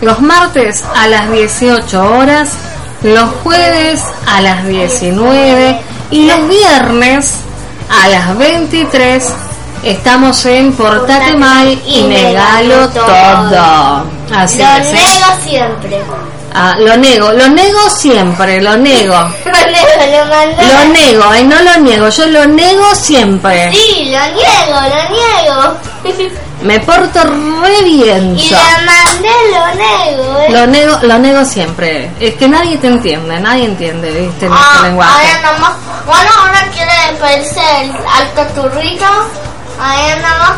los 0.00 0.20
martes 0.20 0.84
a 0.96 1.08
las 1.08 1.30
18 1.30 2.16
horas, 2.16 2.50
los 3.02 3.30
jueves 3.42 4.02
a 4.26 4.40
las 4.40 4.66
19 4.66 5.80
y 6.10 6.26
los 6.26 6.48
viernes 6.48 7.34
a 7.90 8.08
las 8.08 8.38
23 8.38 9.32
estamos 9.82 10.46
en 10.46 10.72
Portate 10.72 11.36
Mal 11.36 11.78
y 11.86 12.02
Negalo 12.02 12.88
Todo. 12.90 14.04
Así 14.34 14.58
Lo 14.58 14.64
es. 14.76 15.44
siempre. 15.44 16.00
Ah, 16.54 16.74
lo 16.78 16.96
nego, 16.98 17.32
lo 17.32 17.48
nego 17.48 17.88
siempre, 17.90 18.60
lo 18.60 18.76
nego. 18.76 19.14
Lo 19.14 19.52
nego, 19.70 20.24
lo. 20.26 20.66
Lo 20.66 20.84
nego, 20.92 21.24
no 21.44 21.62
lo 21.62 21.76
niego, 21.80 22.08
yo 22.10 22.26
lo 22.26 22.46
nego 22.46 22.94
siempre. 22.94 23.72
Sí, 23.72 24.12
lo 24.12 24.20
niego, 24.34 24.80
lo 24.92 25.02
niego. 25.16 26.30
Me 26.62 26.78
porto 26.80 27.20
re 27.24 27.82
bien. 27.82 28.36
Y 28.38 28.50
la 28.50 28.58
mandé, 28.86 29.28
lo 29.50 29.66
nego. 29.74 30.38
¿eh? 30.40 30.46
Lo 30.50 30.66
nego, 30.66 30.98
lo 31.02 31.18
nego 31.18 31.44
siempre. 31.44 32.10
Es 32.20 32.34
que 32.34 32.46
nadie 32.48 32.76
te 32.78 32.86
entiende, 32.86 33.40
nadie 33.40 33.64
entiende, 33.64 34.10
viste, 34.12 34.46
nuestro 34.46 34.78
Ah, 34.80 34.82
lenguaje. 34.84 35.10
ahora 35.32 35.52
nomás. 35.52 35.72
Bueno, 36.06 36.30
ahora 36.38 36.68
quiere 36.72 36.92
pedirse 37.20 37.60
el 37.80 37.90
alto 38.06 38.60
turrito. 38.62 39.06
Ahí 39.80 40.10
nomás. 40.16 40.52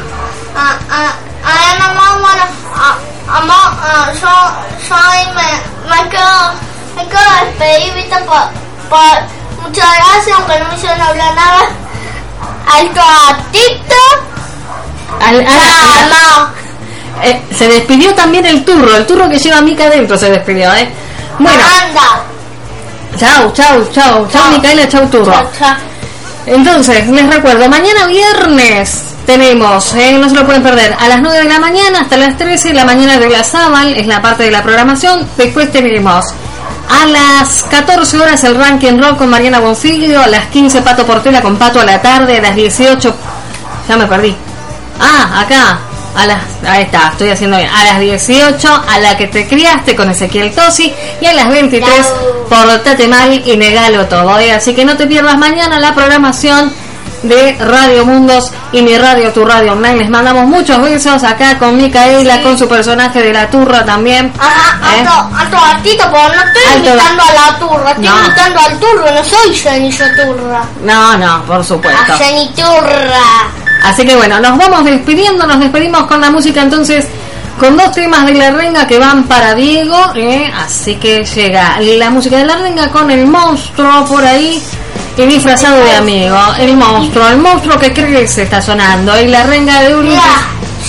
Ah, 0.57 0.77
ah, 0.91 1.15
ahí 1.45 1.79
nomás, 1.79 2.12
bueno. 2.21 2.45
Ah, 2.77 2.97
amo, 3.29 3.53
ah, 3.57 4.11
yo, 4.21 4.97
ahí 4.97 5.27
me, 5.35 5.95
me 5.95 6.09
quedo, 6.09 6.53
me 6.97 7.07
quedo 7.09 7.21
despedir, 7.45 7.95
viste, 7.95 8.17
por, 8.25 8.43
por, 8.89 9.63
muchas 9.63 9.87
gracias, 9.97 10.37
aunque 10.39 10.59
no 10.61 10.69
me 10.69 10.75
hicieron 10.75 11.01
hablar 11.01 11.35
nada. 11.35 11.69
Alto 12.73 13.01
a 13.01 13.37
Tito. 13.53 13.95
Al- 15.21 15.41
al- 15.41 16.13
Ah, 16.13 16.49
eh, 17.23 17.43
se 17.57 17.69
despidió 17.69 18.15
también 18.15 18.45
el 18.47 18.65
turro, 18.65 18.97
el 18.97 19.07
turro 19.07 19.29
que 19.29 19.39
lleva 19.39 19.61
Mica 19.61 19.85
adentro 19.85 20.19
se 20.19 20.31
despidió, 20.31 20.73
¿eh? 20.75 20.89
Bueno, 21.39 21.63
Anda. 21.65 22.23
chau, 23.19 23.53
chau, 23.53 23.85
chau, 23.93 24.29
chau 24.29 24.51
Micaela, 24.51 24.89
chau 24.89 25.07
turro. 25.09 25.33
Entonces, 26.47 27.09
les 27.09 27.35
recuerdo, 27.35 27.69
mañana 27.69 28.07
viernes 28.07 29.15
tenemos, 29.25 29.95
eh, 29.95 30.19
no 30.19 30.29
se 30.29 30.35
lo 30.35 30.45
pueden 30.45 30.62
perder, 30.62 30.95
a 30.99 31.09
las 31.09 31.23
9 31.23 31.39
de 31.39 31.49
la 31.49 31.59
mañana 31.59 32.01
hasta 32.03 32.19
las 32.19 32.37
13 32.37 32.69
de 32.69 32.75
la 32.75 32.85
mañana 32.85 33.19
de 33.19 33.31
la 33.31 33.41
es 33.97 34.07
la 34.07 34.21
parte 34.21 34.45
de 34.45 34.51
la 34.51 34.62
programación. 34.62 35.27
Después 35.37 35.73
tenemos 35.73 36.27
A 36.91 37.07
las 37.07 37.62
14 37.65 38.19
horas 38.19 38.45
el 38.45 38.57
ranking 38.57 39.01
rock 39.01 39.19
con 39.19 39.31
Mariana 39.31 39.61
Bonfiglio, 39.61 40.21
a 40.21 40.27
las 40.27 40.47
15 40.47 40.83
Pato 40.83 41.07
Portela 41.07 41.41
con 41.41 41.57
Pato 41.57 41.81
a 41.81 41.85
la 41.85 42.03
tarde, 42.03 42.37
a 42.37 42.43
las 42.43 42.55
18 42.55 43.15
ya 43.89 43.97
me 43.97 44.07
perdí. 44.07 44.35
Ah, 45.01 45.41
acá. 45.41 45.94
A 46.16 46.27
las, 46.27 46.39
ahí 46.69 46.82
está, 46.85 47.09
estoy 47.12 47.31
haciendo 47.31 47.57
bien. 47.57 47.69
A 47.69 47.85
las 47.85 48.01
18, 48.01 48.85
a 48.89 48.99
la 49.01 49.16
que 49.16 49.27
te 49.27 49.49
criaste 49.49 49.97
con 49.97 50.11
Ezequiel 50.11 50.55
Tosi. 50.55 50.95
Y 51.20 51.27
a 51.27 51.32
las 51.35 51.49
23, 51.49 51.91
portate 52.49 53.09
mal 53.09 53.43
y 53.45 53.57
negalo 53.57 54.07
todo. 54.07 54.39
¿eh? 54.39 54.53
Así 54.53 54.74
que 54.74 54.85
no 54.85 54.97
te 54.97 55.07
pierdas 55.07 55.36
mañana 55.36 55.81
la 55.81 55.95
programación 55.95 56.73
de 57.24 57.57
Radio 57.59 58.05
Mundos 58.05 58.51
y 58.70 58.82
mi 58.82 58.97
radio, 58.99 59.32
tu 59.32 59.45
radio 59.45 59.73
online. 59.73 59.97
Les 59.97 60.11
mandamos 60.11 60.47
muchos 60.47 60.81
besos 60.82 61.24
acá 61.24 61.59
con 61.59 61.77
Micaela, 61.77 62.43
con 62.43 62.57
su 62.59 62.69
personaje 62.69 63.23
de 63.23 63.32
la 63.32 63.49
turra 63.51 63.85
también. 63.85 64.31
Ajá, 64.39 64.95
¿Eh? 64.95 64.99
alto, 65.01 65.36
alto 65.36 65.57
gatito, 65.57 66.05
pero 66.12 66.28
no 66.28 66.43
estoy 66.45 66.62
Alto 66.74 66.91
imitando 66.91 67.23
a 67.23 67.32
la 67.51 67.59
turra, 67.59 67.91
estoy 67.91 68.05
No. 68.07 68.24
imitando 68.24 68.61
al 68.61 68.78
turro, 68.78 69.05
no 69.15 69.24
soy 69.24 69.91
yo 69.91 70.05
turra. 70.16 70.65
No, 70.82 71.16
no, 71.19 71.43
por 71.45 71.65
supuesto. 71.65 72.12
A 72.12 72.16
Jenny 72.19 72.53
turra. 72.55 73.64
Así 73.85 74.05
que 74.05 74.16
bueno, 74.16 74.40
nos 74.40 74.56
vamos 74.56 74.85
despidiendo, 74.85 75.47
nos 75.47 75.61
despedimos 75.61 76.05
con 76.05 76.20
la 76.20 76.31
música 76.31 76.62
entonces 76.62 77.06
con 77.59 77.77
dos 77.77 77.93
temas 77.93 78.27
de 78.27 78.35
la 78.35 78.51
renga 78.51 78.86
que 78.86 78.98
van 78.98 79.24
para 79.24 79.55
Diego, 79.55 79.97
¿eh? 80.16 80.51
así 80.56 80.97
que 80.97 81.24
llega 81.24 81.78
la 81.81 82.11
música 82.11 82.39
de 82.39 82.47
la 82.47 82.56
renga 82.56 82.89
con 82.89 83.11
el 83.11 83.27
monstruo 83.27 84.05
por 84.06 84.24
ahí 84.24 84.61
y 85.16 85.27
disfrazado 85.27 85.85
de 85.85 85.94
amigo, 85.94 86.36
el 86.59 86.77
monstruo, 86.77 87.28
el 87.28 87.39
monstruo 87.39 87.78
que 87.78 87.93
crece 87.93 88.43
está 88.43 88.61
sonando 88.61 89.20
y 89.20 89.28
la 89.28 89.44
renga 89.44 89.82
de 89.82 89.94
Mira, 89.94 90.23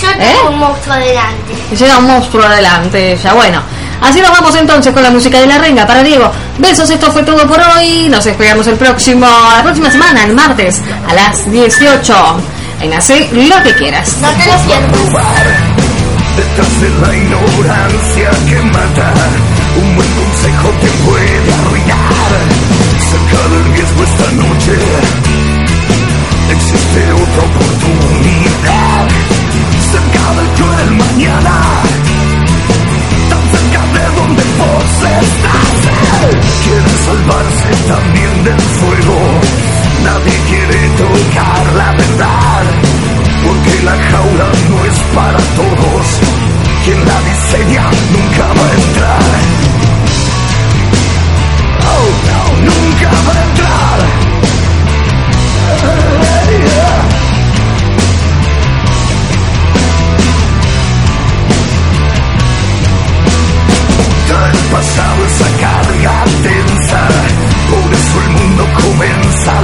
yo 0.00 0.08
tengo 0.10 0.22
¿Eh? 0.24 0.48
un 0.50 0.58
monstruo 0.58 0.94
adelante. 0.94 1.54
llega 1.78 1.98
un 1.98 2.06
monstruo 2.06 2.44
adelante 2.44 3.12
ella, 3.12 3.32
bueno. 3.34 3.62
Así 4.02 4.20
nos 4.20 4.30
vamos 4.30 4.54
entonces 4.54 4.92
con 4.92 5.02
la 5.02 5.10
música 5.10 5.40
de 5.40 5.46
la 5.46 5.58
renga 5.58 5.86
para 5.86 6.02
Diego. 6.02 6.30
Besos, 6.58 6.90
esto 6.90 7.10
fue 7.10 7.22
todo 7.22 7.46
por 7.46 7.58
hoy. 7.58 8.08
Nos 8.10 8.26
esperamos 8.26 8.66
el 8.66 8.76
próximo, 8.76 9.26
la 9.26 9.62
próxima 9.62 9.90
semana, 9.90 10.24
el 10.24 10.34
martes, 10.34 10.82
a 11.08 11.14
las 11.14 11.50
18. 11.50 12.14
En 12.80 12.92
Hace 12.92 13.30
lo 13.32 13.62
que 13.62 13.74
quieras. 13.74 14.16
No 14.20 14.28
te 14.28 14.46
lo 14.46 14.58
pierdas. 14.66 14.92
Detrás 16.36 16.80
de 16.80 16.88
la 17.00 17.16
ignorancia 17.16 18.30
que 18.46 18.60
mata, 18.60 19.14
un 19.80 19.96
buen 19.96 20.08
consejo 20.12 20.68
te 20.80 20.88
puede 21.06 21.54
arruinar. 21.54 22.30
Cerca 23.10 23.48
del 23.48 23.64
riesgo 23.72 24.04
esta 24.04 24.32
noche, 24.32 24.72
existe 26.50 27.12
otra 27.12 27.42
oportunidad. 27.50 29.08
Cerca 29.92 30.24
del 30.36 30.48
cruel 30.56 30.90
mañana, 30.96 31.56
tan 33.30 33.42
cerca 33.52 33.82
de 33.96 34.04
donde 34.20 34.44
vos 34.58 34.92
estás. 35.24 35.78
Quieren 36.64 36.98
salvarse 37.06 37.70
también 37.88 38.44
del 38.44 38.60
fuego, 38.60 39.18
Nadie 40.04 40.36
quiere 40.48 40.88
tocar 40.96 41.74
la 41.74 41.92
verdad, 41.92 42.64
porque 43.44 43.82
la 43.84 43.96
jaula 44.10 44.48
no 44.70 44.84
es 44.84 44.98
para 45.14 45.38
todos. 45.38 46.06
Quien 46.84 46.98
la 47.04 47.20
diseña 47.30 47.84
nunca 48.12 48.46
va 48.56 48.66
a 48.66 48.74
entrar. 48.82 49.22
Oh, 51.92 52.08
no, 52.28 52.40
nunca 52.70 53.10
va 53.26 53.40
a 53.40 53.44
entrar. 53.44 53.65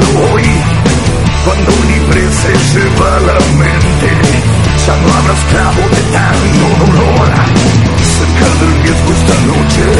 hoy. 0.02 0.44
Cuando 1.44 1.70
libre 1.70 2.22
se 2.30 2.52
lleva 2.78 3.20
la 3.20 3.38
mente, 3.58 4.10
ya 4.86 4.94
no 4.96 5.08
habrá 5.14 5.34
esclavo 5.34 5.82
de 5.88 6.02
tanto 6.12 6.66
dolor. 6.86 7.30
Cerca 8.16 8.46
del 8.60 8.72
riesgo 8.82 9.10
esta 9.12 9.36
noche. 9.46 9.91